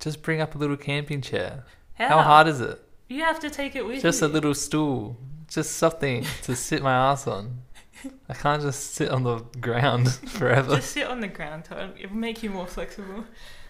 Just 0.00 0.22
bring 0.22 0.40
up 0.40 0.54
a 0.54 0.58
little 0.58 0.76
camping 0.76 1.20
chair. 1.20 1.64
How 1.94 2.22
hard 2.22 2.48
is 2.48 2.60
it? 2.60 2.82
You 3.08 3.22
have 3.22 3.40
to 3.40 3.50
take 3.50 3.76
it 3.76 3.84
with 3.84 3.96
Just 3.96 4.04
you. 4.04 4.10
Just 4.10 4.22
a 4.22 4.28
little 4.28 4.54
stool. 4.54 5.16
Just 5.48 5.76
something 5.76 6.24
to 6.42 6.56
sit 6.68 6.82
my 6.82 6.92
ass 6.92 7.26
on. 7.26 7.62
I 8.28 8.34
can't 8.34 8.62
just 8.62 8.94
sit 8.94 9.10
on 9.10 9.22
the 9.22 9.40
ground 9.60 10.12
forever. 10.12 10.76
Just 10.76 10.92
sit 10.92 11.06
on 11.06 11.20
the 11.20 11.28
ground, 11.28 11.66
Todd. 11.66 11.94
It'll 12.00 12.16
make 12.16 12.42
you 12.42 12.50
more 12.50 12.66
flexible. 12.66 13.24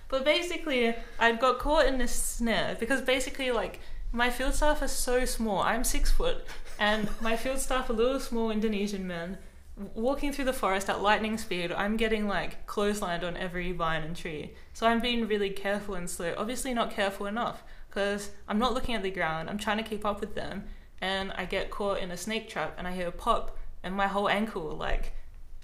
But 0.08 0.24
basically, 0.24 0.94
I 1.18 1.32
got 1.32 1.58
caught 1.58 1.86
in 1.86 1.98
this 1.98 2.12
snare 2.12 2.76
because 2.78 3.02
basically, 3.02 3.50
like, 3.50 3.80
my 4.12 4.30
field 4.30 4.54
staff 4.54 4.82
are 4.82 4.88
so 4.88 5.24
small. 5.24 5.60
I'm 5.60 5.84
six 5.84 6.10
foot, 6.10 6.44
and 6.78 7.08
my 7.20 7.36
field 7.36 7.58
staff 7.58 7.88
are 7.88 7.94
little 7.94 8.20
small 8.20 8.50
Indonesian 8.50 9.06
men 9.06 9.38
walking 9.94 10.32
through 10.32 10.44
the 10.44 10.52
forest 10.52 10.90
at 10.90 11.00
lightning 11.00 11.38
speed. 11.38 11.72
I'm 11.72 11.96
getting 11.96 12.28
like 12.28 12.66
clotheslined 12.66 13.24
on 13.24 13.38
every 13.38 13.72
vine 13.72 14.02
and 14.02 14.14
tree. 14.14 14.52
So 14.74 14.86
I'm 14.86 15.00
being 15.00 15.26
really 15.26 15.48
careful 15.50 15.94
and 15.94 16.08
slow. 16.08 16.34
Obviously, 16.36 16.74
not 16.74 16.90
careful 16.90 17.26
enough 17.26 17.62
because 17.88 18.30
I'm 18.46 18.58
not 18.58 18.74
looking 18.74 18.94
at 18.94 19.02
the 19.02 19.10
ground. 19.10 19.48
I'm 19.48 19.58
trying 19.58 19.78
to 19.78 19.82
keep 19.82 20.04
up 20.04 20.20
with 20.20 20.34
them, 20.34 20.64
and 21.00 21.32
I 21.32 21.46
get 21.46 21.70
caught 21.70 21.98
in 21.98 22.10
a 22.10 22.16
snake 22.16 22.48
trap, 22.48 22.74
and 22.76 22.86
I 22.86 22.92
hear 22.92 23.08
a 23.08 23.12
pop 23.12 23.56
and 23.82 23.94
my 23.94 24.06
whole 24.06 24.28
ankle 24.28 24.70
like 24.76 25.14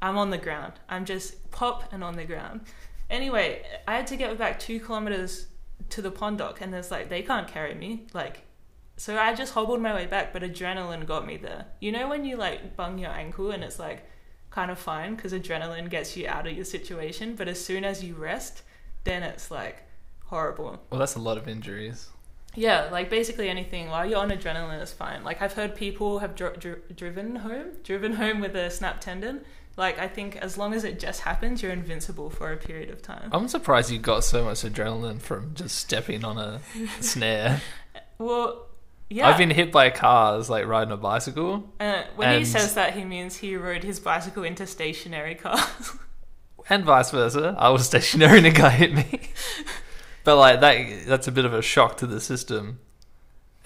I'm 0.00 0.16
on 0.16 0.30
the 0.30 0.38
ground. 0.38 0.74
I'm 0.88 1.04
just 1.04 1.50
pop 1.50 1.92
and 1.92 2.02
on 2.02 2.16
the 2.16 2.24
ground. 2.24 2.62
Anyway, 3.11 3.62
I 3.87 3.96
had 3.96 4.06
to 4.08 4.16
get 4.16 4.37
back 4.38 4.58
two 4.58 4.80
kilometers 4.80 5.46
to 5.90 6.03
the 6.03 6.11
pondok, 6.12 6.61
and 6.61 6.72
there's 6.72 6.90
like 6.90 7.09
they 7.09 7.22
can't 7.22 7.48
carry 7.48 7.74
me. 7.74 8.07
Like, 8.12 8.42
so 8.96 9.16
I 9.16 9.35
just 9.35 9.55
hobbled 9.55 9.81
my 9.81 9.94
way 9.94 10.07
back, 10.07 10.33
but 10.33 10.42
adrenaline 10.42 11.07
got 11.07 11.27
me 11.27 11.37
there. 11.37 11.66
You 11.81 11.92
know 11.92 12.09
when 12.09 12.24
you 12.24 12.37
like 12.37 12.77
bung 12.77 12.98
your 12.98 13.11
ankle 13.11 13.51
and 13.51 13.62
it's 13.62 13.79
like 13.79 14.05
kind 14.51 14.70
of 14.70 14.79
fine 14.79 15.14
because 15.14 15.33
adrenaline 15.33 15.90
gets 15.90 16.16
you 16.16 16.27
out 16.27 16.46
of 16.46 16.53
your 16.55 16.64
situation, 16.64 17.35
but 17.35 17.48
as 17.48 17.62
soon 17.64 17.85
as 17.85 18.03
you 18.03 18.14
rest, 18.14 18.62
then 19.05 19.22
it's 19.22 19.51
like 19.51 19.83
horrible. 20.27 20.83
Well, 20.90 20.98
that's 20.98 21.14
a 21.14 21.20
lot 21.20 21.38
of 21.38 21.48
injuries. 21.48 22.09
Yeah, 22.55 22.88
like 22.90 23.11
basically 23.11 23.48
anything 23.48 23.88
while 23.88 24.05
you're 24.05 24.18
on 24.18 24.31
adrenaline 24.31 24.83
is 24.83 24.92
fine. 24.92 25.22
Like 25.22 25.42
I've 25.42 25.53
heard 25.53 25.77
people 25.77 26.18
have 26.18 26.35
dri- 26.35 26.57
dri- 26.59 26.81
driven 26.96 27.37
home, 27.37 27.66
driven 27.85 28.14
home 28.14 28.40
with 28.40 28.57
a 28.57 28.70
snap 28.70 29.01
tendon. 29.01 29.44
Like 29.79 30.01
I 30.01 30.09
think 30.09 30.35
as 30.37 30.59
long 30.59 30.75
as 30.75 30.83
it 30.83 30.99
just 30.99 31.21
happens, 31.21 31.62
you're 31.62 31.71
invincible 31.71 32.31
for 32.31 32.53
a 32.53 32.57
period 32.57 32.91
of 32.91 33.01
time. 33.01 33.31
I'm 33.33 33.47
surprised 33.47 33.93
you 33.93 34.01
got 34.01 34.25
so 34.25 34.45
much 34.45 34.62
adrenaline 34.62 35.21
from 35.21 35.55
just 35.55 35.77
stepping 35.77 36.25
on 36.25 36.37
a 36.37 36.61
snare. 37.01 37.62
Well, 38.21 38.67
yeah. 39.09 39.29
I've 39.29 39.38
been 39.38 39.51
hit 39.51 39.71
by 39.71 39.91
cars 39.91 40.51
like 40.51 40.67
riding 40.67 40.91
a 40.91 40.97
bicycle, 40.97 41.73
Uh, 41.79 42.03
when 42.17 42.37
he 42.37 42.45
says 42.45 42.75
that, 42.75 42.95
he 42.95 43.05
means 43.05 43.37
he 43.37 43.55
rode 43.55 43.85
his 43.85 44.01
bicycle 44.01 44.43
into 44.43 44.67
stationary 44.67 45.37
cars. 45.37 45.93
and 46.69 46.85
vice 46.85 47.12
versa. 47.12 47.55
I 47.57 47.69
was 47.69 47.87
stationary 47.87 48.38
and 48.38 48.49
a 48.49 48.51
guy 48.51 48.71
hit 48.71 48.93
me. 48.93 49.31
but 50.25 50.37
like 50.37 50.59
that, 50.61 51.07
that's 51.07 51.29
a 51.29 51.33
bit 51.33 51.45
of 51.45 51.55
a 51.55 51.62
shock 51.62 51.97
to 51.99 52.09
the 52.09 52.21
system, 52.21 52.81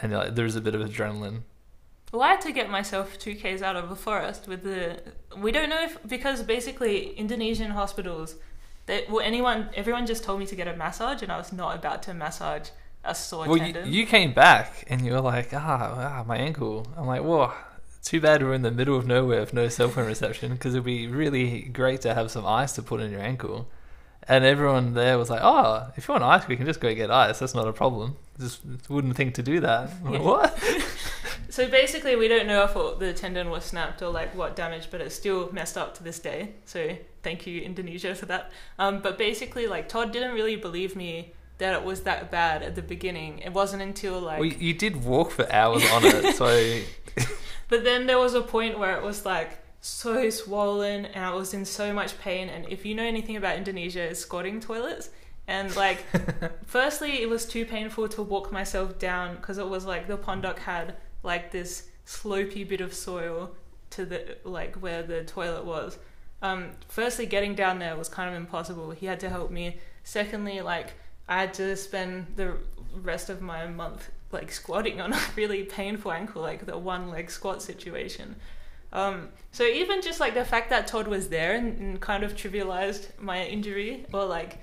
and 0.02 0.12
like, 0.12 0.34
there's 0.34 0.54
a 0.54 0.60
bit 0.60 0.74
of 0.74 0.82
adrenaline. 0.82 1.44
Well, 2.12 2.22
I 2.22 2.28
had 2.28 2.40
to 2.42 2.52
get 2.52 2.70
myself 2.70 3.18
two 3.18 3.34
k's 3.34 3.62
out 3.62 3.74
of 3.74 3.90
a 3.90 3.96
forest 3.96 4.46
with 4.46 4.62
the. 4.62 5.00
We 5.36 5.50
don't 5.50 5.70
know 5.70 5.82
if 5.82 5.98
because 6.06 6.42
basically 6.42 7.14
Indonesian 7.14 7.70
hospitals, 7.70 8.36
they 8.86 9.06
well 9.08 9.20
anyone 9.20 9.70
everyone 9.74 10.06
just 10.06 10.22
told 10.22 10.38
me 10.38 10.46
to 10.46 10.54
get 10.54 10.68
a 10.68 10.76
massage, 10.76 11.22
and 11.22 11.32
I 11.32 11.38
was 11.38 11.52
not 11.52 11.74
about 11.74 12.02
to 12.04 12.14
massage 12.14 12.68
a 13.04 13.14
sore 13.14 13.48
Well, 13.48 13.56
you, 13.56 13.72
tendon. 13.72 13.92
you 13.92 14.06
came 14.06 14.32
back 14.32 14.84
and 14.86 15.04
you 15.04 15.12
were 15.12 15.20
like, 15.20 15.52
ah, 15.52 16.18
ah, 16.20 16.24
my 16.24 16.36
ankle. 16.36 16.86
I'm 16.96 17.06
like, 17.06 17.22
whoa. 17.22 17.52
Too 18.04 18.20
bad 18.20 18.42
we're 18.42 18.54
in 18.54 18.62
the 18.62 18.70
middle 18.72 18.96
of 18.96 19.06
nowhere 19.06 19.40
with 19.40 19.54
no 19.54 19.68
cell 19.68 19.88
phone 19.88 20.06
reception 20.06 20.52
because 20.52 20.74
it'd 20.74 20.84
be 20.84 21.06
really 21.06 21.62
great 21.62 22.00
to 22.02 22.14
have 22.14 22.32
some 22.32 22.44
ice 22.44 22.72
to 22.72 22.82
put 22.82 23.00
in 23.00 23.12
your 23.12 23.20
ankle. 23.20 23.68
And 24.28 24.44
everyone 24.44 24.94
there 24.94 25.18
was 25.18 25.30
like, 25.30 25.40
oh, 25.42 25.88
if 25.96 26.06
you 26.08 26.12
want 26.12 26.24
ice, 26.24 26.48
we 26.48 26.56
can 26.56 26.66
just 26.66 26.80
go 26.80 26.92
get 26.94 27.10
ice. 27.12 27.38
That's 27.38 27.54
not 27.54 27.68
a 27.68 27.72
problem. 27.72 28.16
Just 28.40 28.60
wouldn't 28.88 29.16
think 29.16 29.34
to 29.34 29.42
do 29.42 29.60
that. 29.60 29.90
I'm 30.04 30.12
like, 30.12 30.22
what? 30.22 30.58
So 31.52 31.68
basically, 31.68 32.16
we 32.16 32.28
don't 32.28 32.46
know 32.46 32.64
if 32.64 32.98
the 32.98 33.12
tendon 33.12 33.50
was 33.50 33.66
snapped 33.66 34.00
or 34.00 34.08
like 34.08 34.34
what 34.34 34.56
damage, 34.56 34.88
but 34.90 35.02
it's 35.02 35.14
still 35.14 35.52
messed 35.52 35.76
up 35.76 35.94
to 35.96 36.02
this 36.02 36.18
day. 36.18 36.54
So 36.64 36.96
thank 37.22 37.46
you, 37.46 37.60
Indonesia, 37.60 38.14
for 38.14 38.24
that. 38.24 38.50
Um, 38.78 39.00
but 39.00 39.18
basically, 39.18 39.66
like 39.66 39.86
Todd 39.86 40.12
didn't 40.14 40.32
really 40.32 40.56
believe 40.56 40.96
me 40.96 41.34
that 41.58 41.74
it 41.74 41.84
was 41.84 42.04
that 42.04 42.30
bad 42.30 42.62
at 42.62 42.74
the 42.74 42.80
beginning. 42.80 43.40
It 43.40 43.52
wasn't 43.52 43.82
until 43.82 44.18
like, 44.18 44.40
well, 44.40 44.48
you 44.48 44.72
did 44.72 45.04
walk 45.04 45.30
for 45.30 45.52
hours 45.52 45.84
on 45.90 46.06
it, 46.06 46.36
so 46.36 46.80
but 47.68 47.84
then 47.84 48.06
there 48.06 48.18
was 48.18 48.32
a 48.32 48.40
point 48.40 48.78
where 48.78 48.96
it 48.96 49.02
was 49.02 49.26
like 49.26 49.58
so 49.82 50.30
swollen, 50.30 51.04
and 51.04 51.22
I 51.22 51.34
was 51.34 51.52
in 51.52 51.66
so 51.66 51.92
much 51.92 52.18
pain. 52.18 52.48
And 52.48 52.66
if 52.70 52.86
you 52.86 52.94
know 52.94 53.04
anything 53.04 53.36
about 53.36 53.58
Indonesia, 53.58 54.00
it's 54.00 54.20
squatting 54.20 54.58
toilets. 54.58 55.10
And 55.46 55.76
like, 55.76 56.06
firstly, 56.64 57.20
it 57.20 57.28
was 57.28 57.44
too 57.44 57.66
painful 57.66 58.08
to 58.08 58.22
walk 58.22 58.50
myself 58.50 58.98
down 58.98 59.36
because 59.36 59.58
it 59.58 59.68
was 59.68 59.84
like 59.84 60.08
the 60.08 60.16
pondok 60.16 60.60
had 60.60 60.94
like 61.22 61.50
this 61.50 61.88
slopy 62.04 62.64
bit 62.64 62.80
of 62.80 62.92
soil 62.92 63.52
to 63.90 64.04
the 64.04 64.36
like 64.44 64.76
where 64.76 65.02
the 65.02 65.24
toilet 65.24 65.64
was. 65.64 65.98
Um, 66.40 66.70
firstly, 66.88 67.26
getting 67.26 67.54
down 67.54 67.78
there 67.78 67.96
was 67.96 68.08
kind 68.08 68.28
of 68.28 68.34
impossible. 68.34 68.90
He 68.90 69.06
had 69.06 69.20
to 69.20 69.30
help 69.30 69.50
me. 69.50 69.78
Secondly, 70.02 70.60
like 70.60 70.94
I 71.28 71.40
had 71.40 71.54
to 71.54 71.76
spend 71.76 72.26
the 72.36 72.56
rest 73.00 73.30
of 73.30 73.40
my 73.40 73.66
month 73.66 74.10
like 74.32 74.50
squatting 74.50 75.00
on 75.00 75.12
a 75.12 75.20
really 75.36 75.64
painful 75.64 76.12
ankle, 76.12 76.42
like 76.42 76.66
the 76.66 76.76
one 76.76 77.10
leg 77.10 77.30
squat 77.30 77.62
situation. 77.62 78.36
Um, 78.92 79.28
so 79.52 79.64
even 79.64 80.02
just 80.02 80.20
like 80.20 80.34
the 80.34 80.44
fact 80.44 80.70
that 80.70 80.86
Todd 80.86 81.08
was 81.08 81.28
there 81.28 81.54
and, 81.54 81.78
and 81.78 82.00
kind 82.00 82.22
of 82.24 82.34
trivialized 82.34 83.08
my 83.18 83.44
injury, 83.44 84.06
or 84.12 84.26
like, 84.26 84.58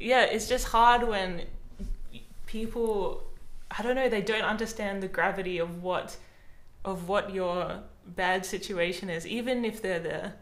yeah, 0.00 0.24
it's 0.24 0.48
just 0.48 0.68
hard 0.68 1.06
when 1.06 1.42
people, 2.46 3.22
I 3.76 3.82
don't 3.82 3.96
know, 3.96 4.08
they 4.08 4.22
don't 4.22 4.44
understand 4.44 5.02
the 5.02 5.08
gravity 5.08 5.58
of 5.58 5.82
what, 5.82 6.16
of 6.84 7.08
what 7.08 7.34
your 7.34 7.80
bad 8.06 8.44
situation 8.46 9.10
is, 9.10 9.26
even 9.26 9.64
if 9.64 9.82
they're 9.82 10.00
there. 10.00 10.34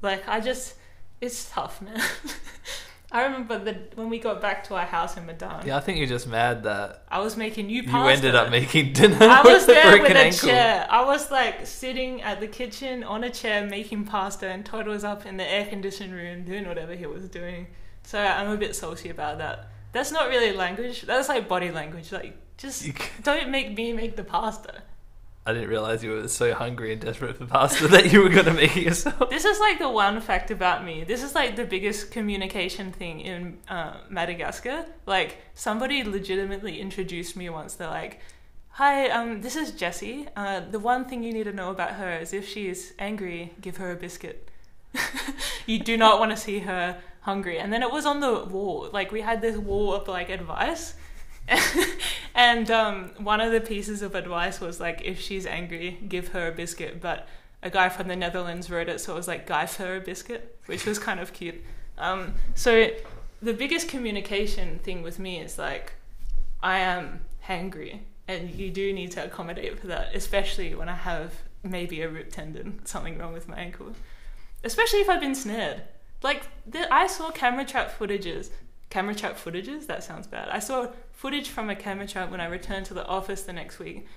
Like 0.00 0.26
I 0.28 0.40
just, 0.40 0.74
it's 1.20 1.50
tough, 1.50 1.80
man. 1.80 2.00
I 3.14 3.24
remember 3.24 3.58
that 3.58 3.94
when 3.94 4.08
we 4.08 4.18
got 4.18 4.40
back 4.40 4.64
to 4.68 4.74
our 4.74 4.86
house 4.86 5.18
in 5.18 5.26
Medan, 5.26 5.66
Yeah, 5.66 5.76
I 5.76 5.80
think 5.80 5.98
you're 5.98 6.06
just 6.06 6.26
mad 6.26 6.62
that 6.62 7.04
I 7.10 7.18
was 7.20 7.36
making 7.36 7.68
you 7.68 7.82
Pasta. 7.82 7.98
you 7.98 8.08
ended 8.08 8.34
up 8.34 8.50
making 8.50 8.94
dinner 8.94 9.18
I 9.20 9.42
was 9.44 9.66
there 9.66 10.00
with 10.00 10.10
a 10.10 10.16
ankle. 10.16 10.48
chair. 10.48 10.86
I 10.90 11.04
was 11.04 11.30
like 11.30 11.66
sitting 11.66 12.22
at 12.22 12.40
the 12.40 12.46
kitchen 12.48 13.04
on 13.04 13.22
a 13.22 13.28
chair 13.30 13.66
making 13.66 14.06
pasta, 14.06 14.48
and 14.48 14.64
Todd 14.64 14.86
was 14.88 15.04
up 15.04 15.26
in 15.26 15.36
the 15.36 15.44
air 15.48 15.66
conditioned 15.66 16.14
room 16.14 16.44
doing 16.44 16.66
whatever 16.66 16.94
he 16.94 17.04
was 17.04 17.28
doing. 17.28 17.66
So 18.02 18.18
I'm 18.18 18.48
a 18.50 18.56
bit 18.56 18.74
salty 18.74 19.10
about 19.10 19.36
that. 19.38 19.68
That's 19.92 20.10
not 20.10 20.28
really 20.30 20.52
language. 20.56 21.02
That's 21.02 21.28
like 21.28 21.46
body 21.48 21.70
language. 21.70 22.12
Like, 22.12 22.34
just 22.62 22.88
don't 23.22 23.50
make 23.50 23.76
me 23.76 23.92
make 23.92 24.16
the 24.16 24.24
pasta. 24.24 24.82
I 25.44 25.52
didn't 25.52 25.70
realize 25.70 26.04
you 26.04 26.12
were 26.12 26.28
so 26.28 26.54
hungry 26.54 26.92
and 26.92 27.00
desperate 27.00 27.36
for 27.36 27.46
pasta 27.46 27.88
that 27.94 28.12
you 28.12 28.22
were 28.22 28.28
going 28.28 28.44
to 28.44 28.54
make 28.54 28.76
it 28.76 28.84
yourself. 28.84 29.28
This 29.28 29.44
is 29.44 29.58
like 29.58 29.80
the 29.80 29.90
one 29.90 30.20
fact 30.20 30.52
about 30.52 30.84
me. 30.84 31.02
This 31.02 31.24
is 31.24 31.34
like 31.34 31.56
the 31.56 31.64
biggest 31.64 32.12
communication 32.12 32.92
thing 32.92 33.20
in 33.20 33.58
uh, 33.68 33.96
Madagascar. 34.08 34.86
Like 35.04 35.38
somebody 35.54 36.04
legitimately 36.04 36.80
introduced 36.80 37.36
me 37.36 37.50
once. 37.50 37.74
They're 37.74 37.88
like, 37.88 38.20
"Hi, 38.70 39.08
um, 39.10 39.42
this 39.42 39.56
is 39.56 39.72
Jessie. 39.72 40.28
Uh, 40.36 40.60
the 40.60 40.78
one 40.78 41.06
thing 41.06 41.24
you 41.24 41.32
need 41.32 41.44
to 41.44 41.52
know 41.52 41.70
about 41.70 41.94
her 41.94 42.12
is 42.20 42.32
if 42.32 42.46
she's 42.48 42.92
angry, 43.00 43.52
give 43.60 43.78
her 43.78 43.90
a 43.90 43.96
biscuit. 43.96 44.48
you 45.66 45.80
do 45.80 45.96
not 45.96 46.20
want 46.20 46.30
to 46.30 46.36
see 46.36 46.60
her 46.60 47.02
hungry." 47.22 47.58
And 47.58 47.72
then 47.72 47.82
it 47.82 47.90
was 47.90 48.06
on 48.06 48.20
the 48.20 48.44
wall. 48.44 48.88
Like 48.92 49.10
we 49.10 49.22
had 49.22 49.42
this 49.42 49.56
wall 49.56 49.92
of 49.92 50.06
like 50.06 50.30
advice. 50.30 50.94
and 52.34 52.70
um, 52.70 53.10
one 53.18 53.40
of 53.40 53.52
the 53.52 53.60
pieces 53.60 54.02
of 54.02 54.14
advice 54.14 54.60
was 54.60 54.80
like, 54.80 55.02
if 55.04 55.20
she's 55.20 55.46
angry, 55.46 55.98
give 56.08 56.28
her 56.28 56.48
a 56.48 56.52
biscuit. 56.52 57.00
But 57.00 57.28
a 57.62 57.70
guy 57.70 57.88
from 57.88 58.08
the 58.08 58.16
Netherlands 58.16 58.70
wrote 58.70 58.88
it, 58.88 59.00
so 59.00 59.12
it 59.12 59.16
was 59.16 59.28
like 59.28 59.46
"Guy 59.46 59.66
for 59.66 59.96
a 59.96 60.00
biscuit," 60.00 60.58
which 60.66 60.84
was 60.84 60.98
kind 60.98 61.20
of 61.20 61.32
cute. 61.32 61.62
Um, 61.96 62.34
so 62.54 62.90
the 63.40 63.54
biggest 63.54 63.88
communication 63.88 64.78
thing 64.80 65.02
with 65.02 65.18
me 65.18 65.40
is 65.40 65.58
like, 65.58 65.92
I 66.62 66.78
am 66.78 67.20
hangry, 67.46 68.00
and 68.26 68.50
you 68.50 68.70
do 68.70 68.92
need 68.92 69.12
to 69.12 69.24
accommodate 69.24 69.78
for 69.78 69.86
that, 69.88 70.14
especially 70.14 70.74
when 70.74 70.88
I 70.88 70.94
have 70.94 71.34
maybe 71.62 72.02
a 72.02 72.08
rip 72.08 72.32
tendon, 72.32 72.84
something 72.84 73.16
wrong 73.18 73.32
with 73.32 73.48
my 73.48 73.56
ankle, 73.56 73.94
especially 74.64 75.00
if 75.00 75.08
I've 75.08 75.20
been 75.20 75.34
snared. 75.34 75.82
Like 76.22 76.48
the, 76.66 76.92
I 76.92 77.06
saw 77.06 77.30
camera 77.30 77.64
trap 77.64 77.96
footages. 77.96 78.50
Camera 78.90 79.14
trap 79.14 79.36
footages? 79.36 79.86
That 79.86 80.04
sounds 80.04 80.26
bad. 80.26 80.48
I 80.48 80.58
saw 80.58 80.88
footage 81.22 81.50
from 81.50 81.70
a 81.70 81.76
camera 81.76 82.04
trap 82.04 82.32
when 82.32 82.40
I 82.40 82.46
returned 82.46 82.84
to 82.86 82.94
the 82.94 83.06
office 83.06 83.42
the 83.42 83.52
next 83.52 83.78
week 83.78 84.08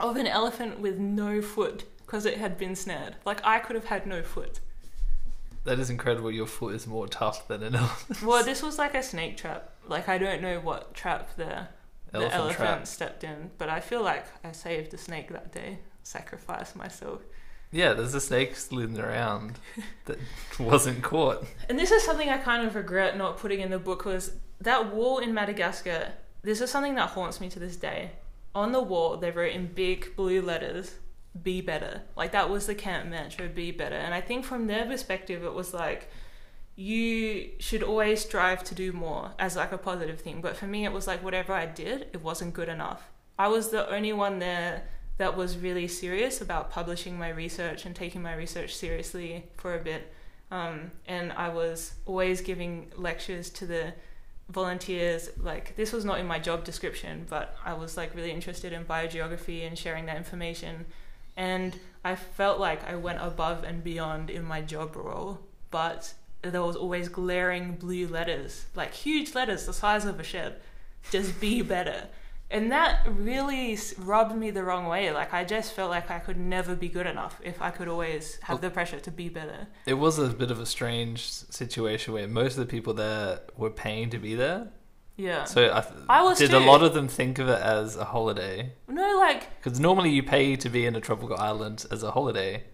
of 0.00 0.16
an 0.16 0.26
elephant 0.26 0.80
with 0.80 0.96
no 0.98 1.42
foot 1.42 1.84
because 1.98 2.24
it 2.24 2.38
had 2.38 2.56
been 2.56 2.74
snared. 2.74 3.16
Like 3.26 3.44
I 3.44 3.58
could 3.58 3.76
have 3.76 3.84
had 3.84 4.06
no 4.06 4.22
foot. 4.22 4.60
That 5.64 5.78
is 5.78 5.90
incredible. 5.90 6.30
Your 6.30 6.46
foot 6.46 6.74
is 6.74 6.86
more 6.86 7.06
tough 7.06 7.46
than 7.48 7.62
an 7.62 7.74
elephant. 7.82 8.22
Well, 8.22 8.42
this 8.42 8.62
was 8.62 8.78
like 8.78 8.94
a 8.94 9.02
snake 9.02 9.36
trap. 9.36 9.72
Like 9.86 10.08
I 10.08 10.16
don't 10.16 10.40
know 10.40 10.58
what 10.58 10.94
trap 10.94 11.36
the 11.36 11.68
the 12.12 12.18
Elephant 12.18 12.34
elephant 12.34 12.56
trap. 12.56 12.86
stepped 12.86 13.24
in, 13.24 13.50
but 13.58 13.68
I 13.68 13.80
feel 13.80 14.02
like 14.02 14.24
I 14.42 14.52
saved 14.52 14.90
the 14.90 14.98
snake 14.98 15.28
that 15.32 15.52
day. 15.52 15.80
Sacrificed 16.02 16.76
myself. 16.76 17.20
Yeah, 17.70 17.92
there's 17.92 18.14
a 18.14 18.20
snake 18.22 18.56
slithering 18.56 18.98
around 18.98 19.58
that 20.06 20.18
wasn't 20.58 21.02
caught. 21.02 21.44
And 21.68 21.78
this 21.78 21.90
is 21.90 22.02
something 22.02 22.30
I 22.30 22.38
kind 22.38 22.66
of 22.66 22.74
regret 22.74 23.18
not 23.18 23.36
putting 23.36 23.60
in 23.60 23.70
the 23.70 23.78
book 23.78 24.06
was 24.06 24.32
that 24.62 24.94
wall 24.94 25.18
in 25.18 25.34
Madagascar. 25.34 26.12
This 26.42 26.60
is 26.60 26.70
something 26.70 26.96
that 26.96 27.10
haunts 27.10 27.40
me 27.40 27.48
to 27.50 27.58
this 27.58 27.76
day. 27.76 28.10
On 28.54 28.72
the 28.72 28.82
wall, 28.82 29.16
they 29.16 29.30
wrote 29.30 29.52
in 29.52 29.72
big 29.72 30.14
blue 30.16 30.42
letters, 30.42 30.96
"Be 31.40 31.60
better." 31.60 32.02
Like 32.16 32.32
that 32.32 32.50
was 32.50 32.66
the 32.66 32.74
camp 32.74 33.08
mantra, 33.08 33.48
"Be 33.48 33.70
better." 33.70 33.96
And 33.96 34.12
I 34.12 34.20
think 34.20 34.44
from 34.44 34.66
their 34.66 34.84
perspective, 34.84 35.44
it 35.44 35.54
was 35.54 35.72
like 35.72 36.08
you 36.74 37.50
should 37.58 37.82
always 37.82 38.22
strive 38.22 38.64
to 38.64 38.74
do 38.74 38.92
more 38.92 39.32
as 39.38 39.56
like 39.56 39.72
a 39.72 39.78
positive 39.78 40.20
thing. 40.20 40.40
But 40.40 40.56
for 40.56 40.66
me, 40.66 40.84
it 40.84 40.92
was 40.92 41.06
like 41.06 41.22
whatever 41.22 41.52
I 41.52 41.66
did, 41.66 42.08
it 42.12 42.22
wasn't 42.22 42.54
good 42.54 42.68
enough. 42.68 43.10
I 43.38 43.48
was 43.48 43.70
the 43.70 43.88
only 43.88 44.12
one 44.12 44.38
there 44.38 44.84
that 45.18 45.36
was 45.36 45.58
really 45.58 45.86
serious 45.86 46.40
about 46.40 46.70
publishing 46.70 47.18
my 47.18 47.28
research 47.28 47.84
and 47.84 47.94
taking 47.94 48.22
my 48.22 48.34
research 48.34 48.74
seriously 48.74 49.46
for 49.56 49.74
a 49.74 49.78
bit. 49.78 50.12
Um, 50.50 50.90
and 51.06 51.32
I 51.32 51.48
was 51.48 51.94
always 52.06 52.40
giving 52.40 52.90
lectures 52.96 53.50
to 53.50 53.66
the 53.66 53.94
volunteers. 54.52 55.30
Like 55.38 55.74
this 55.76 55.92
was 55.92 56.04
not 56.04 56.20
in 56.20 56.26
my 56.26 56.38
job 56.38 56.64
description, 56.64 57.26
but 57.28 57.56
I 57.64 57.74
was 57.74 57.96
like 57.96 58.14
really 58.14 58.30
interested 58.30 58.72
in 58.72 58.84
biogeography 58.84 59.66
and 59.66 59.78
sharing 59.78 60.06
that 60.06 60.16
information. 60.16 60.86
And 61.36 61.78
I 62.04 62.14
felt 62.14 62.60
like 62.60 62.86
I 62.86 62.96
went 62.96 63.20
above 63.20 63.64
and 63.64 63.82
beyond 63.82 64.28
in 64.30 64.44
my 64.44 64.60
job 64.60 64.94
role, 64.96 65.40
but 65.70 66.14
there 66.42 66.62
was 66.62 66.76
always 66.76 67.08
glaring 67.08 67.76
blue 67.76 68.06
letters, 68.06 68.66
like 68.74 68.92
huge 68.92 69.34
letters 69.34 69.66
the 69.66 69.72
size 69.72 70.04
of 70.04 70.20
a 70.20 70.24
shed. 70.24 70.56
Just 71.10 71.40
be 71.40 71.62
better. 71.62 72.08
And 72.52 72.70
that 72.70 73.06
really 73.08 73.78
rubbed 73.98 74.36
me 74.36 74.50
the 74.50 74.62
wrong 74.62 74.86
way. 74.86 75.10
Like 75.10 75.32
I 75.32 75.42
just 75.42 75.72
felt 75.72 75.90
like 75.90 76.10
I 76.10 76.18
could 76.18 76.36
never 76.36 76.76
be 76.76 76.88
good 76.88 77.06
enough 77.06 77.40
if 77.42 77.62
I 77.62 77.70
could 77.70 77.88
always 77.88 78.38
have 78.42 78.60
the 78.60 78.70
pressure 78.70 79.00
to 79.00 79.10
be 79.10 79.30
better. 79.30 79.66
It 79.86 79.94
was 79.94 80.18
a 80.18 80.28
bit 80.28 80.50
of 80.50 80.60
a 80.60 80.66
strange 80.66 81.22
situation 81.22 82.12
where 82.12 82.28
most 82.28 82.52
of 82.58 82.58
the 82.58 82.70
people 82.70 82.92
there 82.92 83.40
were 83.56 83.70
paying 83.70 84.10
to 84.10 84.18
be 84.18 84.34
there. 84.34 84.68
Yeah. 85.16 85.44
So 85.44 85.74
I, 85.74 85.80
th- 85.80 85.94
I 86.08 86.22
was 86.22 86.38
did 86.38 86.50
too. 86.50 86.58
a 86.58 86.60
lot 86.60 86.82
of 86.82 86.94
them 86.94 87.08
think 87.08 87.38
of 87.38 87.48
it 87.48 87.60
as 87.60 87.96
a 87.96 88.04
holiday? 88.04 88.72
no, 88.88 89.18
like 89.18 89.62
Because 89.62 89.80
normally 89.80 90.10
you 90.10 90.22
pay 90.22 90.56
to 90.56 90.68
be 90.68 90.84
in 90.84 90.94
a 90.94 91.00
tropical 91.00 91.36
island 91.36 91.86
as 91.90 92.02
a 92.02 92.10
holiday, 92.10 92.64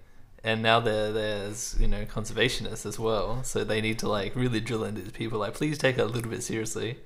and 0.43 0.63
now 0.63 0.81
there 0.81 1.13
there's 1.13 1.77
you 1.81 1.89
know 1.89 2.05
conservationists 2.05 2.87
as 2.87 2.99
well, 2.99 3.43
so 3.45 3.65
they 3.65 3.81
need 3.81 3.99
to 4.01 4.09
like 4.09 4.35
really 4.35 4.61
drill 4.61 4.85
into 4.85 5.03
these 5.03 5.13
people. 5.13 5.39
Like, 5.41 5.55
please 5.55 5.79
take 5.79 5.99
it 5.99 6.03
a 6.03 6.07
little 6.07 6.31
bit 6.31 6.43
seriously. 6.43 6.99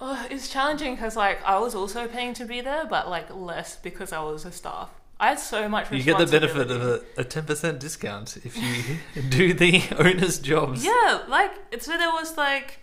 Oh, 0.00 0.26
it's 0.30 0.48
challenging 0.48 0.94
because 0.94 1.16
like 1.16 1.42
I 1.44 1.58
was 1.58 1.74
also 1.74 2.06
paying 2.06 2.34
to 2.34 2.44
be 2.44 2.60
there, 2.60 2.86
but 2.86 3.08
like 3.08 3.34
less 3.34 3.76
because 3.76 4.12
I 4.12 4.22
was 4.22 4.44
a 4.44 4.52
staff. 4.52 4.90
I 5.20 5.30
had 5.30 5.40
so 5.40 5.68
much. 5.68 5.90
You 5.90 6.02
get 6.04 6.18
the 6.18 6.26
benefit 6.26 6.70
of 6.70 7.04
a 7.16 7.24
ten 7.24 7.44
percent 7.44 7.80
discount 7.80 8.36
if 8.44 8.56
you 8.56 9.22
do 9.28 9.52
the 9.52 9.82
owner's 9.98 10.38
jobs. 10.38 10.84
Yeah, 10.84 11.24
like 11.28 11.50
it's 11.72 11.86
so 11.86 11.98
there 11.98 12.12
was 12.12 12.36
like 12.36 12.78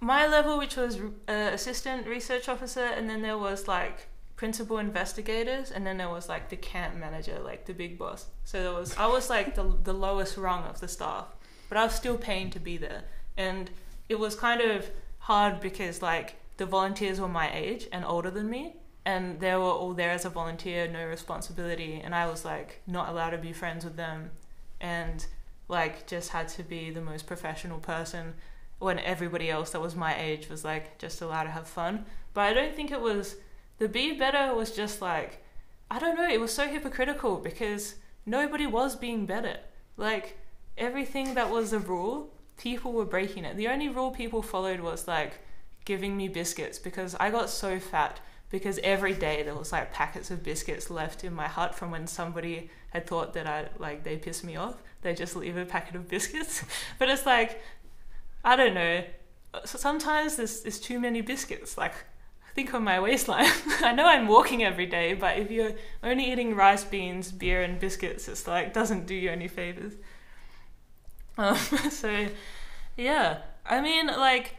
my 0.00 0.26
level, 0.26 0.58
which 0.58 0.76
was 0.76 0.98
uh, 1.28 1.32
assistant 1.32 2.06
research 2.06 2.48
officer, 2.48 2.84
and 2.84 3.08
then 3.08 3.22
there 3.22 3.38
was 3.38 3.66
like 3.66 4.08
principal 4.36 4.76
investigators, 4.76 5.70
and 5.70 5.86
then 5.86 5.96
there 5.96 6.10
was 6.10 6.28
like 6.28 6.50
the 6.50 6.56
camp 6.56 6.96
manager, 6.96 7.38
like 7.42 7.64
the 7.64 7.72
big 7.72 7.98
boss. 7.98 8.26
So 8.44 8.62
there 8.62 8.74
was 8.74 8.94
I 8.98 9.06
was 9.06 9.30
like 9.30 9.54
the 9.54 9.74
the 9.84 9.94
lowest 9.94 10.36
rung 10.36 10.64
of 10.64 10.80
the 10.80 10.88
staff, 10.88 11.24
but 11.70 11.78
I 11.78 11.84
was 11.84 11.94
still 11.94 12.18
paying 12.18 12.50
to 12.50 12.60
be 12.60 12.76
there, 12.76 13.04
and 13.38 13.70
it 14.10 14.18
was 14.18 14.36
kind 14.36 14.60
of 14.60 14.90
hard 15.26 15.58
because 15.60 16.00
like 16.02 16.36
the 16.56 16.64
volunteers 16.64 17.20
were 17.20 17.28
my 17.28 17.52
age 17.52 17.88
and 17.90 18.04
older 18.04 18.30
than 18.30 18.48
me. 18.48 18.76
And 19.04 19.40
they 19.40 19.54
were 19.54 19.76
all 19.80 19.92
there 19.92 20.10
as 20.10 20.24
a 20.24 20.30
volunteer, 20.30 20.88
no 20.88 21.04
responsibility, 21.04 22.00
and 22.02 22.12
I 22.14 22.26
was 22.26 22.44
like 22.44 22.82
not 22.86 23.08
allowed 23.08 23.30
to 23.30 23.38
be 23.38 23.52
friends 23.52 23.84
with 23.84 23.96
them, 23.96 24.30
and 24.80 25.24
like 25.68 26.08
just 26.08 26.30
had 26.30 26.48
to 26.48 26.62
be 26.64 26.90
the 26.90 27.00
most 27.00 27.26
professional 27.26 27.78
person 27.78 28.34
when 28.80 28.98
everybody 28.98 29.48
else 29.48 29.70
that 29.70 29.80
was 29.80 29.94
my 29.94 30.18
age 30.20 30.48
was 30.48 30.64
like 30.64 30.98
just 30.98 31.20
allowed 31.20 31.44
to 31.44 31.50
have 31.50 31.68
fun. 31.68 32.04
But 32.34 32.42
I 32.42 32.52
don't 32.52 32.74
think 32.74 32.90
it 32.90 33.00
was 33.00 33.36
the 33.78 33.88
be 33.88 34.12
better 34.12 34.54
was 34.54 34.72
just 34.72 35.00
like 35.00 35.42
I 35.90 35.98
don't 36.00 36.16
know, 36.16 36.28
it 36.28 36.40
was 36.40 36.52
so 36.52 36.66
hypocritical 36.66 37.36
because 37.36 37.94
nobody 38.24 38.66
was 38.66 38.96
being 38.96 39.24
better. 39.24 39.58
Like 39.96 40.36
everything 40.76 41.34
that 41.34 41.50
was 41.50 41.72
a 41.72 41.78
rule, 41.78 42.32
people 42.56 42.92
were 42.92 43.04
breaking 43.04 43.44
it. 43.44 43.56
The 43.56 43.68
only 43.68 43.88
rule 43.88 44.10
people 44.10 44.42
followed 44.42 44.80
was 44.80 45.06
like 45.06 45.40
giving 45.84 46.16
me 46.16 46.28
biscuits 46.28 46.78
because 46.78 47.14
I 47.18 47.30
got 47.30 47.50
so 47.50 47.78
fat 47.78 48.20
because 48.50 48.78
every 48.82 49.12
day 49.12 49.42
there 49.42 49.54
was 49.54 49.72
like 49.72 49.92
packets 49.92 50.30
of 50.30 50.42
biscuits 50.42 50.90
left 50.90 51.24
in 51.24 51.32
my 51.34 51.48
hut 51.48 51.74
from 51.74 51.90
when 51.90 52.06
somebody 52.06 52.70
had 52.90 53.06
thought 53.06 53.34
that 53.34 53.46
I 53.46 53.68
like 53.78 54.04
they 54.04 54.16
pissed 54.16 54.44
me 54.44 54.56
off. 54.56 54.82
They 55.02 55.14
just 55.14 55.36
leave 55.36 55.56
a 55.56 55.64
packet 55.64 55.96
of 55.96 56.08
biscuits. 56.08 56.64
but 56.98 57.08
it's 57.08 57.26
like 57.26 57.60
I 58.44 58.56
don't 58.56 58.74
know. 58.74 59.04
So 59.64 59.78
sometimes 59.78 60.36
there's, 60.36 60.60
there's 60.62 60.78
too 60.78 61.00
many 61.00 61.20
biscuits. 61.20 61.76
Like 61.76 61.94
think 62.54 62.72
of 62.72 62.82
my 62.82 63.00
waistline. 63.00 63.50
I 63.80 63.92
know 63.92 64.06
I'm 64.06 64.28
walking 64.28 64.64
every 64.64 64.86
day, 64.86 65.14
but 65.14 65.38
if 65.38 65.50
you're 65.50 65.72
only 66.02 66.32
eating 66.32 66.54
rice, 66.54 66.84
beans, 66.84 67.30
beer, 67.32 67.62
and 67.62 67.78
biscuits, 67.78 68.28
it's 68.28 68.46
like 68.46 68.72
doesn't 68.72 69.06
do 69.06 69.14
you 69.14 69.30
any 69.30 69.48
favors. 69.48 69.92
Um, 71.38 71.56
so 71.90 72.28
yeah, 72.96 73.38
I 73.64 73.80
mean, 73.80 74.06
like 74.06 74.56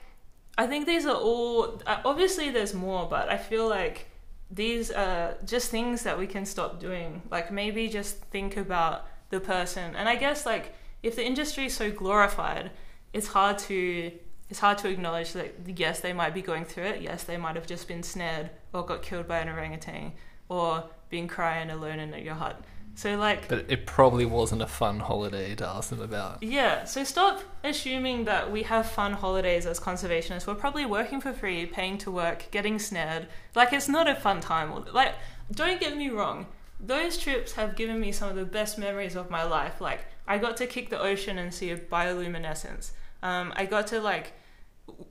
I 0.57 0.67
think 0.67 0.85
these 0.85 1.05
are 1.05 1.15
all 1.15 1.81
uh, 1.85 2.01
obviously 2.05 2.49
there's 2.49 2.73
more, 2.73 3.07
but 3.07 3.29
I 3.29 3.37
feel 3.37 3.67
like 3.67 4.07
these 4.49 4.91
are 4.91 5.35
just 5.45 5.71
things 5.71 6.03
that 6.03 6.17
we 6.17 6.27
can 6.27 6.45
stop 6.45 6.79
doing. 6.79 7.21
Like 7.29 7.51
maybe 7.51 7.87
just 7.89 8.17
think 8.25 8.57
about 8.57 9.05
the 9.29 9.39
person, 9.39 9.95
and 9.95 10.07
I 10.07 10.15
guess 10.15 10.45
like 10.45 10.73
if 11.03 11.15
the 11.15 11.25
industry 11.25 11.65
is 11.65 11.73
so 11.73 11.91
glorified, 11.91 12.71
it's 13.13 13.27
hard 13.27 13.57
to 13.59 14.11
it's 14.49 14.59
hard 14.59 14.77
to 14.79 14.89
acknowledge 14.89 15.33
that 15.33 15.53
yes 15.65 15.99
they 15.99 16.13
might 16.13 16.33
be 16.33 16.41
going 16.41 16.63
through 16.63 16.85
it 16.85 17.01
yes 17.01 17.25
they 17.25 17.35
might 17.35 17.57
have 17.57 17.67
just 17.67 17.85
been 17.85 18.01
snared 18.01 18.49
or 18.71 18.85
got 18.85 19.01
killed 19.01 19.27
by 19.27 19.39
an 19.39 19.49
orangutan 19.49 20.13
or 20.47 20.85
being 21.09 21.27
crying 21.27 21.69
alone 21.69 21.99
in 21.99 22.13
your 22.23 22.35
hut. 22.35 22.61
So 22.97 23.15
like 23.15 23.47
But 23.47 23.65
it 23.69 23.85
probably 23.85 24.25
wasn't 24.25 24.63
a 24.63 24.67
fun 24.67 24.99
holiday 24.99 25.53
to 25.53 25.67
ask 25.67 25.91
them 25.91 26.01
about. 26.01 26.41
yeah, 26.41 26.83
so 26.83 27.03
stop 27.03 27.43
assuming 27.63 28.25
that 28.25 28.51
we 28.51 28.63
have 28.63 28.89
fun 28.89 29.13
holidays 29.13 29.67
as 29.67 29.79
conservationists. 29.79 30.47
We're 30.47 30.55
probably 30.55 30.87
working 30.87 31.21
for 31.21 31.31
free, 31.31 31.67
paying 31.67 31.99
to 31.99 32.09
work, 32.09 32.47
getting 32.49 32.79
snared. 32.79 33.27
Like 33.53 33.71
it's 33.71 33.87
not 33.87 34.07
a 34.07 34.15
fun 34.15 34.41
time. 34.41 34.83
Like 34.91 35.13
don't 35.51 35.79
get 35.79 35.95
me 35.95 36.09
wrong, 36.09 36.47
those 36.79 37.19
trips 37.19 37.51
have 37.53 37.75
given 37.75 37.99
me 37.99 38.11
some 38.11 38.29
of 38.29 38.35
the 38.35 38.45
best 38.45 38.79
memories 38.79 39.15
of 39.15 39.29
my 39.29 39.43
life. 39.43 39.79
Like 39.79 40.05
I 40.27 40.39
got 40.39 40.57
to 40.57 40.65
kick 40.65 40.89
the 40.89 40.99
ocean 40.99 41.37
and 41.37 41.53
see 41.53 41.69
a 41.69 41.77
bioluminescence. 41.77 42.93
Um, 43.21 43.53
I 43.55 43.67
got 43.67 43.85
to 43.87 44.01
like 44.01 44.33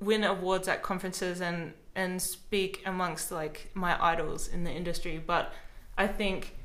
win 0.00 0.24
awards 0.24 0.66
at 0.66 0.82
conferences 0.82 1.40
and 1.40 1.72
and 1.94 2.20
speak 2.20 2.82
amongst 2.84 3.30
like 3.30 3.70
my 3.74 3.96
idols 4.04 4.48
in 4.48 4.64
the 4.64 4.72
industry. 4.72 5.22
But 5.24 5.52
I 5.96 6.08
think 6.08 6.56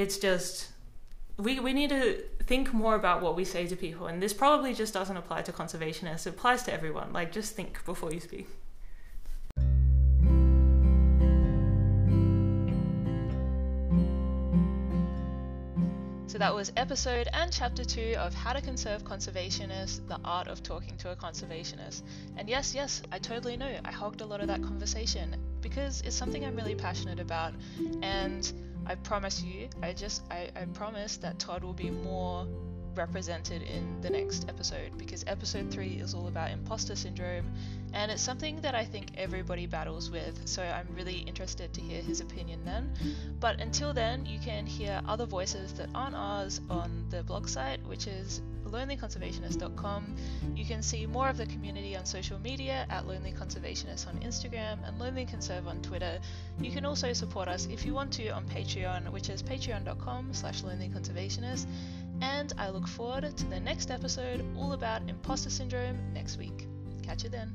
it's 0.00 0.16
just 0.16 0.68
we 1.36 1.60
we 1.60 1.74
need 1.74 1.90
to 1.90 2.22
think 2.44 2.72
more 2.72 2.94
about 2.94 3.20
what 3.20 3.36
we 3.36 3.44
say 3.44 3.66
to 3.66 3.76
people, 3.76 4.06
and 4.06 4.22
this 4.22 4.32
probably 4.32 4.72
just 4.72 4.94
doesn't 4.94 5.16
apply 5.16 5.42
to 5.42 5.52
conservationists. 5.52 6.26
It 6.26 6.30
applies 6.30 6.62
to 6.64 6.72
everyone. 6.72 7.12
Like 7.12 7.32
just 7.32 7.54
think 7.54 7.84
before 7.84 8.12
you 8.12 8.20
speak. 8.20 8.48
So 16.28 16.38
that 16.38 16.54
was 16.54 16.72
episode 16.76 17.28
and 17.34 17.52
chapter 17.52 17.84
two 17.84 18.14
of 18.16 18.32
How 18.32 18.52
to 18.52 18.62
Conserve 18.62 19.04
Conservationists, 19.04 20.06
the 20.08 20.18
art 20.24 20.46
of 20.46 20.62
talking 20.62 20.96
to 20.98 21.10
a 21.10 21.16
conservationist. 21.16 22.02
And 22.36 22.48
yes, 22.48 22.74
yes, 22.74 23.02
I 23.12 23.18
totally 23.18 23.56
know 23.56 23.78
I 23.84 23.90
hogged 23.90 24.20
a 24.20 24.26
lot 24.26 24.40
of 24.40 24.46
that 24.46 24.62
conversation 24.62 25.36
because 25.60 26.00
it's 26.02 26.16
something 26.16 26.44
I'm 26.44 26.56
really 26.56 26.76
passionate 26.76 27.18
about. 27.18 27.52
And 28.02 28.69
I 28.86 28.94
promise 28.96 29.42
you, 29.42 29.68
I 29.82 29.92
just, 29.92 30.22
I, 30.30 30.50
I 30.56 30.64
promise 30.66 31.16
that 31.18 31.38
Todd 31.38 31.62
will 31.62 31.72
be 31.72 31.90
more 31.90 32.46
represented 32.94 33.62
in 33.62 34.00
the 34.00 34.10
next 34.10 34.48
episode 34.48 34.96
because 34.98 35.24
episode 35.26 35.70
3 35.70 35.88
is 36.00 36.14
all 36.14 36.28
about 36.28 36.50
imposter 36.50 36.96
syndrome 36.96 37.46
and 37.92 38.10
it's 38.10 38.22
something 38.22 38.60
that 38.60 38.74
I 38.74 38.84
think 38.84 39.12
everybody 39.16 39.66
battles 39.66 40.10
with. 40.10 40.46
So 40.46 40.62
I'm 40.62 40.88
really 40.94 41.18
interested 41.18 41.72
to 41.74 41.80
hear 41.80 42.02
his 42.02 42.20
opinion 42.20 42.64
then. 42.64 42.92
But 43.38 43.60
until 43.60 43.92
then 43.92 44.26
you 44.26 44.38
can 44.38 44.66
hear 44.66 45.00
other 45.06 45.26
voices 45.26 45.72
that 45.74 45.88
aren't 45.94 46.16
ours 46.16 46.60
on 46.68 47.06
the 47.10 47.22
blog 47.22 47.48
site 47.48 47.84
which 47.86 48.06
is 48.06 48.42
lonelyconservationist.com 48.70 50.16
you 50.54 50.64
can 50.64 50.82
see 50.82 51.06
more 51.06 51.28
of 51.28 51.36
the 51.36 51.46
community 51.46 51.96
on 51.96 52.04
social 52.04 52.38
media 52.40 52.86
at 52.90 53.06
Lonely 53.06 53.32
Conservationist 53.32 54.08
on 54.08 54.18
Instagram 54.20 54.78
and 54.86 54.98
Lonely 54.98 55.24
Conserve 55.24 55.66
on 55.66 55.80
Twitter 55.82 56.18
you 56.60 56.70
can 56.70 56.84
also 56.84 57.12
support 57.12 57.48
us 57.48 57.66
if 57.70 57.84
you 57.84 57.94
want 57.94 58.12
to 58.12 58.28
on 58.28 58.44
Patreon 58.46 59.10
which 59.10 59.28
is 59.28 59.42
patreon.com 59.42 60.32
slash 60.32 60.62
lonelyconservationist 60.62 61.66
and 62.20 62.52
I 62.58 62.70
look 62.70 62.86
forward 62.86 63.36
to 63.36 63.46
the 63.46 63.60
next 63.60 63.90
episode 63.90 64.44
all 64.56 64.72
about 64.72 65.08
imposter 65.08 65.50
syndrome 65.50 65.98
next 66.12 66.36
week. 66.36 66.66
Catch 67.02 67.24
you 67.24 67.30
then. 67.30 67.52